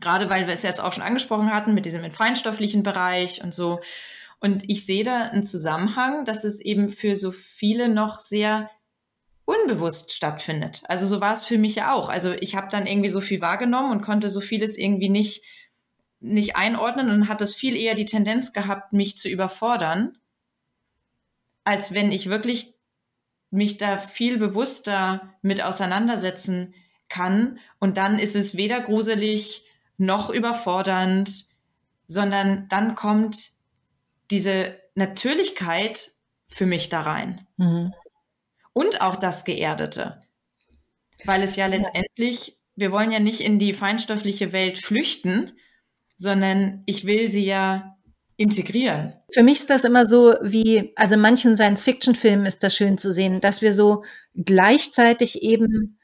Gerade 0.00 0.30
weil 0.30 0.46
wir 0.46 0.54
es 0.54 0.62
jetzt 0.62 0.80
auch 0.80 0.92
schon 0.92 1.02
angesprochen 1.02 1.52
hatten 1.52 1.74
mit 1.74 1.84
diesem 1.84 2.08
feinstofflichen 2.12 2.84
Bereich 2.84 3.42
und 3.42 3.52
so. 3.52 3.80
Und 4.38 4.70
ich 4.70 4.86
sehe 4.86 5.04
da 5.04 5.24
einen 5.24 5.42
Zusammenhang, 5.42 6.24
dass 6.24 6.44
es 6.44 6.60
eben 6.60 6.88
für 6.88 7.16
so 7.16 7.32
viele 7.32 7.88
noch 7.88 8.20
sehr 8.20 8.70
unbewusst 9.44 10.12
stattfindet. 10.12 10.82
Also 10.86 11.06
so 11.06 11.20
war 11.20 11.32
es 11.32 11.44
für 11.44 11.58
mich 11.58 11.74
ja 11.74 11.92
auch. 11.92 12.08
Also 12.08 12.32
ich 12.32 12.54
habe 12.54 12.68
dann 12.70 12.86
irgendwie 12.86 13.08
so 13.08 13.20
viel 13.20 13.40
wahrgenommen 13.40 13.90
und 13.90 14.00
konnte 14.00 14.30
so 14.30 14.40
vieles 14.40 14.78
irgendwie 14.78 15.08
nicht, 15.08 15.42
nicht 16.20 16.56
einordnen 16.56 17.10
und 17.10 17.28
hat 17.28 17.40
es 17.40 17.54
viel 17.54 17.76
eher 17.76 17.94
die 17.94 18.04
Tendenz 18.04 18.52
gehabt, 18.52 18.92
mich 18.92 19.16
zu 19.16 19.28
überfordern, 19.28 20.18
als 21.64 21.92
wenn 21.92 22.12
ich 22.12 22.28
wirklich 22.28 22.74
mich 23.50 23.78
da 23.78 23.98
viel 23.98 24.38
bewusster 24.38 25.34
mit 25.42 25.62
auseinandersetzen 25.62 26.74
kann. 27.08 27.58
Und 27.78 27.96
dann 27.96 28.18
ist 28.18 28.36
es 28.36 28.56
weder 28.56 28.80
gruselig 28.80 29.64
noch 29.96 30.30
überfordernd, 30.30 31.46
sondern 32.06 32.68
dann 32.68 32.94
kommt 32.94 33.52
diese 34.30 34.78
Natürlichkeit 34.94 36.12
für 36.48 36.66
mich 36.66 36.88
da 36.88 37.02
rein. 37.02 37.46
Mhm 37.56 37.92
und 38.72 39.00
auch 39.00 39.16
das 39.16 39.44
Geerdete. 39.44 40.22
Weil 41.24 41.42
es 41.42 41.56
ja 41.56 41.66
letztendlich, 41.66 42.58
wir 42.76 42.92
wollen 42.92 43.12
ja 43.12 43.20
nicht 43.20 43.40
in 43.40 43.58
die 43.58 43.74
feinstoffliche 43.74 44.52
Welt 44.52 44.78
flüchten, 44.78 45.52
sondern 46.20 46.82
ich 46.84 47.06
will 47.06 47.28
sie 47.28 47.46
ja 47.46 47.96
integrieren. 48.36 49.14
Für 49.32 49.42
mich 49.42 49.60
ist 49.60 49.70
das 49.70 49.84
immer 49.84 50.04
so 50.04 50.34
wie, 50.42 50.92
also 50.96 51.14
in 51.14 51.20
manchen 51.20 51.56
Science-Fiction-Filmen 51.56 52.44
ist 52.44 52.62
das 52.62 52.74
schön 52.74 52.98
zu 52.98 53.10
sehen, 53.10 53.40
dass 53.40 53.62
wir 53.62 53.72
so 53.72 54.04
gleichzeitig 54.34 55.42
eben 55.42 55.98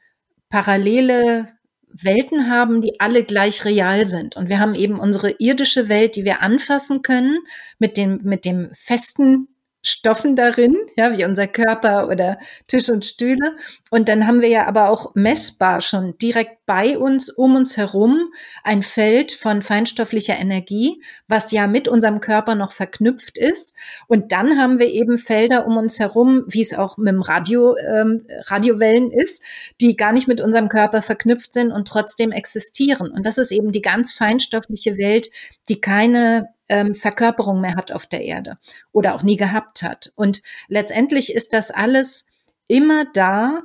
parallele 0.48 1.48
Welten 1.88 2.50
haben, 2.50 2.80
die 2.80 2.98
alle 2.98 3.24
gleich 3.24 3.64
real 3.66 4.06
sind. 4.06 4.36
Und 4.36 4.48
wir 4.48 4.58
haben 4.58 4.74
eben 4.74 4.98
unsere 4.98 5.32
irdische 5.38 5.90
Welt, 5.90 6.16
die 6.16 6.24
wir 6.24 6.42
anfassen 6.42 7.02
können, 7.02 7.38
mit 7.78 7.98
dem, 7.98 8.20
mit 8.22 8.46
dem 8.46 8.70
festen 8.72 9.48
Stoffen 9.88 10.34
darin, 10.34 10.76
ja, 10.96 11.16
wie 11.16 11.24
unser 11.24 11.46
Körper 11.46 12.08
oder 12.08 12.38
Tisch 12.66 12.88
und 12.88 13.04
Stühle. 13.04 13.54
Und 13.88 14.08
dann 14.08 14.26
haben 14.26 14.40
wir 14.40 14.48
ja 14.48 14.66
aber 14.66 14.90
auch 14.90 15.14
messbar 15.14 15.80
schon 15.80 16.18
direkt 16.18 16.66
bei 16.66 16.98
uns, 16.98 17.30
um 17.30 17.54
uns 17.54 17.76
herum, 17.76 18.32
ein 18.64 18.82
Feld 18.82 19.30
von 19.30 19.62
feinstofflicher 19.62 20.36
Energie, 20.36 21.00
was 21.28 21.52
ja 21.52 21.68
mit 21.68 21.86
unserem 21.86 22.20
Körper 22.20 22.56
noch 22.56 22.72
verknüpft 22.72 23.38
ist. 23.38 23.76
Und 24.08 24.32
dann 24.32 24.58
haben 24.58 24.80
wir 24.80 24.88
eben 24.88 25.18
Felder 25.18 25.68
um 25.68 25.76
uns 25.76 26.00
herum, 26.00 26.42
wie 26.48 26.62
es 26.62 26.74
auch 26.74 26.96
mit 26.96 27.12
dem 27.12 27.22
Radio, 27.22 27.76
ähm, 27.76 28.26
Radiowellen 28.46 29.12
ist, 29.12 29.40
die 29.80 29.96
gar 29.96 30.12
nicht 30.12 30.26
mit 30.26 30.40
unserem 30.40 30.68
Körper 30.68 31.00
verknüpft 31.00 31.52
sind 31.52 31.70
und 31.70 31.86
trotzdem 31.86 32.32
existieren. 32.32 33.12
Und 33.12 33.24
das 33.24 33.38
ist 33.38 33.52
eben 33.52 33.70
die 33.70 33.82
ganz 33.82 34.12
feinstoffliche 34.12 34.96
Welt, 34.96 35.30
die 35.68 35.80
keine 35.80 36.55
ähm, 36.68 36.94
Verkörperung 36.94 37.60
mehr 37.60 37.76
hat 37.76 37.92
auf 37.92 38.06
der 38.06 38.22
Erde 38.22 38.58
oder 38.92 39.14
auch 39.14 39.22
nie 39.22 39.36
gehabt 39.36 39.82
hat. 39.82 40.12
Und 40.16 40.42
letztendlich 40.68 41.34
ist 41.34 41.52
das 41.52 41.70
alles 41.70 42.26
immer 42.68 43.04
da 43.12 43.62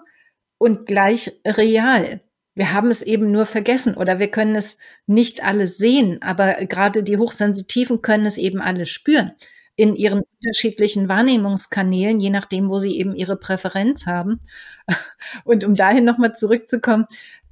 und 0.58 0.86
gleich 0.86 1.32
real. 1.45 2.22
Wir 2.54 2.74
haben 2.74 2.91
es 2.91 3.02
eben 3.02 3.32
nur 3.32 3.45
vergessen 3.45 3.95
oder 3.95 4.20
wir 4.20 4.30
können 4.30 4.56
es 4.56 4.78
nicht 5.08 5.43
alles 5.43 5.78
sehen, 5.78 6.22
aber 6.22 6.66
gerade 6.66 7.04
die 7.04 7.18
Hochsensitiven 7.18 8.02
können 8.02 8.26
es 8.26 8.38
eben 8.38 8.62
alle 8.62 8.86
spüren 8.86 9.32
in 9.76 9.95
ihren 9.95 10.22
unterschiedlichen 10.22 11.10
Wahrnehmungskanälen, 11.10 12.20
je 12.20 12.30
nachdem, 12.30 12.70
wo 12.70 12.78
sie 12.78 12.99
eben 12.99 13.16
ihre 13.16 13.38
Präferenz 13.38 14.06
haben. 14.06 14.39
Und 15.43 15.64
um 15.64 15.76
dahin 15.76 16.04
nochmal 16.04 16.36
zurückzukommen, 16.36 17.06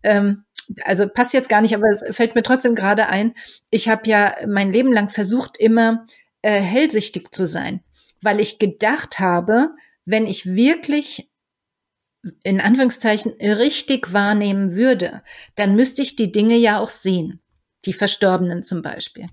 ähm, 0.04 0.44
also 0.84 1.08
passt 1.08 1.34
jetzt 1.34 1.50
gar 1.50 1.62
nicht, 1.62 1.76
aber 1.76 1.88
es 1.90 2.16
fällt 2.16 2.36
mir 2.36 2.44
trotzdem 2.44 2.76
gerade 2.76 3.08
ein. 3.08 3.34
Ich 3.70 3.90
habe 3.90 4.10
ja 4.10 4.36
mein 4.48 4.72
Leben 4.72 4.92
lang 4.92 5.10
versucht, 5.10 5.58
immer 5.58 6.06
äh, 6.42 6.62
hellsichtig 6.62 7.34
zu 7.34 7.46
sein, 7.46 7.82
weil 8.22 8.40
ich 8.40 8.60
gedacht 8.60 9.20
habe, 9.20 9.72
wenn 10.06 10.26
ich 10.26 10.46
wirklich 10.46 11.32
in 12.44 12.60
Anführungszeichen 12.60 13.34
richtig 13.40 14.14
wahrnehmen 14.14 14.76
würde, 14.76 15.24
dann 15.56 15.76
müsste 15.76 16.02
ich 16.02 16.16
die 16.16 16.32
Dinge 16.32 16.58
ja 16.58 16.80
auch 16.80 16.90
sehen, 16.90 17.42
die 17.86 17.94
Verstorbenen 17.94 18.62
zum 18.64 18.82
Beispiel. 18.82 19.28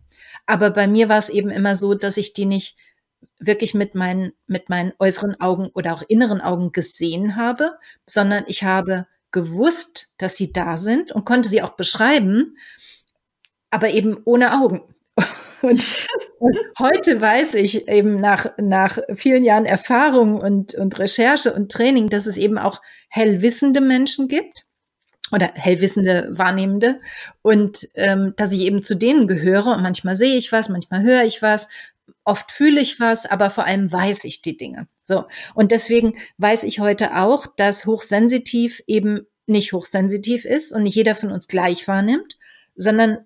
Aber 0.46 0.70
bei 0.70 0.86
mir 0.86 1.08
war 1.08 1.18
es 1.18 1.28
eben 1.28 1.50
immer 1.50 1.74
so, 1.74 1.94
dass 1.94 2.16
ich 2.16 2.32
die 2.32 2.46
nicht 2.46 2.78
wirklich 3.38 3.74
mit 3.74 3.94
meinen, 3.94 4.32
mit 4.46 4.68
meinen 4.68 4.92
äußeren 4.98 5.40
Augen 5.40 5.68
oder 5.74 5.94
auch 5.94 6.02
inneren 6.02 6.40
Augen 6.40 6.72
gesehen 6.72 7.36
habe, 7.36 7.76
sondern 8.06 8.44
ich 8.46 8.62
habe 8.62 9.06
gewusst, 9.36 10.14
dass 10.16 10.34
sie 10.34 10.50
da 10.50 10.78
sind 10.78 11.12
und 11.12 11.26
konnte 11.26 11.50
sie 11.50 11.60
auch 11.60 11.76
beschreiben, 11.76 12.56
aber 13.70 13.90
eben 13.90 14.16
ohne 14.24 14.54
Augen. 14.54 14.82
Und, 15.62 15.84
heute 16.78 17.20
weiß 17.20 17.54
ich 17.54 17.88
eben 17.88 18.20
nach, 18.20 18.46
nach 18.58 18.98
vielen 19.14 19.42
Jahren 19.42 19.64
Erfahrung 19.64 20.38
und, 20.38 20.74
und 20.74 20.98
Recherche 20.98 21.54
und 21.54 21.72
Training, 21.72 22.08
dass 22.10 22.26
es 22.26 22.36
eben 22.36 22.58
auch 22.58 22.82
hellwissende 23.08 23.80
Menschen 23.80 24.28
gibt 24.28 24.66
oder 25.32 25.50
hellwissende 25.54 26.28
Wahrnehmende 26.30 27.00
und 27.40 27.88
ähm, 27.94 28.34
dass 28.36 28.52
ich 28.52 28.60
eben 28.60 28.82
zu 28.82 28.96
denen 28.96 29.26
gehöre 29.26 29.74
und 29.74 29.82
manchmal 29.82 30.14
sehe 30.14 30.36
ich 30.36 30.52
was, 30.52 30.68
manchmal 30.68 31.02
höre 31.02 31.24
ich 31.24 31.40
was 31.40 31.68
Oft 32.24 32.50
fühle 32.52 32.80
ich 32.80 33.00
was, 33.00 33.26
aber 33.26 33.50
vor 33.50 33.64
allem 33.64 33.90
weiß 33.90 34.24
ich 34.24 34.42
die 34.42 34.56
Dinge. 34.56 34.88
So. 35.02 35.26
Und 35.54 35.72
deswegen 35.72 36.16
weiß 36.38 36.64
ich 36.64 36.80
heute 36.80 37.16
auch, 37.16 37.46
dass 37.46 37.86
hochsensitiv 37.86 38.82
eben 38.86 39.26
nicht 39.46 39.72
hochsensitiv 39.72 40.44
ist 40.44 40.72
und 40.72 40.82
nicht 40.82 40.96
jeder 40.96 41.14
von 41.14 41.30
uns 41.30 41.46
gleich 41.46 41.86
wahrnimmt, 41.86 42.36
sondern 42.74 43.18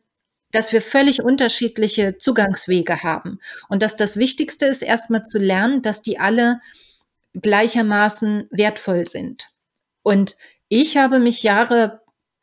dass 0.53 0.73
wir 0.73 0.83
völlig 0.83 1.23
unterschiedliche 1.23 2.19
Zugangswege 2.19 3.03
haben. 3.03 3.39
Und 3.69 3.83
dass 3.83 3.97
das 3.97 4.17
Wichtigste 4.17 4.67
ist, 4.67 4.83
erstmal 4.83 5.25
zu 5.25 5.39
lernen, 5.39 5.83
dass 5.83 6.03
die 6.03 6.19
alle 6.19 6.61
gleichermaßen 7.35 8.49
wertvoll 8.51 9.07
sind. 9.07 9.49
Und 10.03 10.37
ich 10.69 10.97
habe 10.97 11.19
mich 11.19 11.43
Jahre 11.43 12.01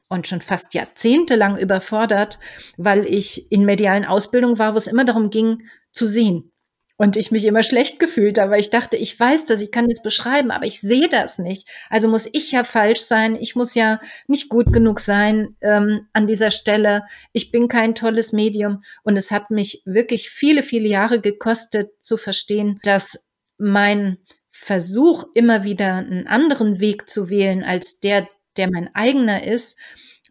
und 0.09 0.27
schon 0.27 0.41
fast 0.41 0.73
jahrzehntelang 0.73 1.57
überfordert, 1.57 2.39
weil 2.77 3.05
ich 3.05 3.51
in 3.51 3.65
medialen 3.65 4.05
Ausbildung 4.05 4.57
war, 4.57 4.73
wo 4.73 4.77
es 4.77 4.87
immer 4.87 5.03
darum 5.03 5.29
ging, 5.29 5.67
zu 5.91 6.05
sehen. 6.05 6.51
Und 6.99 7.15
ich 7.15 7.29
mich 7.29 7.45
immer 7.45 7.61
schlecht 7.61 7.99
gefühlt 7.99 8.39
habe, 8.39 8.51
weil 8.51 8.59
ich 8.59 8.71
dachte, 8.71 8.97
ich 8.97 9.19
weiß 9.19 9.45
das, 9.45 9.61
ich 9.61 9.71
kann 9.71 9.87
jetzt 9.87 10.01
beschreiben, 10.01 10.49
aber 10.49 10.65
ich 10.65 10.81
sehe 10.81 11.07
das 11.07 11.37
nicht. 11.37 11.67
Also 11.91 12.07
muss 12.07 12.27
ich 12.31 12.51
ja 12.51 12.63
falsch 12.63 13.01
sein, 13.01 13.37
ich 13.39 13.55
muss 13.55 13.75
ja 13.75 13.99
nicht 14.27 14.49
gut 14.49 14.73
genug 14.73 14.99
sein 14.99 15.55
ähm, 15.61 16.07
an 16.13 16.25
dieser 16.25 16.49
Stelle. 16.49 17.03
Ich 17.33 17.51
bin 17.51 17.67
kein 17.67 17.93
tolles 17.93 18.33
Medium. 18.33 18.81
Und 19.03 19.15
es 19.15 19.29
hat 19.29 19.51
mich 19.51 19.83
wirklich 19.85 20.31
viele, 20.31 20.63
viele 20.63 20.87
Jahre 20.87 21.21
gekostet 21.21 21.91
zu 22.01 22.17
verstehen, 22.17 22.79
dass 22.81 23.27
mein 23.59 24.17
Versuch, 24.49 25.25
immer 25.35 25.63
wieder 25.63 25.97
einen 25.97 26.25
anderen 26.25 26.79
Weg 26.79 27.07
zu 27.07 27.29
wählen 27.29 27.63
als 27.63 27.99
der, 27.99 28.27
der 28.57 28.71
mein 28.71 28.89
eigener 28.95 29.43
ist, 29.43 29.77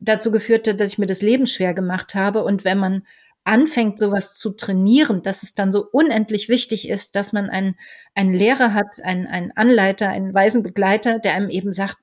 dazu 0.00 0.32
geführt 0.32 0.66
hat, 0.66 0.80
dass 0.80 0.92
ich 0.92 0.98
mir 0.98 1.06
das 1.06 1.22
Leben 1.22 1.46
schwer 1.46 1.74
gemacht 1.74 2.16
habe. 2.16 2.42
Und 2.42 2.64
wenn 2.64 2.78
man 2.78 3.06
anfängt, 3.46 3.98
sowas 3.98 4.34
zu 4.34 4.50
trainieren, 4.50 5.22
dass 5.22 5.42
es 5.42 5.54
dann 5.54 5.72
so 5.72 5.86
unendlich 5.90 6.48
wichtig 6.48 6.88
ist, 6.88 7.16
dass 7.16 7.32
man 7.32 7.48
einen, 7.48 7.76
einen 8.14 8.34
Lehrer 8.34 8.74
hat, 8.74 9.02
einen, 9.04 9.26
einen 9.26 9.52
Anleiter, 9.52 10.08
einen 10.08 10.34
weisen 10.34 10.62
Begleiter, 10.62 11.18
der 11.18 11.34
einem 11.34 11.50
eben 11.50 11.72
sagt, 11.72 11.98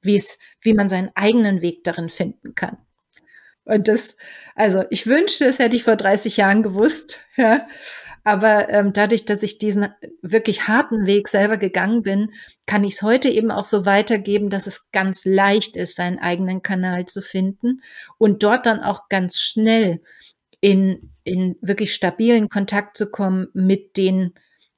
wie 0.00 0.16
es, 0.16 0.38
wie 0.60 0.74
man 0.74 0.88
seinen 0.88 1.10
eigenen 1.14 1.62
Weg 1.62 1.84
darin 1.84 2.08
finden 2.08 2.54
kann. 2.54 2.78
Und 3.64 3.86
das, 3.86 4.16
also 4.56 4.84
ich 4.90 5.06
wünschte, 5.06 5.46
das 5.46 5.60
hätte 5.60 5.76
ich 5.76 5.84
vor 5.84 5.96
30 5.96 6.36
Jahren 6.36 6.62
gewusst, 6.62 7.20
ja. 7.36 7.66
Aber 8.24 8.68
ähm, 8.68 8.92
dadurch, 8.92 9.24
dass 9.24 9.42
ich 9.42 9.58
diesen 9.58 9.88
wirklich 10.20 10.68
harten 10.68 11.06
Weg 11.06 11.26
selber 11.26 11.56
gegangen 11.56 12.02
bin, 12.02 12.30
kann 12.66 12.84
ich 12.84 12.94
es 12.94 13.02
heute 13.02 13.28
eben 13.28 13.50
auch 13.50 13.64
so 13.64 13.84
weitergeben, 13.84 14.48
dass 14.48 14.68
es 14.68 14.92
ganz 14.92 15.24
leicht 15.24 15.76
ist, 15.76 15.96
seinen 15.96 16.20
eigenen 16.20 16.62
Kanal 16.62 17.06
zu 17.06 17.20
finden 17.20 17.82
und 18.18 18.44
dort 18.44 18.66
dann 18.66 18.80
auch 18.80 19.08
ganz 19.08 19.40
schnell 19.40 20.00
in, 20.62 21.10
in 21.24 21.56
wirklich 21.60 21.92
stabilen 21.92 22.48
Kontakt 22.48 22.96
zu 22.96 23.10
kommen 23.10 23.48
mit 23.52 23.98
den, 23.98 24.32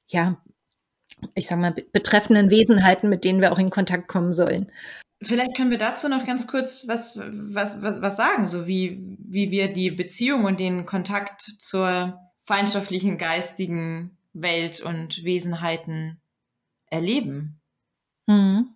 ja, 0.09 0.43
ich 1.35 1.47
sag 1.47 1.59
mal, 1.61 1.73
betreffenden 1.93 2.51
Wesenheiten, 2.51 3.09
mit 3.09 3.25
denen 3.25 3.41
wir 3.41 3.53
auch 3.53 3.59
in 3.59 3.71
Kontakt 3.71 4.09
kommen 4.09 4.33
sollen. 4.33 4.73
Vielleicht 5.23 5.57
können 5.57 5.71
wir 5.71 5.79
dazu 5.79 6.09
noch 6.09 6.27
ganz 6.27 6.47
kurz 6.49 6.89
was, 6.89 7.21
was, 7.23 7.81
was, 7.83 8.03
was 8.03 8.17
sagen, 8.17 8.47
so 8.47 8.67
wie, 8.67 9.17
wie 9.19 9.51
wir 9.51 9.73
die 9.73 9.91
Beziehung 9.91 10.45
und 10.45 10.59
den 10.59 10.87
Kontakt 10.87 11.43
zur 11.59 12.19
feindschaftlichen 12.41 13.17
geistigen 13.17 14.17
Welt 14.33 14.81
und 14.81 15.23
Wesenheiten 15.25 16.21
erleben. 16.87 17.61
Hm. 18.29 18.75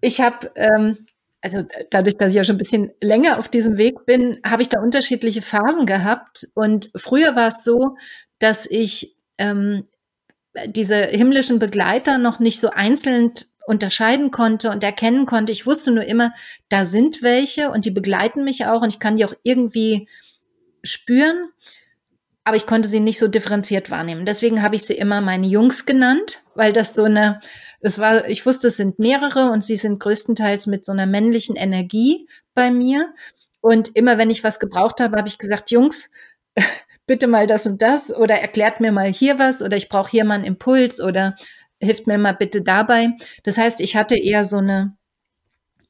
Ich 0.00 0.20
habe 0.20 0.50
ähm, 0.56 1.06
also 1.42 1.62
dadurch, 1.90 2.16
dass 2.16 2.30
ich 2.30 2.36
ja 2.36 2.44
schon 2.44 2.56
ein 2.56 2.58
bisschen 2.58 2.92
länger 3.00 3.38
auf 3.38 3.48
diesem 3.48 3.78
Weg 3.78 4.04
bin, 4.04 4.40
habe 4.44 4.62
ich 4.62 4.68
da 4.68 4.80
unterschiedliche 4.80 5.42
Phasen 5.42 5.86
gehabt. 5.86 6.48
Und 6.54 6.90
früher 6.94 7.34
war 7.34 7.48
es 7.48 7.64
so, 7.64 7.96
dass 8.38 8.66
ich 8.66 9.16
ähm, 9.38 9.86
diese 10.66 10.96
himmlischen 10.96 11.58
Begleiter 11.58 12.18
noch 12.18 12.40
nicht 12.40 12.60
so 12.60 12.70
einzeln 12.70 13.32
unterscheiden 13.66 14.30
konnte 14.30 14.70
und 14.70 14.82
erkennen 14.82 15.26
konnte. 15.26 15.52
Ich 15.52 15.66
wusste 15.66 15.92
nur 15.92 16.04
immer, 16.04 16.34
da 16.68 16.84
sind 16.84 17.22
welche 17.22 17.70
und 17.70 17.84
die 17.84 17.90
begleiten 17.90 18.44
mich 18.44 18.66
auch 18.66 18.82
und 18.82 18.88
ich 18.88 18.98
kann 18.98 19.16
die 19.16 19.24
auch 19.24 19.34
irgendwie 19.42 20.08
spüren, 20.82 21.50
aber 22.44 22.56
ich 22.56 22.66
konnte 22.66 22.88
sie 22.88 23.00
nicht 23.00 23.18
so 23.18 23.28
differenziert 23.28 23.90
wahrnehmen. 23.90 24.26
Deswegen 24.26 24.62
habe 24.62 24.74
ich 24.74 24.84
sie 24.84 24.94
immer 24.94 25.20
meine 25.20 25.46
Jungs 25.46 25.86
genannt, 25.86 26.40
weil 26.54 26.72
das 26.72 26.94
so 26.94 27.04
eine 27.04 27.40
es 27.80 27.98
war, 27.98 28.28
ich 28.28 28.44
wusste, 28.46 28.68
es 28.68 28.76
sind 28.76 28.98
mehrere 28.98 29.50
und 29.50 29.64
sie 29.64 29.76
sind 29.76 30.00
größtenteils 30.00 30.66
mit 30.66 30.84
so 30.84 30.92
einer 30.92 31.06
männlichen 31.06 31.56
Energie 31.56 32.28
bei 32.54 32.70
mir. 32.70 33.12
Und 33.60 33.96
immer 33.96 34.18
wenn 34.18 34.30
ich 34.30 34.44
was 34.44 34.60
gebraucht 34.60 35.00
habe, 35.00 35.16
habe 35.16 35.28
ich 35.28 35.38
gesagt, 35.38 35.70
Jungs, 35.70 36.10
bitte 37.06 37.26
mal 37.26 37.46
das 37.46 37.66
und 37.66 37.82
das 37.82 38.14
oder 38.14 38.36
erklärt 38.36 38.80
mir 38.80 38.92
mal 38.92 39.12
hier 39.12 39.38
was 39.38 39.62
oder 39.62 39.76
ich 39.76 39.88
brauche 39.88 40.10
hier 40.10 40.24
mal 40.24 40.34
einen 40.34 40.44
Impuls 40.44 41.00
oder 41.00 41.36
hilft 41.80 42.06
mir 42.06 42.18
mal 42.18 42.34
bitte 42.34 42.62
dabei. 42.62 43.10
Das 43.42 43.56
heißt, 43.56 43.80
ich 43.80 43.96
hatte 43.96 44.16
eher 44.16 44.44
so 44.44 44.58
eine 44.58 44.96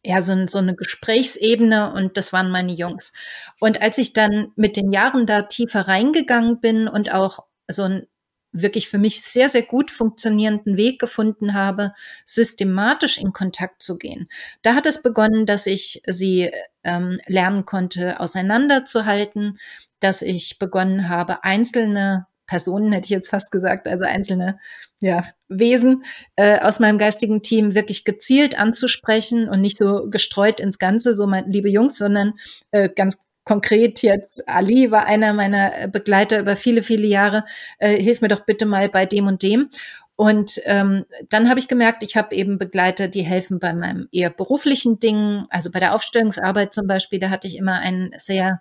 eher 0.02 0.22
so, 0.22 0.46
so 0.46 0.58
eine 0.58 0.74
Gesprächsebene 0.74 1.92
und 1.92 2.16
das 2.16 2.32
waren 2.32 2.50
meine 2.50 2.72
Jungs. 2.72 3.12
Und 3.58 3.82
als 3.82 3.98
ich 3.98 4.12
dann 4.12 4.52
mit 4.56 4.76
den 4.76 4.92
Jahren 4.92 5.26
da 5.26 5.42
tiefer 5.42 5.88
reingegangen 5.88 6.60
bin 6.60 6.88
und 6.88 7.12
auch 7.12 7.40
so 7.68 7.82
ein 7.82 8.06
wirklich 8.52 8.88
für 8.88 8.98
mich 8.98 9.22
sehr, 9.22 9.48
sehr 9.48 9.62
gut 9.62 9.90
funktionierenden 9.90 10.76
Weg 10.76 11.00
gefunden 11.00 11.54
habe, 11.54 11.92
systematisch 12.24 13.18
in 13.18 13.32
Kontakt 13.32 13.82
zu 13.82 13.96
gehen. 13.96 14.28
Da 14.62 14.74
hat 14.74 14.86
es 14.86 15.02
begonnen, 15.02 15.46
dass 15.46 15.66
ich 15.66 16.02
sie 16.06 16.50
ähm, 16.82 17.18
lernen 17.26 17.64
konnte, 17.64 18.20
auseinanderzuhalten, 18.20 19.58
dass 20.00 20.22
ich 20.22 20.58
begonnen 20.58 21.08
habe, 21.08 21.44
einzelne 21.44 22.26
Personen, 22.46 22.92
hätte 22.92 23.04
ich 23.04 23.10
jetzt 23.10 23.30
fast 23.30 23.52
gesagt, 23.52 23.86
also 23.86 24.04
einzelne 24.04 24.58
ja, 25.00 25.24
Wesen 25.48 26.02
äh, 26.34 26.58
aus 26.58 26.80
meinem 26.80 26.98
geistigen 26.98 27.42
Team 27.42 27.76
wirklich 27.76 28.04
gezielt 28.04 28.58
anzusprechen 28.58 29.48
und 29.48 29.60
nicht 29.60 29.78
so 29.78 30.08
gestreut 30.10 30.58
ins 30.58 30.80
Ganze, 30.80 31.14
so 31.14 31.28
mein 31.28 31.48
liebe 31.50 31.70
Jungs, 31.70 31.96
sondern 31.96 32.34
äh, 32.72 32.88
ganz 32.88 33.18
konkret 33.44 34.02
jetzt 34.02 34.48
Ali 34.48 34.90
war 34.90 35.06
einer 35.06 35.32
meiner 35.32 35.88
Begleiter 35.88 36.40
über 36.40 36.56
viele, 36.56 36.82
viele 36.82 37.06
Jahre. 37.06 37.44
Äh, 37.78 38.00
hilf 38.00 38.20
mir 38.20 38.28
doch 38.28 38.44
bitte 38.44 38.66
mal 38.66 38.88
bei 38.88 39.06
dem 39.06 39.26
und 39.26 39.42
dem. 39.42 39.70
Und 40.20 40.60
ähm, 40.66 41.06
dann 41.30 41.48
habe 41.48 41.60
ich 41.60 41.66
gemerkt, 41.66 42.02
ich 42.02 42.14
habe 42.14 42.34
eben 42.34 42.58
Begleiter, 42.58 43.08
die 43.08 43.22
helfen 43.22 43.58
bei 43.58 43.72
meinem 43.72 44.06
eher 44.12 44.28
beruflichen 44.28 44.98
Dingen, 44.98 45.46
also 45.48 45.70
bei 45.70 45.80
der 45.80 45.94
Aufstellungsarbeit 45.94 46.74
zum 46.74 46.86
Beispiel. 46.86 47.18
Da 47.18 47.30
hatte 47.30 47.46
ich 47.46 47.56
immer 47.56 47.78
einen 47.78 48.12
sehr 48.18 48.60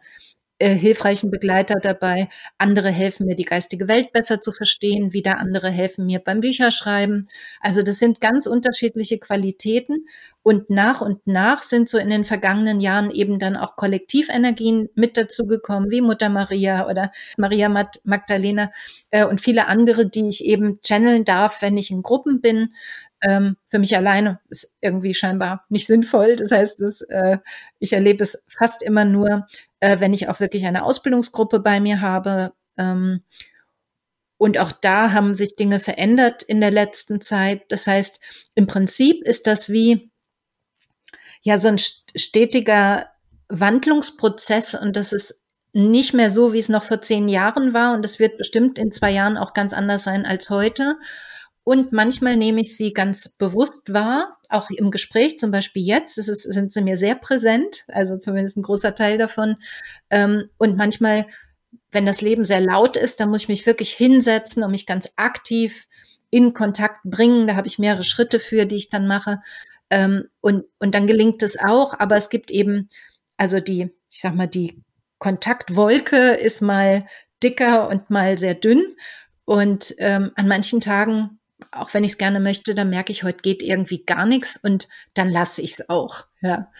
äh, 0.59 0.75
hilfreichen 0.75 1.31
Begleiter 1.31 1.75
dabei. 1.81 2.27
Andere 2.57 2.89
helfen 2.89 3.25
mir, 3.25 3.35
die 3.35 3.45
geistige 3.45 3.87
Welt 3.87 4.11
besser 4.11 4.39
zu 4.41 4.51
verstehen. 4.51 5.13
Wieder 5.13 5.39
andere 5.39 5.69
helfen 5.69 6.05
mir 6.05 6.19
beim 6.19 6.41
Bücherschreiben. 6.41 7.29
Also 7.61 7.81
das 7.81 7.97
sind 7.99 8.21
ganz 8.21 8.45
unterschiedliche 8.45 9.19
Qualitäten. 9.19 10.05
Und 10.41 10.69
nach 10.69 11.01
und 11.01 11.27
nach 11.27 11.63
sind 11.63 11.89
so 11.89 11.97
in 11.97 12.09
den 12.09 12.25
vergangenen 12.25 12.79
Jahren 12.79 13.11
eben 13.11 13.39
dann 13.39 13.57
auch 13.57 13.75
Kollektivenergien 13.75 14.89
mit 14.95 15.17
dazugekommen, 15.17 15.91
wie 15.91 16.01
Mutter 16.01 16.29
Maria 16.29 16.87
oder 16.87 17.11
Maria 17.37 17.69
Magdalena 18.03 18.71
äh, 19.11 19.25
und 19.25 19.41
viele 19.41 19.67
andere, 19.67 20.09
die 20.09 20.29
ich 20.29 20.45
eben 20.45 20.79
channeln 20.81 21.25
darf, 21.25 21.61
wenn 21.61 21.77
ich 21.77 21.91
in 21.91 22.03
Gruppen 22.03 22.41
bin. 22.41 22.73
Ähm, 23.21 23.57
für 23.65 23.79
mich 23.79 23.95
alleine 23.97 24.39
ist 24.49 24.75
irgendwie 24.81 25.13
scheinbar 25.13 25.65
nicht 25.69 25.87
sinnvoll. 25.87 26.35
Das 26.35 26.51
heißt, 26.51 26.81
dass, 26.81 27.01
äh, 27.01 27.39
ich 27.79 27.93
erlebe 27.93 28.23
es 28.23 28.45
fast 28.47 28.81
immer 28.81 29.05
nur 29.05 29.45
äh, 29.79 29.99
wenn 29.99 30.13
ich 30.13 30.27
auch 30.27 30.39
wirklich 30.39 30.65
eine 30.65 30.83
Ausbildungsgruppe 30.83 31.59
bei 31.59 31.79
mir 31.79 32.01
habe. 32.01 32.53
Ähm, 32.77 33.23
und 34.37 34.57
auch 34.57 34.71
da 34.71 35.11
haben 35.11 35.35
sich 35.35 35.55
Dinge 35.55 35.79
verändert 35.79 36.43
in 36.43 36.61
der 36.61 36.71
letzten 36.71 37.21
Zeit. 37.21 37.63
Das 37.69 37.87
heißt, 37.87 38.21
im 38.55 38.67
Prinzip 38.67 39.23
ist 39.23 39.47
das 39.47 39.69
wie 39.69 40.11
ja 41.41 41.57
so 41.57 41.69
ein 41.69 41.77
stetiger 41.77 43.09
Wandlungsprozess 43.49 44.75
und 44.75 44.95
das 44.95 45.13
ist 45.13 45.45
nicht 45.71 46.13
mehr 46.13 46.29
so, 46.29 46.53
wie 46.53 46.59
es 46.59 46.69
noch 46.69 46.83
vor 46.83 47.01
zehn 47.01 47.29
Jahren 47.29 47.73
war 47.73 47.93
und 47.93 48.03
es 48.03 48.19
wird 48.19 48.37
bestimmt 48.37 48.79
in 48.79 48.91
zwei 48.91 49.11
Jahren 49.11 49.37
auch 49.37 49.53
ganz 49.53 49.73
anders 49.73 50.03
sein 50.03 50.25
als 50.25 50.49
heute. 50.49 50.97
Und 51.69 51.91
manchmal 51.91 52.35
nehme 52.35 52.61
ich 52.61 52.75
sie 52.75 52.93
ganz 52.93 53.29
bewusst 53.29 53.93
wahr, 53.93 54.39
auch 54.49 54.71
im 54.71 54.89
Gespräch, 54.89 55.37
zum 55.37 55.51
Beispiel 55.51 55.85
jetzt, 55.85 56.17
es, 56.17 56.25
sind 56.25 56.73
sie 56.73 56.81
mir 56.81 56.97
sehr 56.97 57.13
präsent, 57.13 57.85
also 57.89 58.17
zumindest 58.17 58.57
ein 58.57 58.63
großer 58.63 58.95
Teil 58.95 59.19
davon. 59.19 59.55
Ähm, 60.09 60.49
und 60.57 60.77
manchmal, 60.77 61.27
wenn 61.91 62.07
das 62.07 62.21
Leben 62.21 62.43
sehr 62.43 62.59
laut 62.59 62.97
ist, 62.97 63.19
dann 63.19 63.29
muss 63.29 63.43
ich 63.43 63.49
mich 63.49 63.67
wirklich 63.67 63.91
hinsetzen 63.91 64.63
und 64.63 64.71
mich 64.71 64.87
ganz 64.87 65.11
aktiv 65.15 65.87
in 66.31 66.55
Kontakt 66.55 67.01
bringen. 67.03 67.45
Da 67.45 67.55
habe 67.55 67.67
ich 67.67 67.77
mehrere 67.77 68.03
Schritte 68.03 68.39
für, 68.39 68.65
die 68.65 68.77
ich 68.77 68.89
dann 68.89 69.05
mache. 69.05 69.39
Ähm, 69.91 70.23
und, 70.41 70.65
und 70.79 70.95
dann 70.95 71.05
gelingt 71.05 71.43
es 71.43 71.59
auch, 71.59 71.99
aber 71.99 72.15
es 72.15 72.31
gibt 72.31 72.49
eben, 72.49 72.89
also 73.37 73.59
die, 73.59 73.91
ich 74.09 74.21
sag 74.21 74.33
mal, 74.33 74.47
die 74.47 74.81
Kontaktwolke 75.19 76.31
ist 76.31 76.63
mal 76.63 77.05
dicker 77.43 77.89
und 77.89 78.09
mal 78.09 78.39
sehr 78.39 78.55
dünn. 78.55 78.95
Und 79.45 79.93
ähm, 79.99 80.31
an 80.33 80.47
manchen 80.47 80.81
Tagen 80.81 81.38
auch 81.71 81.93
wenn 81.93 82.03
ich 82.03 82.13
es 82.13 82.17
gerne 82.17 82.39
möchte, 82.39 82.75
dann 82.75 82.89
merke 82.89 83.11
ich, 83.11 83.23
heute 83.23 83.41
geht 83.41 83.61
irgendwie 83.63 84.03
gar 84.05 84.25
nichts 84.25 84.57
und 84.57 84.87
dann 85.13 85.29
lasse 85.29 85.61
ich 85.61 85.73
es 85.73 85.89
auch. 85.89 86.25
Ja. 86.41 86.71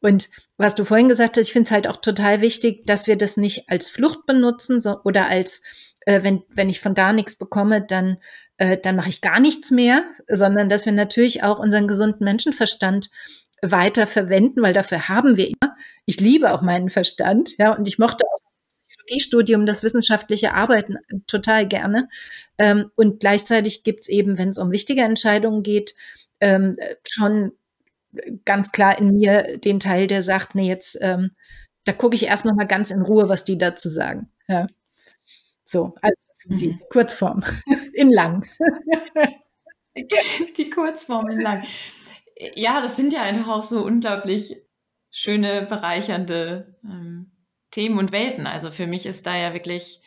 Und 0.00 0.28
was 0.56 0.74
du 0.74 0.84
vorhin 0.84 1.08
gesagt 1.08 1.36
hast, 1.36 1.46
ich 1.46 1.52
finde 1.52 1.66
es 1.68 1.70
halt 1.72 1.88
auch 1.88 1.96
total 1.96 2.40
wichtig, 2.40 2.86
dass 2.86 3.06
wir 3.06 3.16
das 3.16 3.36
nicht 3.36 3.68
als 3.68 3.88
Flucht 3.88 4.26
benutzen 4.26 4.80
so, 4.80 5.00
oder 5.04 5.26
als, 5.26 5.62
äh, 6.00 6.22
wenn, 6.22 6.42
wenn 6.48 6.68
ich 6.68 6.80
von 6.80 6.94
da 6.94 7.12
nichts 7.12 7.36
bekomme, 7.36 7.82
dann, 7.82 8.18
äh, 8.58 8.78
dann 8.78 8.96
mache 8.96 9.08
ich 9.08 9.20
gar 9.20 9.40
nichts 9.40 9.70
mehr, 9.70 10.04
sondern 10.28 10.68
dass 10.68 10.86
wir 10.86 10.92
natürlich 10.92 11.42
auch 11.42 11.58
unseren 11.58 11.88
gesunden 11.88 12.24
Menschenverstand 12.24 13.10
weiter 13.60 14.06
verwenden, 14.06 14.62
weil 14.62 14.72
dafür 14.72 15.08
haben 15.08 15.36
wir 15.36 15.48
immer. 15.48 15.76
Ich 16.04 16.20
liebe 16.20 16.52
auch 16.52 16.62
meinen 16.62 16.90
Verstand, 16.90 17.58
ja, 17.58 17.72
und 17.74 17.88
ich 17.88 17.98
mochte 17.98 18.24
auch 18.24 18.47
Psychologiestudium, 19.08 19.66
das 19.66 19.82
wissenschaftliche 19.82 20.54
Arbeiten 20.54 20.96
total 21.26 21.66
gerne. 21.66 22.08
Ähm, 22.58 22.90
und 22.96 23.20
gleichzeitig 23.20 23.82
gibt's 23.82 24.08
eben, 24.08 24.38
wenn 24.38 24.50
es 24.50 24.58
um 24.58 24.70
wichtige 24.70 25.02
Entscheidungen 25.02 25.62
geht, 25.62 25.94
ähm, 26.40 26.76
schon 27.08 27.52
ganz 28.44 28.72
klar 28.72 28.98
in 28.98 29.12
mir 29.14 29.58
den 29.58 29.80
Teil, 29.80 30.06
der 30.06 30.22
sagt, 30.22 30.54
nee, 30.54 30.68
jetzt, 30.68 30.98
ähm, 31.00 31.32
da 31.84 31.92
gucke 31.92 32.16
ich 32.16 32.26
erst 32.26 32.44
noch 32.44 32.54
mal 32.54 32.66
ganz 32.66 32.90
in 32.90 33.02
Ruhe, 33.02 33.28
was 33.28 33.44
die 33.44 33.58
dazu 33.58 33.88
sagen. 33.88 34.30
Ja. 34.46 34.66
So, 35.64 35.94
also 36.00 36.14
die 36.46 36.68
mhm. 36.68 36.80
Kurzform 36.90 37.42
in 37.94 38.12
lang. 38.12 38.46
die 40.56 40.70
Kurzform 40.70 41.30
in 41.30 41.40
lang. 41.40 41.64
Ja, 42.54 42.80
das 42.80 42.96
sind 42.96 43.12
ja 43.12 43.22
einfach 43.22 43.48
auch 43.48 43.62
so 43.62 43.84
unglaublich 43.84 44.56
schöne, 45.10 45.62
bereichernde 45.62 46.76
ähm, 46.84 47.32
Themen 47.70 47.98
und 47.98 48.12
Welten. 48.12 48.46
Also 48.46 48.70
für 48.70 48.86
mich 48.86 49.06
ist 49.06 49.26
da 49.26 49.36
ja 49.36 49.52
wirklich, 49.54 50.00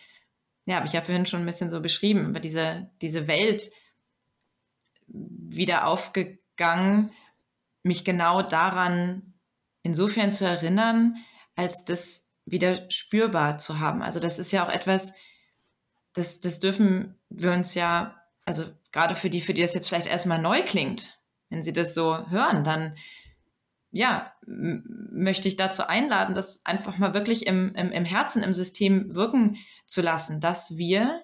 ja, 0.66 0.76
habe 0.76 0.88
ich 0.88 0.94
ja 0.94 1.02
vorhin 1.02 1.26
schon 1.26 1.42
ein 1.42 1.46
bisschen 1.46 1.70
so 1.70 1.82
beschrieben, 1.82 2.28
aber 2.28 2.40
diese, 2.40 2.90
diese 3.02 3.28
Welt 3.28 3.72
wieder 5.08 5.88
aufgegangen, 5.88 7.12
mich 7.84 8.06
genau 8.06 8.42
daran 8.42 9.34
insofern 9.84 10.32
zu 10.32 10.46
erinnern, 10.46 11.18
als 11.56 11.86
das 11.86 12.30
wieder 12.46 12.90
spürbar 12.90 13.58
zu 13.58 13.80
haben. 13.80 14.02
Also 14.02 14.20
das 14.20 14.40
ist 14.40 14.52
ja 14.52 14.66
auch 14.66 14.72
etwas, 14.72 15.14
das, 16.14 16.42
das 16.42 16.60
dürfen 16.60 17.20
wir 17.30 17.52
uns 17.52 17.76
ja, 17.76 18.22
also 18.46 18.66
gerade 18.92 19.16
für 19.16 19.30
die, 19.30 19.42
für 19.42 19.54
die 19.54 19.62
das 19.62 19.74
jetzt 19.74 19.88
vielleicht 19.88 20.08
erstmal 20.08 20.40
neu 20.40 20.64
klingt, 20.64 21.20
wenn 21.50 21.64
sie 21.64 21.74
das 21.74 21.94
so 21.94 22.30
hören, 22.30 22.64
dann 22.64 22.98
ja, 23.92 24.34
möchte 24.46 25.48
ich 25.48 25.58
dazu 25.58 25.86
einladen, 25.86 26.34
das 26.34 26.66
einfach 26.66 26.98
mal 26.98 27.14
wirklich 27.14 27.46
im, 27.46 27.76
im, 27.76 27.92
im 27.92 28.06
Herzen, 28.06 28.42
im 28.42 28.54
System 28.54 29.14
wirken 29.14 29.58
zu 29.86 30.02
lassen, 30.02 30.40
dass 30.40 30.78
wir 30.78 31.24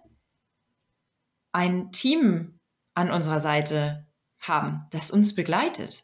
ein 1.54 1.92
Team 1.92 2.60
an 2.94 3.10
unserer 3.10 3.40
Seite 3.40 4.06
haben, 4.40 4.86
das 4.92 5.12
uns 5.12 5.34
begleitet. 5.34 6.04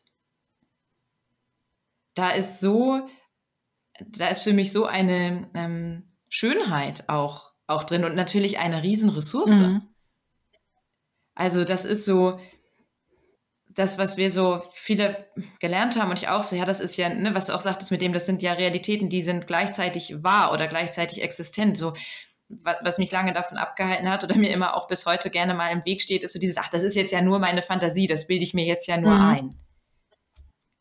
Da 2.13 2.29
ist 2.29 2.59
so, 2.59 3.09
da 3.99 4.27
ist 4.27 4.43
für 4.43 4.53
mich 4.53 4.71
so 4.71 4.85
eine 4.85 5.49
ähm, 5.53 6.15
Schönheit 6.29 7.09
auch, 7.09 7.51
auch 7.67 7.83
drin 7.83 8.05
und 8.05 8.15
natürlich 8.15 8.57
eine 8.59 8.83
Riesenressource. 8.83 9.51
Mhm. 9.51 9.93
Also 11.35 11.65
das 11.65 11.83
ist 11.83 12.05
so, 12.05 12.39
das, 13.75 13.97
was 13.97 14.17
wir 14.17 14.31
so 14.31 14.61
viele 14.71 15.27
gelernt 15.59 15.99
haben 15.99 16.11
und 16.11 16.17
ich 16.17 16.29
auch 16.29 16.43
so, 16.43 16.55
ja, 16.55 16.65
das 16.65 16.79
ist 16.79 16.97
ja, 16.97 17.09
ne, 17.09 17.33
was 17.33 17.47
du 17.47 17.53
auch 17.53 17.61
sagtest 17.61 17.91
mit 17.91 18.01
dem, 18.01 18.13
das 18.13 18.25
sind 18.25 18.41
ja 18.41 18.53
Realitäten, 18.53 19.09
die 19.09 19.21
sind 19.21 19.47
gleichzeitig 19.47 20.23
wahr 20.23 20.51
oder 20.51 20.67
gleichzeitig 20.67 21.23
existent. 21.23 21.77
So, 21.77 21.93
was 22.47 22.97
mich 22.97 23.11
lange 23.11 23.33
davon 23.33 23.57
abgehalten 23.57 24.09
hat 24.09 24.23
oder 24.23 24.35
mir 24.37 24.51
immer 24.51 24.75
auch 24.75 24.87
bis 24.87 25.05
heute 25.05 25.29
gerne 25.29 25.53
mal 25.53 25.69
im 25.69 25.85
Weg 25.85 26.01
steht, 26.01 26.23
ist 26.23 26.33
so 26.33 26.39
dieses, 26.39 26.57
ach, 26.57 26.69
das 26.69 26.83
ist 26.83 26.95
jetzt 26.95 27.11
ja 27.11 27.21
nur 27.21 27.39
meine 27.39 27.63
Fantasie, 27.63 28.07
das 28.07 28.27
bilde 28.27 28.43
ich 28.43 28.53
mir 28.53 28.65
jetzt 28.65 28.87
ja 28.87 28.97
nur 28.97 29.15
mhm. 29.15 29.21
ein. 29.21 29.55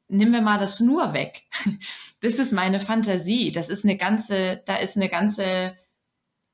Nimm 0.08 0.32
wir 0.32 0.42
mal 0.42 0.58
das 0.58 0.80
nur 0.80 1.12
weg. 1.12 1.42
Das 2.20 2.34
ist 2.34 2.52
meine 2.52 2.78
Fantasie. 2.78 3.50
Das 3.50 3.68
ist 3.68 3.84
eine 3.84 3.96
ganze, 3.96 4.62
da 4.64 4.76
ist 4.76 4.96
eine 4.96 5.08
ganze 5.08 5.76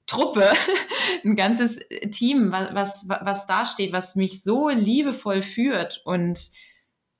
Truppe, 0.08 0.50
ein 1.24 1.36
ganzes 1.36 1.78
Team, 2.10 2.50
was, 2.50 3.04
was, 3.06 3.08
was 3.08 3.46
da 3.46 3.64
steht, 3.64 3.92
was 3.92 4.16
mich 4.16 4.42
so 4.42 4.68
liebevoll 4.68 5.42
führt 5.42 6.02
und, 6.04 6.50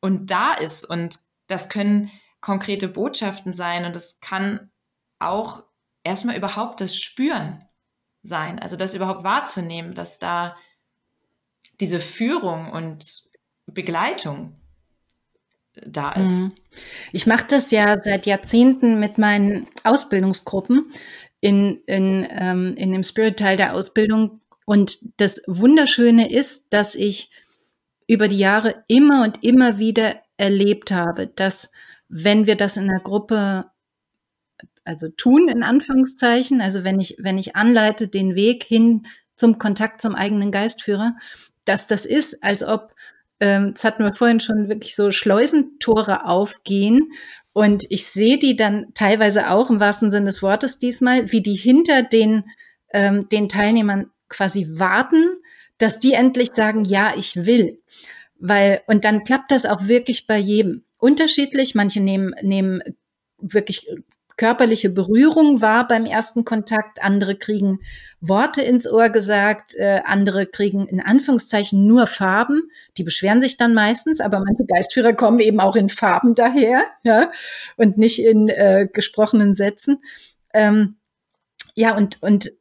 und 0.01 0.31
da 0.31 0.55
ist. 0.55 0.85
Und 0.85 1.21
das 1.47 1.69
können 1.69 2.11
konkrete 2.41 2.89
Botschaften 2.89 3.53
sein 3.53 3.85
und 3.85 3.95
es 3.95 4.21
kann 4.21 4.71
auch 5.19 5.63
erstmal 6.03 6.37
überhaupt 6.37 6.81
das 6.81 6.97
Spüren 6.97 7.65
sein, 8.23 8.59
also 8.59 8.77
das 8.77 8.95
überhaupt 8.95 9.25
wahrzunehmen, 9.25 9.95
dass 9.95 10.19
da 10.19 10.57
diese 11.81 12.01
Führung 12.01 12.73
und 12.73 13.25
Begleitung 13.67 14.57
da 15.75 16.13
ist. 16.13 16.31
Mhm. 16.31 16.53
Ich 17.13 17.27
mache 17.27 17.47
das 17.49 17.71
ja 17.71 17.97
seit 18.03 18.27
Jahrzehnten 18.27 18.99
mit 18.99 19.19
meinen 19.19 19.69
Ausbildungsgruppen 19.85 20.93
in, 21.41 21.83
in, 21.87 22.27
ähm, 22.31 22.75
in 22.77 22.93
dem 22.93 23.05
Spirit-Teil 23.05 23.57
der 23.57 23.75
Ausbildung. 23.75 24.41
Und 24.65 25.21
das 25.21 25.43
Wunderschöne 25.47 26.31
ist, 26.31 26.67
dass 26.71 26.95
ich 26.95 27.31
über 28.07 28.29
die 28.29 28.39
Jahre 28.39 28.85
immer 28.89 29.23
und 29.23 29.43
immer 29.45 29.79
wieder 29.79 30.17
erlebt 30.37 30.91
habe, 30.91 31.27
dass 31.27 31.71
wenn 32.09 32.47
wir 32.47 32.57
das 32.57 32.77
in 32.77 32.89
der 32.89 33.01
Gruppe 33.01 33.67
also 34.85 35.09
tun, 35.11 35.49
in 35.49 35.63
Anführungszeichen, 35.63 36.63
also 36.63 36.83
wenn 36.83 36.99
ich, 36.99 37.17
wenn 37.19 37.37
ich 37.37 37.55
anleite, 37.55 38.09
den 38.09 38.35
Weg 38.35 38.65
hin 38.65 39.07
zum 39.35 39.59
Kontakt 39.59 40.01
zum 40.01 40.15
eigenen 40.15 40.51
Geistführer, 40.51 41.15
dass 41.67 41.87
das 41.87 42.07
ist, 42.07 42.43
als 42.43 42.63
ob, 42.63 42.95
ähm, 43.39 43.75
das 43.75 43.85
hatten 43.85 44.03
wir 44.03 44.15
vorhin 44.15 44.41
schon 44.41 44.71
wirklich 44.71 44.97
so 44.97 45.11
Schleusentore 45.11 46.25
aufgehen. 46.25 47.13
Und 47.59 47.87
ich 47.91 48.07
sehe 48.07 48.39
die 48.39 48.55
dann 48.55 48.95
teilweise 48.95 49.51
auch 49.51 49.69
im 49.69 49.81
wahrsten 49.81 50.13
Sinne 50.13 50.27
des 50.27 50.45
Wortes 50.45 50.79
diesmal, 50.79 51.33
wie 51.33 51.41
die 51.41 51.57
hinter 51.57 52.05
den, 52.05 52.45
ähm, 52.93 53.29
den 53.31 53.49
Teilnehmern 53.49 54.13
quasi 54.29 54.69
warten, 54.71 55.27
dass 55.77 55.99
die 55.99 56.13
endlich 56.13 56.53
sagen, 56.53 56.85
ja, 56.85 57.15
ich 57.17 57.35
will. 57.47 57.83
Weil, 58.39 58.83
und 58.87 59.05
dann 59.05 59.25
klappt 59.25 59.51
das 59.51 59.67
auch 59.67 59.89
wirklich 59.89 60.29
bei 60.29 60.39
jedem. 60.39 60.85
Unterschiedlich. 60.99 61.75
Manche 61.75 62.01
nehmen, 62.01 62.33
nehmen 62.43 62.81
wirklich 63.41 63.89
körperliche 64.39 64.89
Berührung 64.89 65.61
wahr 65.61 65.87
beim 65.87 66.07
ersten 66.07 66.45
Kontakt. 66.45 67.03
Andere 67.03 67.37
kriegen 67.37 67.81
Worte 68.21 68.63
ins 68.63 68.91
Ohr 68.91 69.11
gesagt. 69.11 69.75
Äh, 69.75 70.01
andere 70.05 70.47
kriegen 70.47 70.89
in 70.89 71.01
Anführungszeichen 71.01 71.87
nur 71.87 72.07
Farben. 72.07 72.71
Die 72.97 73.03
beschweren 73.03 73.43
sich 73.43 73.59
dann 73.59 73.75
meistens, 73.75 74.21
aber 74.21 74.41
manche 74.41 74.65
Geistführer 74.65 75.13
kommen 75.13 75.41
eben 75.41 75.61
auch 75.61 75.77
in 75.77 75.91
Farben 75.91 76.35
daher, 76.35 76.85
ja, 77.03 77.31
und 77.77 77.99
nicht 77.99 78.21
in 78.21 78.49
äh, 78.49 78.89
gesprochenen 78.91 79.55
Sätzen. 79.55 79.99
Ähm, 80.55 80.97
ja, 81.75 81.95
und, 81.97 82.23
und 82.23 82.53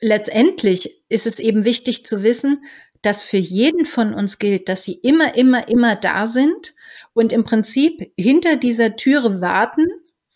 letztendlich 0.00 1.02
ist 1.08 1.26
es 1.26 1.38
eben 1.38 1.64
wichtig 1.64 2.04
zu 2.04 2.22
wissen, 2.22 2.64
dass 3.02 3.22
für 3.22 3.36
jeden 3.38 3.86
von 3.86 4.14
uns 4.14 4.38
gilt, 4.38 4.68
dass 4.68 4.82
sie 4.82 4.94
immer, 4.94 5.36
immer, 5.36 5.68
immer 5.68 5.96
da 5.96 6.26
sind 6.26 6.74
und 7.14 7.32
im 7.32 7.44
Prinzip 7.44 8.12
hinter 8.16 8.56
dieser 8.56 8.96
Türe 8.96 9.40
warten, 9.40 9.86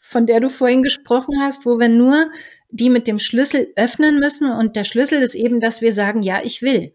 von 0.08 0.24
der 0.24 0.38
du 0.38 0.48
vorhin 0.48 0.84
gesprochen 0.84 1.34
hast, 1.40 1.66
wo 1.66 1.80
wir 1.80 1.88
nur 1.88 2.30
die 2.70 2.90
mit 2.90 3.08
dem 3.08 3.18
Schlüssel 3.18 3.72
öffnen 3.74 4.20
müssen. 4.20 4.50
Und 4.52 4.76
der 4.76 4.84
Schlüssel 4.84 5.20
ist 5.20 5.34
eben, 5.34 5.58
dass 5.58 5.82
wir 5.82 5.92
sagen, 5.92 6.22
ja, 6.22 6.40
ich 6.44 6.62
will. 6.62 6.94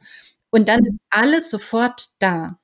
Und 0.49 0.69
dann 0.69 0.85
ist 0.85 0.97
alles 1.09 1.49
sofort 1.49 2.05
da. 2.19 2.57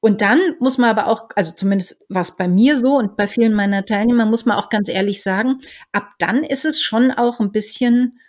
Und 0.00 0.22
dann 0.22 0.40
muss 0.58 0.78
man 0.78 0.88
aber 0.88 1.08
auch, 1.08 1.28
also 1.34 1.54
zumindest 1.54 2.02
war 2.08 2.22
es 2.22 2.36
bei 2.36 2.48
mir 2.48 2.78
so 2.78 2.96
und 2.96 3.16
bei 3.16 3.26
vielen 3.26 3.52
meiner 3.52 3.84
Teilnehmer, 3.84 4.24
muss 4.24 4.46
man 4.46 4.56
auch 4.56 4.70
ganz 4.70 4.88
ehrlich 4.88 5.22
sagen, 5.22 5.60
ab 5.92 6.12
dann 6.18 6.44
ist 6.44 6.64
es 6.64 6.80
schon 6.80 7.10
auch 7.10 7.40
ein 7.40 7.52
bisschen 7.52 8.20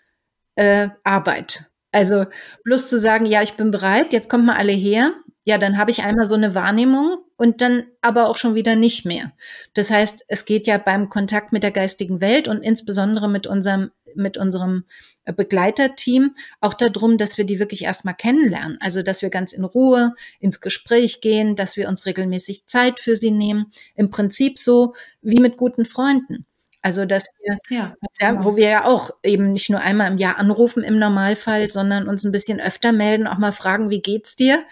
äh, 0.56 0.90
Arbeit. 1.06 1.72
Also 1.92 2.26
bloß 2.66 2.90
zu 2.90 3.00
sagen, 3.00 3.26
ja, 3.26 3.44
ich 3.44 3.54
bin 3.54 3.72
bereit, 3.72 4.12
jetzt 4.12 4.30
kommt 4.30 4.46
mal 4.46 4.58
alle 4.58 4.74
her, 4.74 5.14
ja, 5.46 5.58
dann 5.58 5.78
habe 5.78 5.92
ich 5.92 6.04
einmal 6.04 6.26
so 6.26 6.36
eine 6.36 6.54
Wahrnehmung 6.54 7.20
und 7.40 7.62
dann 7.62 7.86
aber 8.02 8.28
auch 8.28 8.36
schon 8.36 8.54
wieder 8.54 8.76
nicht 8.76 9.06
mehr. 9.06 9.32
Das 9.74 9.90
heißt, 9.90 10.26
es 10.28 10.44
geht 10.44 10.68
ja 10.68 10.78
beim 10.78 11.10
Kontakt 11.10 11.54
mit 11.54 11.64
der 11.64 11.72
geistigen 11.72 12.20
Welt 12.20 12.50
und 12.50 12.62
insbesondere 12.62 13.30
mit 13.30 13.48
unserem, 13.48 13.92
mit 14.14 14.38
unserem 14.38 14.84
Begleiterteam 15.24 16.36
auch 16.60 16.74
darum, 16.74 17.18
dass 17.18 17.38
wir 17.38 17.46
die 17.46 17.60
wirklich 17.60 17.86
erstmal 17.86 18.16
kennenlernen. 18.16 18.78
Also, 18.82 19.04
dass 19.04 19.22
wir 19.22 19.30
ganz 19.30 19.54
in 19.54 19.64
Ruhe 19.64 20.14
ins 20.42 20.60
Gespräch 20.60 21.22
gehen, 21.22 21.56
dass 21.56 21.78
wir 21.78 21.88
uns 21.88 22.06
regelmäßig 22.06 22.66
Zeit 22.66 23.00
für 23.00 23.16
sie 23.16 23.32
nehmen. 23.32 23.72
Im 23.96 24.10
Prinzip 24.10 24.58
so 24.58 24.94
wie 25.22 25.40
mit 25.40 25.56
guten 25.56 25.86
Freunden. 25.86 26.46
Also, 26.82 27.06
dass 27.06 27.28
wir, 27.42 27.58
ja, 27.70 27.96
ja 28.20 28.32
genau. 28.32 28.44
wo 28.44 28.58
wir 28.58 28.68
ja 28.68 28.86
auch 28.86 29.12
eben 29.24 29.54
nicht 29.54 29.70
nur 29.70 29.80
einmal 29.80 30.12
im 30.12 30.18
Jahr 30.18 30.38
anrufen 30.38 30.84
im 30.84 31.00
Normalfall, 31.00 31.70
sondern 31.70 32.10
uns 32.10 32.26
ein 32.26 32.34
bisschen 32.34 32.60
öfter 32.60 32.92
melden, 32.92 33.28
auch 33.28 33.38
mal 33.38 33.54
fragen, 33.54 33.90
wie 33.90 34.02
geht's 34.02 34.36
dir? 34.36 34.66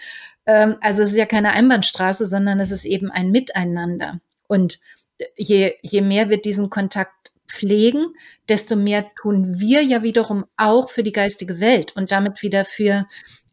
Ähm, 0.48 0.76
also, 0.80 1.02
es 1.02 1.10
ist 1.10 1.16
ja 1.16 1.26
keine 1.26 1.52
Einbahnstraße, 1.52 2.26
sondern 2.26 2.58
es 2.58 2.72
ist 2.72 2.86
eben 2.86 3.10
ein 3.10 3.30
Miteinander. 3.30 4.20
Und 4.48 4.80
je, 5.36 5.74
je 5.82 6.00
mehr 6.00 6.30
wir 6.30 6.40
diesen 6.40 6.70
Kontakt 6.70 7.32
pflegen, 7.46 8.14
desto 8.48 8.74
mehr 8.74 9.10
tun 9.20 9.60
wir 9.60 9.82
ja 9.82 10.02
wiederum 10.02 10.44
auch 10.56 10.90
für 10.90 11.02
die 11.02 11.12
geistige 11.12 11.60
Welt 11.60 11.94
und 11.96 12.10
damit 12.10 12.42
wieder 12.42 12.64
für, 12.64 13.06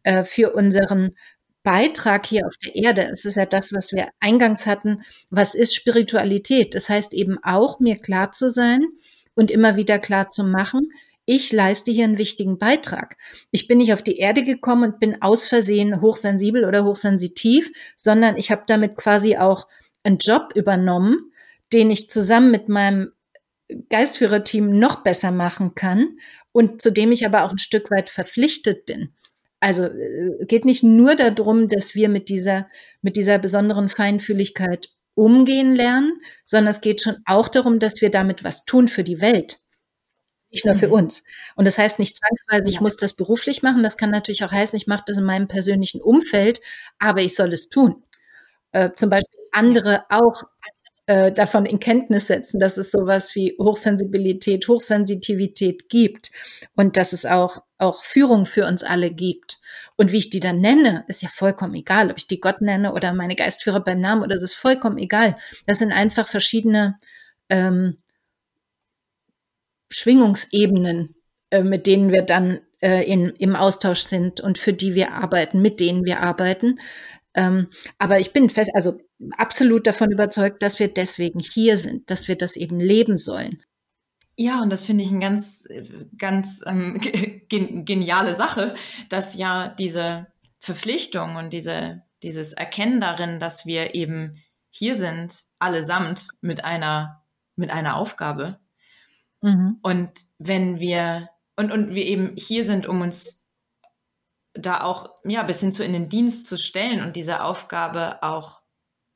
äh, 0.03 0.23
für 0.23 0.53
unseren 0.53 1.15
Beitrag 1.63 2.25
hier 2.27 2.45
auf 2.47 2.55
der 2.57 2.75
Erde. 2.75 3.09
Es 3.11 3.25
ist 3.25 3.35
ja 3.35 3.45
das, 3.45 3.73
was 3.73 3.91
wir 3.91 4.09
eingangs 4.21 4.65
hatten. 4.67 5.01
Was 5.29 5.53
ist 5.55 5.75
Spiritualität? 5.75 6.75
Das 6.75 6.89
heißt 6.89 7.13
eben 7.13 7.37
auch, 7.43 7.79
mir 7.79 7.97
klar 7.97 8.31
zu 8.31 8.49
sein 8.49 8.85
und 9.33 9.51
immer 9.51 9.75
wieder 9.75 9.99
klar 9.99 10.29
zu 10.29 10.45
machen, 10.45 10.91
ich 11.25 11.51
leiste 11.51 11.91
hier 11.91 12.03
einen 12.03 12.17
wichtigen 12.17 12.57
Beitrag. 12.59 13.17
Ich 13.51 13.67
bin 13.67 13.79
nicht 13.79 13.93
auf 13.93 14.03
die 14.03 14.17
Erde 14.17 14.43
gekommen 14.43 14.91
und 14.91 14.99
bin 14.99 15.21
aus 15.21 15.45
Versehen 15.45 16.01
hochsensibel 16.01 16.65
oder 16.65 16.85
hochsensitiv, 16.85 17.71
sondern 17.95 18.37
ich 18.37 18.51
habe 18.51 18.63
damit 18.67 18.95
quasi 18.95 19.37
auch 19.37 19.67
einen 20.03 20.19
Job 20.19 20.51
übernommen, 20.55 21.31
den 21.73 21.89
ich 21.89 22.09
zusammen 22.09 22.51
mit 22.51 22.69
meinem 22.69 23.11
Geistführerteam 23.89 24.77
noch 24.77 25.03
besser 25.03 25.31
machen 25.31 25.73
kann 25.73 26.19
und 26.51 26.81
zu 26.81 26.91
dem 26.91 27.11
ich 27.11 27.25
aber 27.25 27.43
auch 27.43 27.51
ein 27.51 27.57
Stück 27.57 27.89
weit 27.89 28.09
verpflichtet 28.09 28.85
bin. 28.85 29.11
Also 29.59 29.85
äh, 29.85 30.45
geht 30.45 30.65
nicht 30.65 30.83
nur 30.83 31.15
darum, 31.15 31.67
dass 31.69 31.95
wir 31.95 32.07
mit 32.07 32.29
dieser, 32.29 32.69
mit 33.01 33.15
dieser 33.15 33.39
besonderen 33.39 33.89
Feinfühligkeit 33.89 34.91
umgehen 35.15 35.73
lernen, 35.75 36.21
sondern 36.43 36.71
es 36.71 36.81
geht 36.81 37.01
schon 37.01 37.15
auch 37.25 37.47
darum, 37.47 37.79
dass 37.79 38.01
wir 38.01 38.11
damit 38.11 38.43
was 38.43 38.65
tun 38.65 38.87
für 38.87 39.03
die 39.03 39.21
Welt. 39.21 39.59
Nicht 40.55 40.65
nur 40.65 40.75
für 40.75 40.87
mhm. 40.87 40.93
uns. 40.93 41.23
Und 41.55 41.67
das 41.67 41.77
heißt 41.77 41.99
nicht 41.99 42.17
zwangsweise, 42.17 42.69
ich 42.69 42.79
muss 42.79 42.95
das 42.95 43.13
beruflich 43.13 43.61
machen. 43.61 43.83
Das 43.83 43.97
kann 43.97 44.09
natürlich 44.09 44.43
auch 44.45 44.51
heißen, 44.51 44.77
ich 44.77 44.87
mache 44.87 45.03
das 45.05 45.17
in 45.17 45.25
meinem 45.25 45.47
persönlichen 45.47 46.01
Umfeld, 46.01 46.61
aber 46.97 47.21
ich 47.21 47.35
soll 47.35 47.53
es 47.53 47.67
tun. 47.67 48.03
Äh, 48.71 48.91
zum 48.95 49.09
Beispiel 49.09 49.39
andere 49.51 50.05
auch 50.09 50.43
äh, 51.07 51.31
davon 51.31 51.65
in 51.65 51.79
Kenntnis 51.79 52.27
setzen, 52.27 52.59
dass 52.59 52.77
es 52.77 52.89
sowas 52.89 53.35
wie 53.35 53.55
Hochsensibilität, 53.59 54.67
Hochsensitivität 54.67 55.89
gibt 55.89 56.31
und 56.75 56.95
dass 56.95 57.13
es 57.13 57.25
auch, 57.25 57.63
auch 57.77 58.03
Führung 58.03 58.45
für 58.45 58.65
uns 58.65 58.83
alle 58.83 59.11
gibt. 59.11 59.59
Und 59.97 60.13
wie 60.13 60.17
ich 60.17 60.29
die 60.29 60.39
dann 60.39 60.61
nenne, 60.61 61.03
ist 61.07 61.21
ja 61.21 61.29
vollkommen 61.29 61.75
egal, 61.75 62.11
ob 62.11 62.17
ich 62.17 62.27
die 62.27 62.39
Gott 62.39 62.61
nenne 62.61 62.93
oder 62.93 63.13
meine 63.13 63.35
Geistführer 63.35 63.83
beim 63.83 63.99
Namen 63.99 64.23
oder 64.23 64.35
es 64.35 64.41
ist 64.41 64.55
vollkommen 64.55 64.97
egal. 64.97 65.35
Das 65.67 65.79
sind 65.79 65.91
einfach 65.91 66.27
verschiedene 66.29 66.97
ähm, 67.49 67.97
Schwingungsebenen, 69.89 71.15
äh, 71.51 71.63
mit 71.63 71.87
denen 71.87 72.11
wir 72.11 72.21
dann 72.21 72.59
äh, 72.81 73.03
in, 73.03 73.29
im 73.29 73.55
Austausch 73.55 74.01
sind 74.01 74.41
und 74.41 74.57
für 74.57 74.73
die 74.73 74.95
wir 74.95 75.13
arbeiten, 75.13 75.61
mit 75.61 75.79
denen 75.79 76.05
wir 76.05 76.21
arbeiten. 76.21 76.79
Ähm, 77.33 77.67
aber 77.99 78.19
ich 78.19 78.33
bin 78.33 78.49
fest, 78.49 78.71
also 78.73 78.99
absolut 79.37 79.87
davon 79.87 80.11
überzeugt, 80.11 80.63
dass 80.63 80.79
wir 80.79 80.87
deswegen 80.87 81.39
hier 81.39 81.77
sind, 81.77 82.09
dass 82.09 82.27
wir 82.27 82.37
das 82.37 82.55
eben 82.55 82.79
leben 82.79 83.17
sollen. 83.17 83.61
Ja, 84.37 84.61
und 84.61 84.69
das 84.69 84.83
finde 84.83 85.03
ich 85.03 85.11
eine 85.11 85.19
ganz, 85.19 85.65
ganz 86.17 86.61
ähm, 86.65 86.99
geniale 87.49 88.35
Sache, 88.35 88.75
dass 89.09 89.35
ja 89.35 89.69
diese 89.69 90.27
Verpflichtung 90.59 91.37
und 91.37 91.53
diese, 91.53 92.03
dieses 92.21 92.53
Erkennen 92.53 92.99
darin, 92.99 93.39
dass 93.39 93.65
wir 93.65 93.95
eben 93.95 94.41
hier 94.69 94.95
sind, 94.95 95.43
allesamt 95.57 96.27
mit 96.41 96.65
einer, 96.65 97.23
mit 97.55 97.69
einer 97.69 97.95
Aufgabe. 97.95 98.59
Mhm. 99.45 99.77
Und 99.83 100.09
wenn 100.39 100.79
wir, 100.79 101.29
und, 101.55 101.71
und 101.71 101.93
wir 101.93 102.05
eben 102.05 102.35
hier 102.35 102.65
sind, 102.65 102.87
um 102.87 103.01
uns 103.01 103.47
da 104.53 104.81
auch 104.81 105.09
ja 105.23 105.43
bis 105.43 105.59
hin 105.59 105.71
zu 105.71 105.83
in 105.83 105.93
den 105.93 106.09
Dienst 106.09 106.47
zu 106.47 106.57
stellen 106.57 107.03
und 107.03 107.15
diese 107.15 107.43
Aufgabe 107.43 108.23
auch 108.23 108.61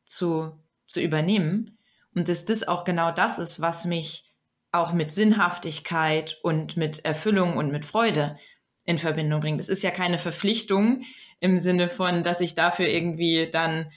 zu, 0.04 0.52
zu 0.86 1.02
übernehmen. 1.02 1.80
Und 2.14 2.30
dass 2.30 2.46
das 2.46 2.68
auch 2.68 2.84
genau 2.84 3.12
das 3.12 3.40
ist, 3.40 3.60
was 3.60 3.86
mich 3.86 4.32
auch 4.72 4.94
mit 4.94 5.12
Sinnhaftigkeit 5.12 6.38
und 6.44 6.78
mit 6.78 7.06
Erfüllung 7.06 7.58
und 7.58 7.72
mit 7.72 7.86
Freude 7.86 8.38
in 8.86 8.98
Verbindung 8.98 9.40
bringt. 9.40 9.60
Es 9.60 9.70
ist 9.70 9.82
ja 9.82 9.92
keine 9.92 10.20
Verpflichtung 10.20 11.04
im 11.40 11.58
Sinne 11.58 11.88
von, 11.88 12.24
dass 12.24 12.42
ich 12.42 12.54
dafür 12.54 12.88
irgendwie 12.88 13.50
dann 13.50 13.92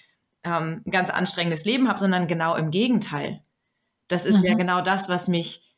ähm, 0.45 0.83
ein 0.87 0.91
ganz 0.91 1.11
anstrengendes 1.11 1.65
Leben 1.65 1.89
habe, 1.89 1.99
sondern 1.99 2.27
genau 2.27 2.55
im 2.55 2.71
Gegenteil. 2.71 3.43
Das 4.09 4.25
ist 4.25 4.41
mhm. 4.41 4.47
ja 4.47 4.55
genau 4.55 4.81
das, 4.81 5.09
was 5.09 5.29
mich 5.29 5.72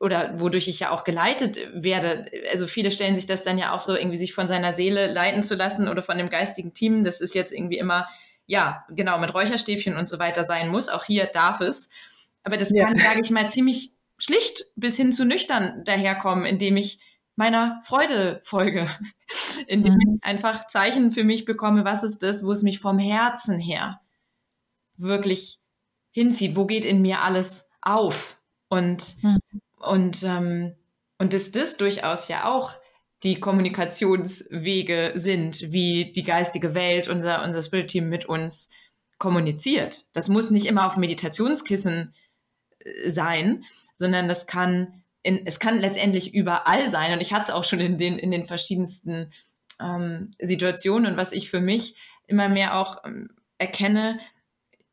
oder 0.00 0.38
wodurch 0.38 0.68
ich 0.68 0.80
ja 0.80 0.90
auch 0.90 1.04
geleitet 1.04 1.58
werde. 1.72 2.30
Also 2.50 2.66
viele 2.66 2.90
stellen 2.90 3.16
sich 3.16 3.26
das 3.26 3.42
dann 3.42 3.58
ja 3.58 3.72
auch 3.72 3.80
so, 3.80 3.96
irgendwie 3.96 4.16
sich 4.16 4.32
von 4.32 4.46
seiner 4.46 4.72
Seele 4.72 5.12
leiten 5.12 5.42
zu 5.42 5.56
lassen 5.56 5.88
oder 5.88 6.02
von 6.02 6.18
dem 6.18 6.30
geistigen 6.30 6.72
Team. 6.72 7.04
Das 7.04 7.20
ist 7.20 7.34
jetzt 7.34 7.52
irgendwie 7.52 7.78
immer, 7.78 8.08
ja, 8.46 8.84
genau, 8.90 9.18
mit 9.18 9.34
Räucherstäbchen 9.34 9.96
und 9.96 10.06
so 10.06 10.18
weiter 10.18 10.44
sein 10.44 10.68
muss. 10.68 10.88
Auch 10.88 11.04
hier 11.04 11.26
darf 11.26 11.60
es. 11.60 11.90
Aber 12.44 12.56
das 12.56 12.70
ja. 12.70 12.86
kann, 12.86 12.98
sage 12.98 13.20
ich 13.22 13.30
mal, 13.30 13.50
ziemlich 13.50 13.92
schlicht 14.18 14.66
bis 14.76 14.96
hin 14.96 15.10
zu 15.10 15.24
nüchtern 15.24 15.82
daherkommen, 15.84 16.46
indem 16.46 16.76
ich 16.76 17.00
meiner 17.34 17.80
Freude 17.84 18.40
folge, 18.44 18.88
indem 19.66 19.94
mhm. 19.94 20.00
ich 20.00 20.24
einfach 20.24 20.66
Zeichen 20.68 21.10
für 21.10 21.24
mich 21.24 21.44
bekomme, 21.44 21.84
was 21.84 22.04
ist 22.04 22.22
das, 22.22 22.44
wo 22.44 22.52
es 22.52 22.62
mich 22.62 22.78
vom 22.78 22.98
Herzen 22.98 23.58
her 23.58 24.00
wirklich 24.96 25.60
hinzieht, 26.10 26.56
wo 26.56 26.66
geht 26.66 26.84
in 26.84 27.00
mir 27.00 27.22
alles 27.22 27.68
auf 27.80 28.40
und 28.68 29.22
mhm. 29.22 29.38
Und, 29.80 30.22
ähm, 30.24 30.74
und 31.18 31.32
dass 31.32 31.50
das 31.50 31.76
durchaus 31.76 32.28
ja 32.28 32.44
auch 32.44 32.72
die 33.22 33.40
Kommunikationswege 33.40 35.12
sind, 35.16 35.72
wie 35.72 36.12
die 36.12 36.22
geistige 36.22 36.74
Welt, 36.74 37.08
unser, 37.08 37.44
unser 37.44 37.62
Spirit 37.62 37.88
Team 37.88 38.08
mit 38.08 38.26
uns 38.26 38.70
kommuniziert. 39.18 40.06
Das 40.12 40.28
muss 40.28 40.50
nicht 40.50 40.66
immer 40.66 40.86
auf 40.86 40.96
Meditationskissen 40.96 42.14
äh, 42.78 43.10
sein, 43.10 43.64
sondern 43.92 44.28
das 44.28 44.46
kann 44.46 45.02
in, 45.22 45.46
es 45.46 45.58
kann 45.58 45.80
letztendlich 45.80 46.32
überall 46.32 46.90
sein. 46.90 47.12
Und 47.12 47.20
ich 47.20 47.32
hatte 47.32 47.44
es 47.44 47.50
auch 47.50 47.64
schon 47.64 47.80
in 47.80 47.98
den, 47.98 48.18
in 48.18 48.30
den 48.30 48.46
verschiedensten 48.46 49.32
ähm, 49.80 50.32
Situationen. 50.38 51.10
Und 51.10 51.16
was 51.18 51.32
ich 51.32 51.50
für 51.50 51.60
mich 51.60 51.96
immer 52.26 52.48
mehr 52.48 52.78
auch 52.78 53.04
ähm, 53.04 53.30
erkenne 53.58 54.20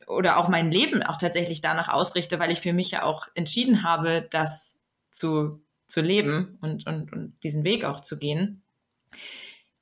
oder 0.08 0.38
auch 0.38 0.50
mein 0.50 0.72
Leben 0.72 1.04
auch 1.04 1.18
tatsächlich 1.18 1.62
danach 1.62 1.90
ausrichte, 1.90 2.40
weil 2.40 2.52
ich 2.52 2.62
für 2.62 2.74
mich 2.74 2.92
ja 2.92 3.04
auch 3.04 3.28
entschieden 3.36 3.84
habe, 3.84 4.28
das 4.30 4.75
zu, 5.16 5.62
zu 5.88 6.02
leben 6.02 6.58
und, 6.62 6.86
und, 6.88 7.12
und 7.14 7.38
diesen 7.44 7.64
Weg 7.64 7.86
auch 7.86 8.02
zu 8.02 8.20
gehen 8.20 8.62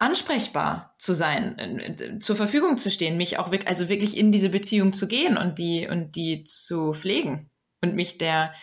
ansprechbar 0.03 0.95
zu 0.97 1.13
sein, 1.13 2.19
zur 2.19 2.36
Verfügung 2.36 2.77
zu 2.77 2.91
stehen, 2.91 3.15
mich 3.15 3.39
auch 3.39 3.51
wirklich, 3.51 3.69
also 3.69 3.88
wirklich 3.88 4.17
in 4.17 4.34
diese 4.34 4.49
Beziehung 4.49 4.91
zu 4.91 5.07
gehen 5.07 5.38
und 5.38 5.59
die 5.59 5.88
und 5.88 6.17
die 6.17 6.43
zu 6.43 6.91
pflegen 6.91 7.49
und 7.81 7.95
mich 7.95 8.17
der 8.17 8.53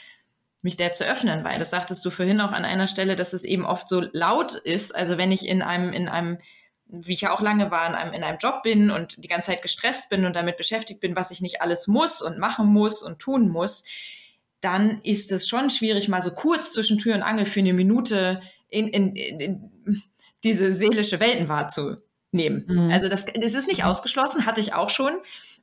mich 0.63 0.77
der 0.77 0.93
zu 0.93 1.05
öffnen, 1.05 1.43
weil 1.43 1.59
das 1.59 1.71
sagtest 1.71 2.05
du 2.05 2.11
vorhin 2.11 2.43
auch 2.43 2.53
an 2.53 2.67
einer 2.67 2.87
Stelle, 2.87 3.17
dass 3.17 3.33
es 3.33 3.45
eben 3.45 3.65
oft 3.65 3.89
so 3.89 4.03
laut 4.13 4.53
ist. 4.53 4.95
Also 4.95 5.17
wenn 5.17 5.33
ich 5.33 5.49
in 5.49 5.63
einem 5.63 5.95
in 5.95 6.09
einem 6.09 6.37
wie 6.85 7.15
ich 7.15 7.23
ja 7.23 7.33
auch 7.33 7.41
lange 7.41 7.71
war, 7.71 7.89
in 7.89 7.95
einem, 7.95 8.13
in 8.13 8.23
einem 8.23 8.39
Job 8.39 8.63
bin 8.63 8.91
und 8.91 9.25
die 9.25 9.29
ganze 9.29 9.53
Zeit 9.53 9.63
gestresst 9.63 10.11
bin 10.11 10.27
und 10.27 10.37
damit 10.37 10.59
beschäftigt 10.59 11.01
bin, 11.01 11.17
was 11.17 11.31
ich 11.31 11.41
nicht 11.41 11.63
alles 11.63 11.87
muss 11.87 12.21
und 12.21 12.39
machen 12.39 12.67
muss 12.67 13.03
und 13.03 13.19
tun 13.19 13.49
muss, 13.49 13.85
dann 14.61 15.01
ist 15.03 15.33
es 15.33 15.49
schon 15.49 15.71
schwierig, 15.71 16.09
mal 16.09 16.23
so 16.23 16.33
kurz 16.33 16.73
zwischen 16.73 16.99
Tür 16.99 17.15
und 17.15 17.23
Angel 17.23 17.47
für 17.47 17.61
eine 17.61 17.73
Minute 17.73 18.43
in, 18.69 18.89
in, 18.89 19.17
in, 19.17 20.03
diese 20.45 20.73
seelische 20.73 21.21
Welten 21.21 21.49
wahrzunehmen. 21.49 22.65
Mhm. 22.67 22.91
Also 22.93 23.09
das, 23.09 23.25
das 23.27 23.55
ist 23.55 23.69
nicht 23.69 23.85
ausgeschlossen, 23.85 24.47
hatte 24.47 24.61
ich 24.61 24.75
auch 24.75 24.91
schon, 24.91 25.13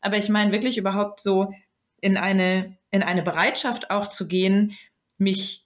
aber 0.01 0.17
ich 0.17 0.29
meine 0.29 0.51
wirklich 0.51 0.77
überhaupt 0.77 1.19
so 1.19 1.53
in 2.01 2.17
eine, 2.17 2.77
in 2.91 3.03
eine 3.03 3.23
Bereitschaft 3.23 3.91
auch 3.91 4.07
zu 4.07 4.27
gehen, 4.27 4.73
mich 5.17 5.65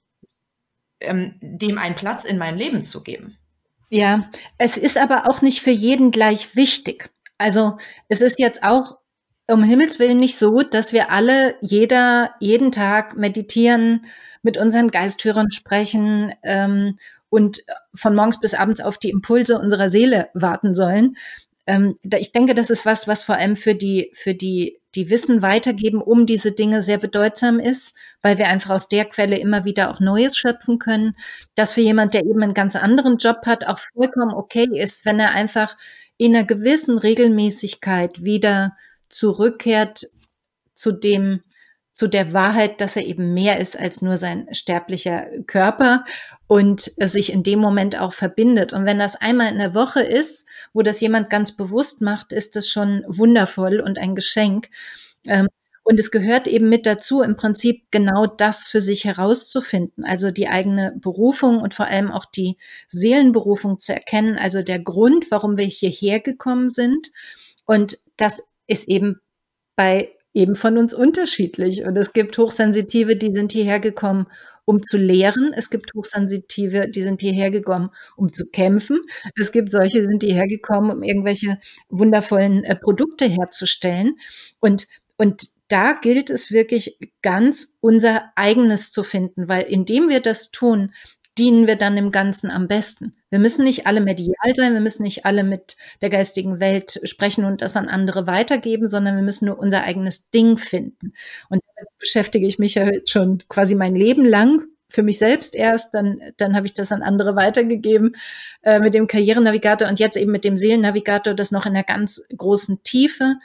ähm, 1.00 1.36
dem 1.42 1.78
einen 1.78 1.96
Platz 1.96 2.26
in 2.26 2.38
meinem 2.38 2.58
Leben 2.58 2.84
zu 2.84 3.04
geben. 3.04 3.38
Ja, 3.90 4.30
es 4.58 4.78
ist 4.78 4.98
aber 4.98 5.30
auch 5.30 5.42
nicht 5.42 5.62
für 5.62 5.72
jeden 5.72 6.12
gleich 6.12 6.56
wichtig. 6.56 7.10
Also 7.38 7.78
es 8.08 8.22
ist 8.22 8.40
jetzt 8.40 8.64
auch 8.64 8.98
um 9.48 9.64
Himmels 9.64 10.00
Willen 10.00 10.20
nicht 10.20 10.38
so, 10.38 10.62
dass 10.62 10.94
wir 10.94 11.12
alle 11.12 11.54
jeder 11.62 12.34
jeden 12.40 12.72
Tag 12.72 13.18
meditieren, 13.18 14.06
mit 14.44 14.58
unseren 14.58 14.90
Geistführern 14.90 15.52
sprechen 15.52 16.34
ähm, 16.44 16.98
und 17.30 17.64
von 17.94 18.16
morgens 18.16 18.40
bis 18.40 18.54
abends 18.54 18.82
auf 18.82 18.98
die 18.98 19.10
Impulse 19.10 19.60
unserer 19.60 19.90
Seele 19.90 20.30
warten 20.34 20.74
sollen. 20.74 21.16
Ähm, 21.68 21.96
ich 22.18 22.32
denke, 22.32 22.56
das 22.56 22.70
ist 22.70 22.86
was, 22.86 23.08
was 23.08 23.24
vor 23.24 23.36
allem 23.36 23.56
für 23.56 23.76
die, 23.76 24.12
für 24.14 24.34
die, 24.34 24.80
die 24.96 25.10
Wissen 25.10 25.42
weitergeben 25.42 26.02
um 26.02 26.26
diese 26.26 26.52
Dinge 26.52 26.82
sehr 26.82 26.98
bedeutsam 26.98 27.60
ist, 27.60 27.96
weil 28.22 28.38
wir 28.38 28.48
einfach 28.48 28.72
aus 28.72 28.90
der 28.90 29.06
Quelle 29.06 29.38
immer 29.38 29.64
wieder 29.64 29.90
auch 29.90 30.00
Neues 30.00 30.36
schöpfen 30.36 30.80
können. 30.80 31.16
Das 31.56 31.74
für 31.74 31.82
jemand, 31.82 32.14
der 32.14 32.26
eben 32.26 32.42
einen 32.42 32.54
ganz 32.54 32.76
anderen 32.76 33.18
Job 33.18 33.46
hat, 33.46 33.66
auch 33.66 33.80
vollkommen 33.94 34.34
okay 34.34 34.68
ist, 34.74 35.06
wenn 35.06 35.20
er 35.20 35.34
einfach 35.34 35.78
in 36.18 36.36
einer 36.36 36.46
gewissen 36.46 36.98
Regelmäßigkeit 36.98 38.24
wieder 38.24 38.76
zurückkehrt 39.12 40.08
zu 40.74 40.92
dem, 40.92 41.42
zu 41.92 42.08
der 42.08 42.34
Wahrheit, 42.34 42.82
dass 42.82 42.96
er 42.96 43.06
eben 43.06 43.34
mehr 43.34 43.60
ist 43.60 43.78
als 43.78 44.02
nur 44.02 44.18
sein 44.18 44.48
sterblicher 44.54 45.26
Körper 45.46 46.06
und 46.48 46.92
sich 46.98 47.32
in 47.32 47.44
dem 47.44 47.60
Moment 47.60 47.98
auch 47.98 48.14
verbindet. 48.14 48.74
Und 48.74 48.86
wenn 48.86 49.00
das 49.00 49.16
einmal 49.16 49.52
in 49.52 49.58
der 49.58 49.74
Woche 49.74 50.02
ist, 50.02 50.48
wo 50.74 50.82
das 50.82 51.02
jemand 51.02 51.30
ganz 51.30 51.56
bewusst 51.56 52.02
macht, 52.02 52.34
ist 52.34 52.56
das 52.56 52.68
schon 52.68 53.04
wundervoll 53.08 53.80
und 53.80 54.00
ein 54.00 54.16
Geschenk. 54.16 54.70
Ähm, 55.28 55.48
und 55.84 56.00
es 56.00 56.12
gehört 56.12 56.48
eben 56.48 56.70
mit 56.70 56.86
dazu, 56.86 57.22
im 57.22 57.36
Prinzip 57.36 57.86
genau 57.90 58.28
das 58.28 58.66
für 58.66 58.82
sich 58.82 59.06
herauszufinden, 59.06 60.04
also 60.04 60.30
die 60.30 60.48
eigene 60.48 60.94
Berufung 60.96 61.60
und 61.60 61.74
vor 61.74 61.88
allem 61.88 62.12
auch 62.12 62.26
die 62.26 62.58
Seelenberufung 62.88 63.80
zu 63.80 63.94
erkennen, 63.94 64.38
also 64.38 64.62
der 64.62 64.80
Grund, 64.80 65.32
warum 65.32 65.58
wir 65.58 65.66
hierher 65.66 66.20
gekommen 66.20 66.70
sind. 66.70 67.12
Und 67.66 67.98
das 68.18 68.44
ist 68.68 68.88
eben 68.88 69.20
bei 69.76 70.12
eben 70.34 70.56
von 70.56 70.78
uns 70.78 70.94
unterschiedlich. 70.94 71.84
Und 71.84 71.98
es 71.98 72.14
gibt 72.14 72.38
Hochsensitive, 72.38 73.18
die 73.18 73.32
sind 73.32 73.52
hierher 73.52 73.80
gekommen, 73.80 74.28
um 74.66 74.82
zu 74.84 74.98
lehren. 74.98 75.54
Es 75.54 75.70
gibt 75.70 75.94
Hochsensitive, 75.96 76.90
die 76.90 77.02
sind 77.02 77.22
hierher 77.22 77.52
gekommen, 77.52 77.90
um 78.16 78.32
zu 78.32 78.46
kämpfen. 78.46 79.02
Es 79.36 79.52
gibt 79.52 79.72
solche, 79.72 80.00
die 80.00 80.08
sind 80.08 80.24
hierher 80.24 80.48
gekommen, 80.48 80.92
um 80.92 81.04
irgendwelche 81.04 81.58
wundervollen 81.90 82.64
äh, 82.64 82.76
Produkte 82.76 83.26
herzustellen. 83.26 84.18
Und, 84.60 84.88
und 85.18 85.44
da 85.68 85.94
gilt 85.94 86.30
es 86.30 86.52
wirklich 86.52 86.98
ganz 87.22 87.78
unser 87.82 88.32
eigenes 88.36 88.92
zu 88.92 89.04
finden, 89.04 89.48
weil 89.48 89.64
indem 89.64 90.10
wir 90.10 90.20
das 90.20 90.52
tun, 90.52 90.94
dienen 91.38 91.68
wir 91.68 91.76
dann 91.76 91.98
im 91.98 92.12
Ganzen 92.12 92.52
am 92.52 92.68
besten. 92.68 93.16
Wir 93.30 93.40
müssen 93.40 93.64
nicht 93.64 93.88
alle 93.88 94.02
medial 94.02 94.36
sein, 94.56 94.74
wir 94.74 94.82
müssen 94.82 95.04
nicht 95.04 95.26
alle 95.26 95.44
mit 95.44 95.78
der 96.02 96.10
geistigen 96.10 96.60
Welt 96.60 97.00
sprechen 97.04 97.46
und 97.46 97.62
das 97.62 97.78
an 97.78 97.88
andere 97.88 98.28
weitergeben, 98.28 98.88
sondern 98.88 99.16
wir 99.16 99.24
müssen 99.24 99.46
nur 99.46 99.58
unser 99.58 99.84
eigenes 99.84 100.30
Ding 100.30 100.58
finden. 100.58 101.14
Und 101.50 101.62
damit 101.76 101.90
beschäftige 102.00 102.46
ich 102.46 102.60
mich 102.60 102.76
ja 102.76 102.90
schon 103.06 103.40
quasi 103.48 103.76
mein 103.76 103.96
Leben 103.96 104.26
lang 104.26 104.66
für 104.92 105.04
mich 105.04 105.20
selbst 105.20 105.56
erst, 105.56 105.94
dann, 105.94 106.22
dann 106.36 106.54
habe 106.56 106.66
ich 106.66 106.74
das 106.74 106.92
an 106.92 107.02
andere 107.02 107.38
weitergegeben 107.38 108.12
äh, 108.62 108.80
mit 108.80 108.94
dem 108.94 109.08
Karrierenavigator 109.08 109.88
und 109.88 110.00
jetzt 110.00 110.18
eben 110.18 110.34
mit 110.34 110.44
dem 110.44 110.58
Seelennavigator, 110.58 111.34
das 111.34 111.52
noch 111.52 111.66
in 111.66 111.72
einer 111.72 111.84
ganz 111.84 112.22
großen 112.36 112.84
Tiefe, 112.84 113.36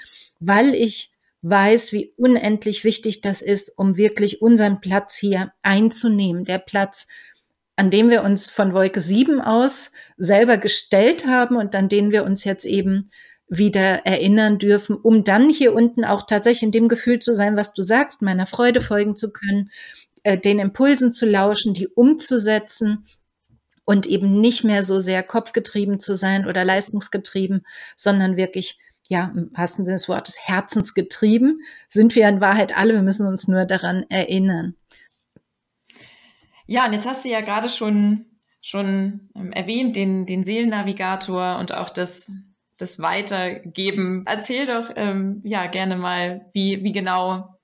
weil 0.40 0.74
ich 0.74 1.12
weiß, 1.42 1.92
wie 1.92 2.12
unendlich 2.16 2.82
wichtig 2.82 3.20
das 3.20 3.42
ist, 3.42 3.78
um 3.78 3.96
wirklich 3.96 4.42
unseren 4.42 4.80
Platz 4.80 5.14
hier 5.14 5.52
einzunehmen. 5.62 6.44
Der 6.44 6.58
Platz, 6.58 7.06
an 7.76 7.90
dem 7.90 8.10
wir 8.10 8.22
uns 8.22 8.50
von 8.50 8.72
Wolke 8.72 9.00
7 9.00 9.40
aus 9.40 9.92
selber 10.16 10.56
gestellt 10.56 11.26
haben 11.26 11.56
und 11.56 11.74
an 11.74 11.88
den 11.88 12.10
wir 12.10 12.24
uns 12.24 12.44
jetzt 12.44 12.64
eben 12.64 13.10
wieder 13.48 14.04
erinnern 14.06 14.58
dürfen, 14.58 14.96
um 14.96 15.22
dann 15.22 15.50
hier 15.50 15.74
unten 15.74 16.04
auch 16.04 16.26
tatsächlich 16.26 16.64
in 16.64 16.72
dem 16.72 16.88
Gefühl 16.88 17.20
zu 17.20 17.32
sein, 17.32 17.56
was 17.56 17.74
du 17.74 17.82
sagst, 17.82 18.22
meiner 18.22 18.46
Freude 18.46 18.80
folgen 18.80 19.14
zu 19.14 19.30
können, 19.30 19.70
äh, 20.24 20.38
den 20.38 20.58
Impulsen 20.58 21.12
zu 21.12 21.26
lauschen, 21.26 21.74
die 21.74 21.86
umzusetzen 21.86 23.06
und 23.84 24.06
eben 24.06 24.40
nicht 24.40 24.64
mehr 24.64 24.82
so 24.82 24.98
sehr 24.98 25.22
kopfgetrieben 25.22 26.00
zu 26.00 26.16
sein 26.16 26.46
oder 26.46 26.64
leistungsgetrieben, 26.64 27.64
sondern 27.96 28.36
wirklich 28.36 28.80
ja, 29.08 29.32
im 29.36 29.50
wahrsten 29.54 29.84
Sinne 29.84 29.98
des 29.98 30.08
Wortes 30.08 30.36
herzensgetrieben 30.40 31.60
sind 31.88 32.16
wir 32.16 32.28
in 32.28 32.40
Wahrheit 32.40 32.76
alle. 32.76 32.94
Wir 32.94 33.02
müssen 33.02 33.28
uns 33.28 33.46
nur 33.46 33.64
daran 33.64 34.04
erinnern. 34.08 34.74
Ja, 36.66 36.86
und 36.86 36.92
jetzt 36.92 37.06
hast 37.06 37.24
du 37.24 37.28
ja 37.28 37.40
gerade 37.40 37.68
schon, 37.68 38.26
schon 38.60 39.30
ähm, 39.34 39.52
erwähnt, 39.52 39.96
den, 39.96 40.26
den 40.26 40.42
Seelennavigator 40.42 41.58
und 41.58 41.72
auch 41.72 41.90
das, 41.90 42.30
das 42.76 42.98
Weitergeben. 42.98 44.24
Erzähl 44.26 44.66
doch 44.66 44.90
ähm, 44.96 45.40
ja 45.44 45.66
gerne 45.66 45.96
mal, 45.96 46.50
wie, 46.52 46.82
wie 46.82 46.92
genau 46.92 47.56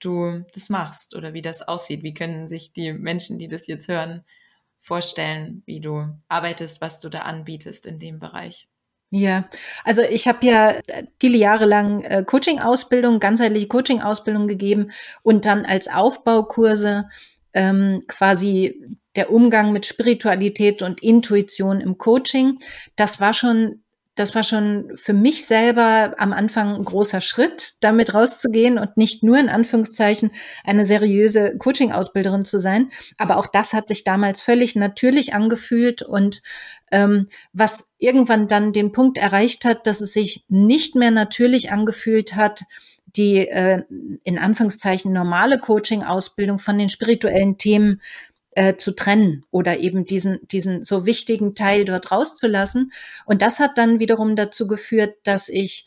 du 0.00 0.44
das 0.54 0.68
machst 0.68 1.14
oder 1.14 1.32
wie 1.34 1.42
das 1.42 1.62
aussieht. 1.62 2.02
Wie 2.02 2.14
können 2.14 2.48
sich 2.48 2.72
die 2.72 2.92
Menschen, 2.92 3.38
die 3.38 3.48
das 3.48 3.66
jetzt 3.66 3.88
hören, 3.88 4.24
vorstellen, 4.80 5.62
wie 5.66 5.80
du 5.80 6.06
arbeitest, 6.28 6.80
was 6.80 7.00
du 7.00 7.08
da 7.08 7.20
anbietest 7.20 7.86
in 7.86 7.98
dem 7.98 8.18
Bereich? 8.18 8.68
Ja, 9.12 9.48
also 9.84 10.02
ich 10.02 10.28
habe 10.28 10.46
ja 10.46 10.74
viele 11.20 11.36
Jahre 11.36 11.66
lang 11.66 12.02
äh, 12.02 12.24
Coaching-Ausbildung, 12.24 13.18
ganzheitliche 13.18 13.66
Coaching-Ausbildung 13.66 14.46
gegeben 14.46 14.92
und 15.22 15.46
dann 15.46 15.64
als 15.64 15.88
Aufbaukurse 15.88 17.08
ähm, 17.54 18.02
quasi 18.06 18.98
der 19.16 19.32
Umgang 19.32 19.72
mit 19.72 19.86
Spiritualität 19.86 20.82
und 20.82 21.02
Intuition 21.02 21.80
im 21.80 21.98
Coaching. 21.98 22.58
Das 22.96 23.20
war 23.20 23.34
schon 23.34 23.82
das 24.16 24.34
war 24.34 24.42
schon 24.42 24.92
für 24.96 25.14
mich 25.14 25.46
selber 25.46 26.14
am 26.18 26.32
Anfang 26.34 26.74
ein 26.74 26.84
großer 26.84 27.22
Schritt, 27.22 27.74
damit 27.80 28.12
rauszugehen 28.12 28.76
und 28.76 28.96
nicht 28.96 29.22
nur 29.22 29.38
in 29.38 29.48
Anführungszeichen 29.48 30.30
eine 30.62 30.84
seriöse 30.84 31.56
Coaching-Ausbilderin 31.56 32.44
zu 32.44 32.58
sein. 32.58 32.90
Aber 33.16 33.38
auch 33.38 33.46
das 33.46 33.72
hat 33.72 33.88
sich 33.88 34.04
damals 34.04 34.42
völlig 34.42 34.76
natürlich 34.76 35.32
angefühlt 35.32 36.02
und 36.02 36.42
ähm, 36.92 37.28
was 37.52 37.84
irgendwann 37.98 38.46
dann 38.46 38.72
den 38.72 38.92
Punkt 38.92 39.16
erreicht 39.16 39.64
hat, 39.64 39.86
dass 39.86 40.00
es 40.00 40.12
sich 40.12 40.44
nicht 40.48 40.96
mehr 40.96 41.12
natürlich 41.12 41.70
angefühlt 41.72 42.34
hat, 42.34 42.64
die 43.16 43.48
äh, 43.48 43.82
in 44.24 44.38
Anführungszeichen 44.38 45.12
normale 45.12 45.58
Coaching-Ausbildung 45.58 46.58
von 46.58 46.78
den 46.78 46.88
spirituellen 46.88 47.58
Themen 47.58 48.00
äh, 48.52 48.76
zu 48.76 48.92
trennen 48.92 49.44
oder 49.50 49.78
eben 49.78 50.04
diesen, 50.04 50.38
diesen 50.48 50.82
so 50.82 51.06
wichtigen 51.06 51.54
Teil 51.54 51.84
dort 51.84 52.10
rauszulassen. 52.10 52.92
Und 53.24 53.42
das 53.42 53.60
hat 53.60 53.78
dann 53.78 54.00
wiederum 54.00 54.36
dazu 54.36 54.66
geführt, 54.66 55.16
dass 55.24 55.48
ich 55.48 55.86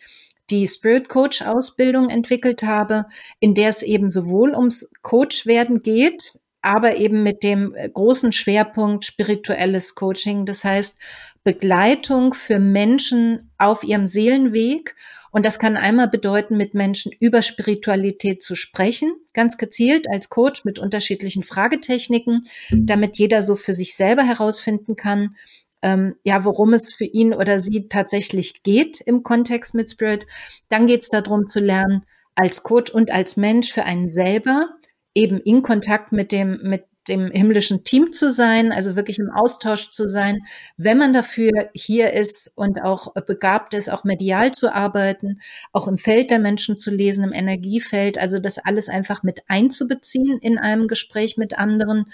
die 0.50 0.68
Spirit 0.68 1.10
Coach 1.10 1.42
Ausbildung 1.42 2.10
entwickelt 2.10 2.64
habe, 2.64 3.06
in 3.40 3.54
der 3.54 3.70
es 3.70 3.82
eben 3.82 4.10
sowohl 4.10 4.54
ums 4.56 4.90
Coach 5.02 5.46
werden 5.46 5.82
geht, 5.82 6.34
aber 6.62 6.98
eben 6.98 7.24
mit 7.24 7.44
dem 7.44 7.76
äh, 7.76 7.90
großen 7.90 8.32
Schwerpunkt 8.32 9.06
spirituelles 9.06 9.96
Coaching. 9.96 10.46
Das 10.46 10.64
heißt, 10.64 10.98
Begleitung 11.44 12.34
für 12.34 12.60
Menschen 12.60 13.52
auf 13.58 13.84
ihrem 13.84 14.08
Seelenweg. 14.08 14.96
Und 15.34 15.48
das 15.48 15.58
kann 15.58 15.78
einmal 15.78 16.08
bedeuten, 16.08 16.58
mit 16.58 16.76
Menschen 16.76 17.12
über 17.20 17.42
Spiritualität 17.42 18.44
zu 18.44 18.56
sprechen, 18.56 19.14
ganz 19.34 19.58
gezielt 19.58 20.08
als 20.08 20.30
Coach 20.30 20.64
mit 20.64 20.78
unterschiedlichen 20.78 21.42
Fragetechniken, 21.42 22.46
damit 22.70 23.18
jeder 23.18 23.42
so 23.42 23.56
für 23.56 23.74
sich 23.74 23.96
selber 23.96 24.22
herausfinden 24.22 24.96
kann, 24.96 25.36
ähm, 25.82 26.16
ja, 26.24 26.46
worum 26.46 26.74
es 26.74 26.94
für 26.94 27.06
ihn 27.06 27.34
oder 27.34 27.60
sie 27.60 27.88
tatsächlich 27.90 28.62
geht 28.62 29.02
im 29.02 29.24
Kontext 29.24 29.74
mit 29.74 29.90
Spirit. 29.90 30.28
Dann 30.70 30.86
geht 30.86 31.02
es 31.02 31.10
darum 31.10 31.48
zu 31.48 31.60
lernen, 31.60 32.06
als 32.36 32.62
Coach 32.62 32.92
und 32.92 33.10
als 33.10 33.36
Mensch 33.36 33.74
für 33.74 33.86
einen 33.86 34.10
selber 34.10 34.70
eben 35.16 35.40
in 35.40 35.64
Kontakt 35.64 36.12
mit 36.12 36.32
dem, 36.32 36.60
mit 36.62 36.86
dem 37.08 37.32
himmlischen 37.32 37.84
Team 37.84 38.12
zu 38.14 38.30
sein, 38.30 38.72
also 38.72 38.96
wirklich 38.96 39.20
im 39.20 39.30
Austausch 39.30 39.92
zu 39.92 40.08
sein, 40.08 40.42
wenn 40.78 40.98
man 40.98 41.14
dafür 41.14 41.70
hier 41.74 42.14
ist 42.14 42.52
und 42.56 42.82
auch 42.82 43.14
begabt 43.26 43.74
ist, 43.74 43.90
auch 43.90 44.04
medial 44.04 44.52
zu 44.52 44.74
arbeiten, 44.74 45.42
auch 45.72 45.88
im 45.88 45.98
Feld 45.98 46.32
der 46.32 46.40
Menschen 46.40 46.80
zu 46.80 46.92
lesen, 46.92 47.24
im 47.24 47.34
Energiefeld, 47.34 48.18
also 48.18 48.40
das 48.40 48.58
alles 48.58 48.90
einfach 48.90 49.24
mit 49.24 49.44
einzubeziehen 49.48 50.40
in 50.40 50.58
einem 50.58 50.88
Gespräch 50.88 51.38
mit 51.38 51.58
anderen. 51.58 52.06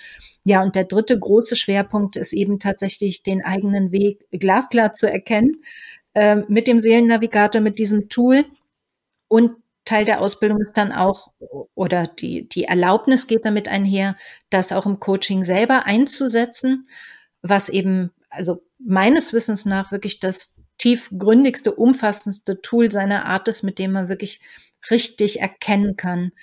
Ja, 0.44 0.64
und 0.64 0.76
der 0.76 0.86
dritte 0.86 1.18
große 1.18 1.56
Schwerpunkt 1.56 2.16
ist 2.16 2.34
eben 2.34 2.60
tatsächlich 2.60 3.24
den 3.24 3.44
eigenen 3.44 3.92
Weg 3.92 4.26
glasklar 4.32 4.94
zu 4.94 5.12
erkennen 5.12 5.64
äh, 6.14 6.38
mit 6.48 6.68
dem 6.68 6.80
Seelennavigator, 6.80 7.62
mit 7.62 7.78
diesem 7.78 8.10
Tool 8.10 8.46
und 9.28 9.52
Teil 9.90 10.06
der 10.06 10.22
Ausbildung 10.22 10.62
ist 10.62 10.78
dann 10.78 10.92
auch, 10.92 11.32
oder 11.74 12.06
die, 12.06 12.48
die 12.48 12.66
Erlaubnis 12.66 13.26
geht 13.26 13.44
damit 13.44 13.68
einher, 13.68 14.16
das 14.52 14.72
auch 14.72 14.86
im 14.86 15.00
Coaching 15.00 15.44
selber 15.44 15.88
einzusetzen, 15.88 16.88
was 17.42 17.70
eben, 17.70 18.12
also 18.30 18.62
meines 18.78 19.34
Wissens 19.34 19.66
nach 19.66 19.92
wirklich 19.92 20.20
das 20.20 20.58
tiefgründigste, 20.78 21.74
umfassendste 21.74 22.62
Tool 22.62 22.92
seiner 22.92 23.26
Art 23.26 23.48
ist, 23.48 23.64
mit 23.64 23.80
dem 23.80 23.94
man 23.94 24.10
wirklich 24.10 24.42
richtig 24.92 25.42
erkennen 25.42 25.96
kann, 25.96 26.34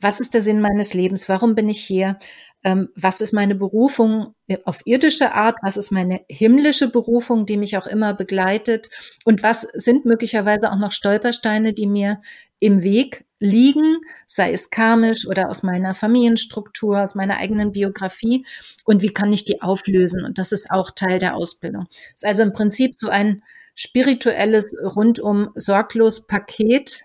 was 0.00 0.20
ist 0.20 0.34
der 0.34 0.42
Sinn 0.42 0.60
meines 0.60 0.94
Lebens, 0.94 1.28
warum 1.28 1.54
bin 1.54 1.68
ich 1.68 1.80
hier, 1.80 2.18
ähm, 2.62 2.90
was 2.94 3.20
ist 3.20 3.32
meine 3.32 3.54
Berufung 3.54 4.34
auf 4.64 4.80
irdische 4.84 5.32
Art, 5.32 5.56
was 5.62 5.76
ist 5.76 5.90
meine 5.90 6.20
himmlische 6.28 6.90
Berufung, 6.90 7.46
die 7.46 7.56
mich 7.56 7.76
auch 7.76 7.86
immer 7.86 8.14
begleitet 8.14 8.88
und 9.24 9.42
was 9.42 9.62
sind 9.72 10.04
möglicherweise 10.04 10.70
auch 10.70 10.78
noch 10.78 10.92
Stolpersteine, 10.92 11.72
die 11.72 11.86
mir 11.86 12.20
im 12.64 12.82
Weg 12.82 13.26
liegen, 13.40 13.98
sei 14.26 14.52
es 14.54 14.70
karmisch 14.70 15.26
oder 15.26 15.50
aus 15.50 15.62
meiner 15.62 15.94
Familienstruktur, 15.94 17.02
aus 17.02 17.14
meiner 17.14 17.36
eigenen 17.36 17.72
Biografie 17.72 18.46
und 18.84 19.02
wie 19.02 19.12
kann 19.12 19.34
ich 19.34 19.44
die 19.44 19.60
auflösen 19.60 20.24
und 20.24 20.38
das 20.38 20.50
ist 20.50 20.70
auch 20.70 20.90
Teil 20.90 21.18
der 21.18 21.36
Ausbildung. 21.36 21.86
Das 21.90 22.22
ist 22.22 22.26
also 22.26 22.42
im 22.42 22.54
Prinzip 22.54 22.94
so 22.96 23.10
ein 23.10 23.42
spirituelles 23.74 24.74
rundum 24.82 25.50
sorglos 25.54 26.26
Paket, 26.26 27.02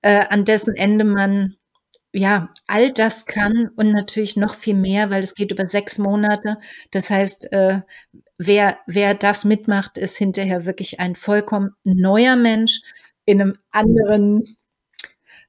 äh, 0.00 0.24
an 0.30 0.46
dessen 0.46 0.74
Ende 0.74 1.04
man 1.04 1.56
ja, 2.14 2.48
all 2.66 2.90
das 2.90 3.26
kann 3.26 3.68
und 3.76 3.92
natürlich 3.92 4.36
noch 4.36 4.54
viel 4.54 4.74
mehr, 4.74 5.10
weil 5.10 5.22
es 5.22 5.34
geht 5.34 5.52
über 5.52 5.66
sechs 5.66 5.98
Monate. 5.98 6.56
Das 6.90 7.10
heißt, 7.10 7.52
äh, 7.52 7.82
wer, 8.38 8.78
wer 8.86 9.12
das 9.12 9.44
mitmacht, 9.44 9.98
ist 9.98 10.16
hinterher 10.16 10.64
wirklich 10.64 10.98
ein 10.98 11.14
vollkommen 11.14 11.74
neuer 11.84 12.36
Mensch 12.36 12.80
in 13.26 13.42
einem 13.42 13.58
anderen, 13.70 14.44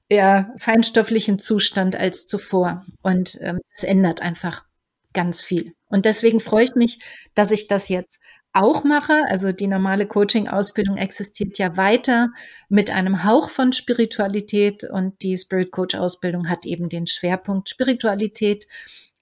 ja, 0.10 0.52
feinstofflichen 0.58 1.40
Zustand 1.40 1.96
als 1.96 2.26
zuvor. 2.26 2.86
Und 3.02 3.38
ähm, 3.42 3.60
es 3.74 3.84
ändert 3.84 4.22
einfach 4.22 4.66
ganz 5.14 5.42
viel. 5.42 5.74
Und 5.88 6.06
deswegen 6.06 6.40
freue 6.40 6.66
ich 6.66 6.76
mich, 6.76 7.00
dass 7.36 7.52
ich 7.52 7.68
das 7.68 7.90
jetzt 7.90 8.20
auch 8.54 8.84
mache. 8.84 9.24
Also 9.30 9.52
die 9.52 9.68
normale 9.68 10.08
Coaching-Ausbildung 10.08 10.98
existiert 10.98 11.58
ja 11.60 11.78
weiter 11.78 12.30
mit 12.68 12.92
einem 12.92 13.24
Hauch 13.24 13.50
von 13.50 13.74
Spiritualität 13.74 14.84
und 14.84 15.22
die 15.22 15.38
Spirit 15.38 15.72
Coach-Ausbildung 15.72 16.50
hat 16.50 16.66
eben 16.66 16.90
den 16.90 17.06
Schwerpunkt 17.08 17.70
Spiritualität. 17.70 18.68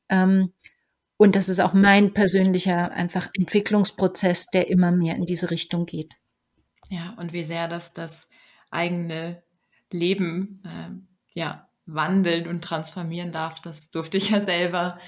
Ähm, 0.09 0.53
und 1.17 1.35
das 1.35 1.49
ist 1.49 1.59
auch 1.59 1.73
mein 1.73 2.13
persönlicher 2.13 2.91
einfach 2.91 3.29
Entwicklungsprozess, 3.35 4.47
der 4.47 4.69
immer 4.69 4.91
mehr 4.91 5.15
in 5.15 5.25
diese 5.25 5.49
Richtung 5.49 5.85
geht. 5.85 6.15
Ja, 6.89 7.15
und 7.17 7.33
wie 7.33 7.43
sehr 7.43 7.67
das 7.67 7.93
das 7.93 8.29
eigene 8.69 9.43
Leben 9.91 10.63
äh, 10.65 11.39
ja 11.39 11.67
wandeln 11.85 12.47
und 12.47 12.63
transformieren 12.63 13.31
darf, 13.31 13.61
das 13.61 13.91
durfte 13.91 14.17
ich 14.17 14.29
ja 14.29 14.41
selber 14.41 14.99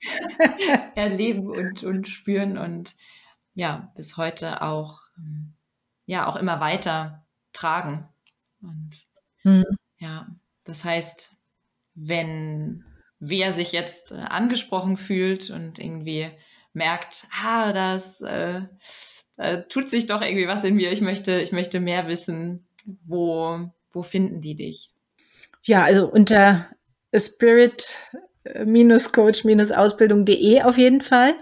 erleben 0.94 1.48
und, 1.48 1.84
und 1.84 2.08
spüren 2.08 2.58
und 2.58 2.96
ja, 3.54 3.92
bis 3.96 4.16
heute 4.16 4.62
auch, 4.62 5.02
ja, 6.06 6.26
auch 6.26 6.36
immer 6.36 6.60
weiter 6.60 7.26
tragen. 7.52 8.08
Und 8.62 9.06
mhm. 9.44 9.64
ja, 9.98 10.26
das 10.64 10.84
heißt, 10.84 11.36
wenn 11.94 12.84
wer 13.18 13.52
sich 13.52 13.72
jetzt 13.72 14.12
äh, 14.12 14.16
angesprochen 14.16 14.96
fühlt 14.96 15.50
und 15.50 15.78
irgendwie 15.78 16.30
merkt, 16.72 17.26
ah, 17.42 17.72
das 17.72 18.20
äh, 18.22 18.62
äh, 19.36 19.62
tut 19.68 19.88
sich 19.88 20.06
doch 20.06 20.22
irgendwie 20.22 20.48
was 20.48 20.64
in 20.64 20.74
mir, 20.74 20.90
ich 20.92 21.00
möchte, 21.00 21.40
ich 21.40 21.52
möchte 21.52 21.80
mehr 21.80 22.08
wissen, 22.08 22.66
wo, 23.04 23.70
wo 23.92 24.02
finden 24.02 24.40
die 24.40 24.54
dich? 24.54 24.90
Ja, 25.62 25.84
also 25.84 26.10
unter 26.10 26.70
Spirit 27.14 27.88
coach-ausbildung.de 28.44 30.62
auf 30.62 30.78
jeden 30.78 31.00
Fall. 31.00 31.34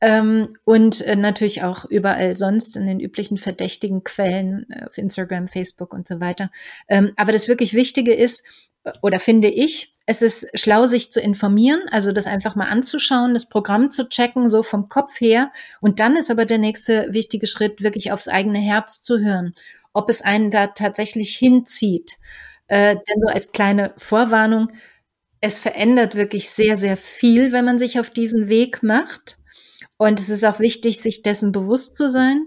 Ähm, 0.00 0.56
und 0.64 1.00
äh, 1.02 1.14
natürlich 1.16 1.62
auch 1.62 1.84
überall 1.84 2.36
sonst 2.36 2.76
in 2.76 2.86
den 2.86 3.00
üblichen 3.00 3.36
verdächtigen 3.36 4.04
Quellen 4.04 4.66
äh, 4.70 4.86
auf 4.86 4.96
Instagram, 4.96 5.48
Facebook 5.48 5.92
und 5.92 6.08
so 6.08 6.20
weiter. 6.20 6.50
Ähm, 6.88 7.12
aber 7.16 7.32
das 7.32 7.48
wirklich 7.48 7.74
Wichtige 7.74 8.14
ist, 8.14 8.44
äh, 8.84 8.92
oder 9.02 9.20
finde 9.20 9.48
ich, 9.48 9.94
es 10.06 10.22
ist 10.22 10.48
schlau, 10.58 10.86
sich 10.86 11.12
zu 11.12 11.20
informieren, 11.20 11.82
also 11.90 12.12
das 12.12 12.26
einfach 12.26 12.56
mal 12.56 12.68
anzuschauen, 12.68 13.34
das 13.34 13.46
Programm 13.46 13.90
zu 13.90 14.08
checken, 14.08 14.48
so 14.48 14.62
vom 14.62 14.88
Kopf 14.88 15.20
her. 15.20 15.52
Und 15.82 16.00
dann 16.00 16.16
ist 16.16 16.30
aber 16.30 16.46
der 16.46 16.56
nächste 16.56 17.12
wichtige 17.12 17.46
Schritt, 17.46 17.82
wirklich 17.82 18.10
aufs 18.10 18.28
eigene 18.28 18.58
Herz 18.58 19.02
zu 19.02 19.18
hören, 19.18 19.54
ob 19.98 20.08
es 20.08 20.22
einen 20.22 20.50
da 20.50 20.68
tatsächlich 20.68 21.36
hinzieht. 21.36 22.16
Äh, 22.68 22.96
denn 22.96 23.20
so 23.20 23.28
als 23.28 23.52
kleine 23.52 23.92
Vorwarnung, 23.96 24.68
es 25.40 25.58
verändert 25.58 26.14
wirklich 26.14 26.50
sehr, 26.50 26.76
sehr 26.76 26.96
viel, 26.96 27.52
wenn 27.52 27.64
man 27.64 27.78
sich 27.78 27.98
auf 27.98 28.10
diesen 28.10 28.48
Weg 28.48 28.82
macht. 28.82 29.36
Und 29.96 30.20
es 30.20 30.28
ist 30.30 30.44
auch 30.44 30.60
wichtig, 30.60 31.00
sich 31.00 31.22
dessen 31.22 31.52
bewusst 31.52 31.96
zu 31.96 32.08
sein. 32.08 32.46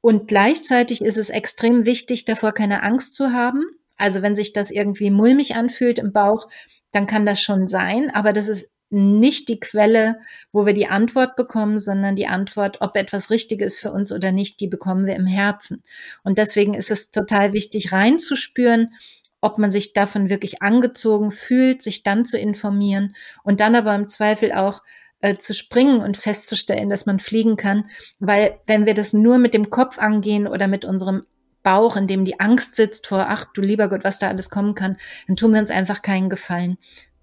Und 0.00 0.28
gleichzeitig 0.28 1.02
ist 1.02 1.16
es 1.16 1.30
extrem 1.30 1.84
wichtig, 1.84 2.24
davor 2.24 2.52
keine 2.52 2.82
Angst 2.82 3.14
zu 3.14 3.32
haben. 3.32 3.62
Also 3.96 4.22
wenn 4.22 4.34
sich 4.34 4.52
das 4.52 4.70
irgendwie 4.70 5.10
mulmig 5.10 5.56
anfühlt 5.56 5.98
im 5.98 6.12
Bauch, 6.12 6.48
dann 6.90 7.06
kann 7.06 7.26
das 7.26 7.40
schon 7.40 7.68
sein. 7.68 8.10
Aber 8.10 8.32
das 8.32 8.48
ist 8.48 8.69
nicht 8.90 9.48
die 9.48 9.60
Quelle, 9.60 10.20
wo 10.52 10.66
wir 10.66 10.74
die 10.74 10.88
Antwort 10.88 11.36
bekommen, 11.36 11.78
sondern 11.78 12.16
die 12.16 12.26
Antwort, 12.26 12.80
ob 12.80 12.96
etwas 12.96 13.30
richtig 13.30 13.60
ist 13.60 13.78
für 13.78 13.92
uns 13.92 14.12
oder 14.12 14.32
nicht, 14.32 14.60
die 14.60 14.66
bekommen 14.66 15.06
wir 15.06 15.16
im 15.16 15.26
Herzen. 15.26 15.82
Und 16.24 16.38
deswegen 16.38 16.74
ist 16.74 16.90
es 16.90 17.10
total 17.10 17.52
wichtig, 17.52 17.92
reinzuspüren, 17.92 18.92
ob 19.40 19.58
man 19.58 19.70
sich 19.70 19.92
davon 19.92 20.28
wirklich 20.28 20.62
angezogen 20.62 21.30
fühlt, 21.30 21.82
sich 21.82 22.02
dann 22.02 22.24
zu 22.24 22.38
informieren 22.38 23.14
und 23.42 23.60
dann 23.60 23.74
aber 23.74 23.94
im 23.94 24.08
Zweifel 24.08 24.52
auch 24.52 24.82
äh, 25.20 25.34
zu 25.34 25.54
springen 25.54 26.00
und 26.00 26.16
festzustellen, 26.16 26.90
dass 26.90 27.06
man 27.06 27.18
fliegen 27.18 27.56
kann. 27.56 27.88
Weil 28.18 28.58
wenn 28.66 28.86
wir 28.86 28.94
das 28.94 29.12
nur 29.12 29.38
mit 29.38 29.54
dem 29.54 29.70
Kopf 29.70 29.98
angehen 29.98 30.46
oder 30.46 30.66
mit 30.66 30.84
unserem 30.84 31.24
Bauch, 31.62 31.96
in 31.96 32.06
dem 32.06 32.24
die 32.24 32.40
Angst 32.40 32.76
sitzt 32.76 33.06
vor, 33.06 33.26
ach 33.28 33.46
du 33.52 33.60
lieber 33.60 33.88
Gott, 33.88 34.04
was 34.04 34.18
da 34.18 34.28
alles 34.28 34.50
kommen 34.50 34.74
kann, 34.74 34.96
dann 35.26 35.36
tun 35.36 35.52
wir 35.52 35.60
uns 35.60 35.70
einfach 35.70 36.02
keinen 36.02 36.30
Gefallen. 36.30 36.78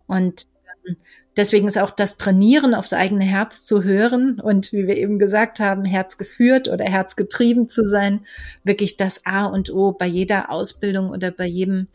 Und 0.05 0.43
ähm, 0.87 0.97
deswegen 1.37 1.67
ist 1.67 1.77
auch 1.77 1.91
das 1.91 2.17
Trainieren 2.17 2.73
aufs 2.73 2.93
eigene 2.93 3.23
Herz 3.23 3.65
zu 3.65 3.83
hören 3.83 4.39
und 4.39 4.73
wie 4.73 4.87
wir 4.87 4.97
eben 4.97 5.19
gesagt 5.19 5.59
haben, 5.59 5.85
Herz 5.85 6.17
geführt 6.17 6.67
oder 6.67 6.85
Herz 6.85 7.15
getrieben 7.15 7.69
zu 7.69 7.87
sein, 7.87 8.21
wirklich 8.63 8.97
das 8.97 9.25
A 9.25 9.45
und 9.45 9.71
O 9.71 9.91
bei 9.93 10.07
jeder 10.07 10.51
Ausbildung 10.51 11.09
oder 11.09 11.31
bei 11.31 11.45
jedem 11.45 11.87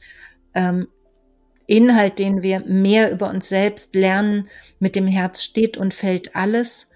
ähm, 0.54 0.88
Inhalt, 1.66 2.18
den 2.18 2.42
wir 2.42 2.60
mehr 2.60 3.12
über 3.12 3.30
uns 3.30 3.48
selbst 3.48 3.94
lernen. 3.94 4.48
Mit 4.78 4.96
dem 4.96 5.06
Herz 5.06 5.42
steht 5.42 5.76
und 5.76 5.94
fällt 5.94 6.34
alles. 6.36 6.90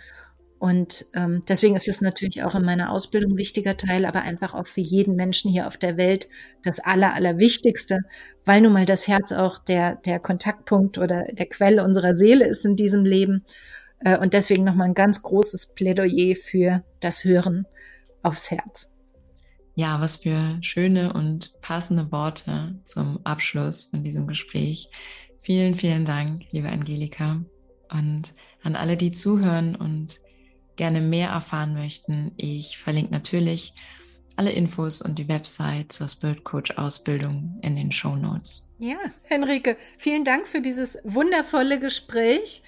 Und 0.59 1.07
ähm, 1.15 1.43
deswegen 1.49 1.77
ist 1.77 1.87
es 1.87 2.01
natürlich 2.01 2.43
auch 2.43 2.55
in 2.55 2.65
meiner 2.65 2.91
Ausbildung 2.91 3.33
ein 3.33 3.39
wichtiger 3.39 3.77
Teil, 3.77 4.05
aber 4.05 4.23
einfach 4.23 4.55
auch 4.55 4.67
für 4.67 4.81
jeden 4.81 5.15
Menschen 5.15 5.51
hier 5.51 5.67
auf 5.67 5.77
der 5.77 5.97
Welt 5.97 6.29
das 6.63 6.81
Aller, 6.81 7.15
Allerwichtigste, 7.15 8.01
weil 8.47 8.63
nun 8.63 8.73
mal 8.73 8.87
das 8.87 9.07
Herz 9.09 9.33
auch 9.33 9.59
der, 9.59 9.97
der 9.97 10.19
Kontaktpunkt 10.21 10.97
oder 10.97 11.25
der 11.25 11.47
Quelle 11.47 11.85
unserer 11.85 12.15
Seele 12.15 12.47
ist 12.47 12.65
in 12.65 12.77
diesem 12.77 13.05
Leben. 13.05 13.45
Äh, 14.01 14.17
und 14.19 14.33
deswegen 14.33 14.65
nochmal 14.65 14.89
ein 14.89 14.95
ganz 14.95 15.21
großes 15.21 15.75
Plädoyer 15.75 16.37
für 16.37 16.83
das 17.01 17.25
Hören 17.25 17.67
aufs 18.23 18.51
Herz. 18.51 18.93
Ja, 19.75 20.01
was 20.01 20.17
für 20.17 20.59
schöne 20.63 21.13
und 21.13 21.61
passende 21.61 22.11
Worte 22.11 22.79
zum 22.85 23.21
Abschluss 23.25 23.85
von 23.85 24.05
diesem 24.05 24.27
Gespräch. 24.27 24.89
Vielen, 25.41 25.75
vielen 25.75 26.07
Dank, 26.07 26.45
liebe 26.51 26.69
Angelika. 26.71 27.43
Und 27.91 28.33
an 28.63 28.75
alle, 28.75 28.97
die 28.97 29.13
zuhören 29.13 29.77
und 29.77 30.21
gerne 30.77 31.01
mehr 31.01 31.31
erfahren 31.31 31.75
möchten, 31.75 32.33
ich 32.37 32.79
verlinke 32.79 33.13
natürlich 33.13 33.75
alle 34.37 34.53
Infos 34.53 35.01
und 35.03 35.19
die 35.19 35.29
Website 35.29 35.93
zur 35.93 36.09
Spirit 36.09 36.45
Coach 36.45 36.77
Ausbildung 36.77 37.59
in 37.63 37.77
den 37.77 37.91
Show 37.91 38.17
Notes. 38.17 38.71
Ja, 38.79 38.99
Henrike, 39.23 39.77
vielen 39.99 40.25
Dank 40.25 40.47
für 40.47 40.61
dieses 40.61 40.99
wundervolle 41.05 41.81
Gespräch. 41.81 42.63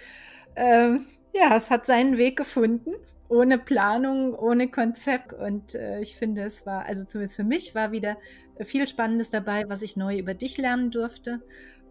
Ähm, 0.56 1.06
ja, 1.32 1.54
es 1.56 1.70
hat 1.70 1.86
seinen 1.86 2.16
Weg 2.16 2.36
gefunden, 2.36 2.90
ohne 3.28 3.58
Planung, 3.58 4.34
ohne 4.34 4.68
Konzept. 4.68 5.32
Und 5.32 5.74
äh, 5.74 6.00
ich 6.00 6.16
finde, 6.16 6.42
es 6.42 6.64
war, 6.64 6.86
also 6.86 7.04
zumindest 7.04 7.36
für 7.36 7.44
mich, 7.44 7.74
war 7.74 7.92
wieder 7.92 8.16
viel 8.62 8.88
Spannendes 8.88 9.30
dabei, 9.30 9.68
was 9.68 9.82
ich 9.82 9.96
neu 9.96 10.18
über 10.18 10.34
dich 10.34 10.56
lernen 10.56 10.90
durfte. 10.90 11.42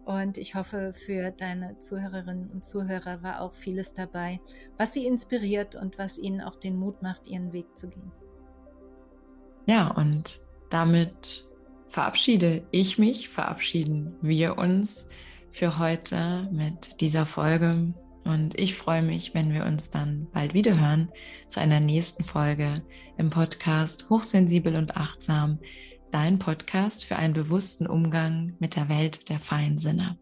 Und 0.04 0.38
ich 0.38 0.54
hoffe, 0.54 0.92
für 0.94 1.30
deine 1.30 1.78
Zuhörerinnen 1.80 2.50
und 2.50 2.64
Zuhörer 2.64 3.22
war 3.22 3.42
auch 3.42 3.54
vieles 3.54 3.92
dabei, 3.92 4.40
was 4.78 4.94
sie 4.94 5.06
inspiriert 5.06 5.76
und 5.76 5.98
was 5.98 6.18
ihnen 6.18 6.40
auch 6.40 6.56
den 6.56 6.76
Mut 6.78 7.02
macht, 7.02 7.28
ihren 7.28 7.52
Weg 7.52 7.76
zu 7.76 7.90
gehen. 7.90 8.10
Ja, 9.68 9.88
und 9.88 10.40
damit 10.70 11.46
verabschiede 11.88 12.66
ich 12.70 12.98
mich, 12.98 13.28
verabschieden 13.28 14.16
wir 14.22 14.56
uns 14.56 15.06
für 15.50 15.78
heute 15.78 16.48
mit 16.50 17.02
dieser 17.02 17.26
Folge. 17.26 17.92
Und 18.24 18.58
ich 18.58 18.74
freue 18.74 19.02
mich, 19.02 19.34
wenn 19.34 19.52
wir 19.52 19.66
uns 19.66 19.90
dann 19.90 20.26
bald 20.32 20.54
wieder 20.54 20.80
hören 20.80 21.10
zu 21.48 21.60
einer 21.60 21.80
nächsten 21.80 22.24
Folge 22.24 22.82
im 23.18 23.28
Podcast 23.28 24.08
Hochsensibel 24.08 24.74
und 24.74 24.96
Achtsam, 24.96 25.58
dein 26.10 26.38
Podcast 26.38 27.04
für 27.04 27.16
einen 27.16 27.34
bewussten 27.34 27.86
Umgang 27.86 28.54
mit 28.60 28.74
der 28.74 28.88
Welt 28.88 29.28
der 29.28 29.38
Feinsinne. 29.38 30.18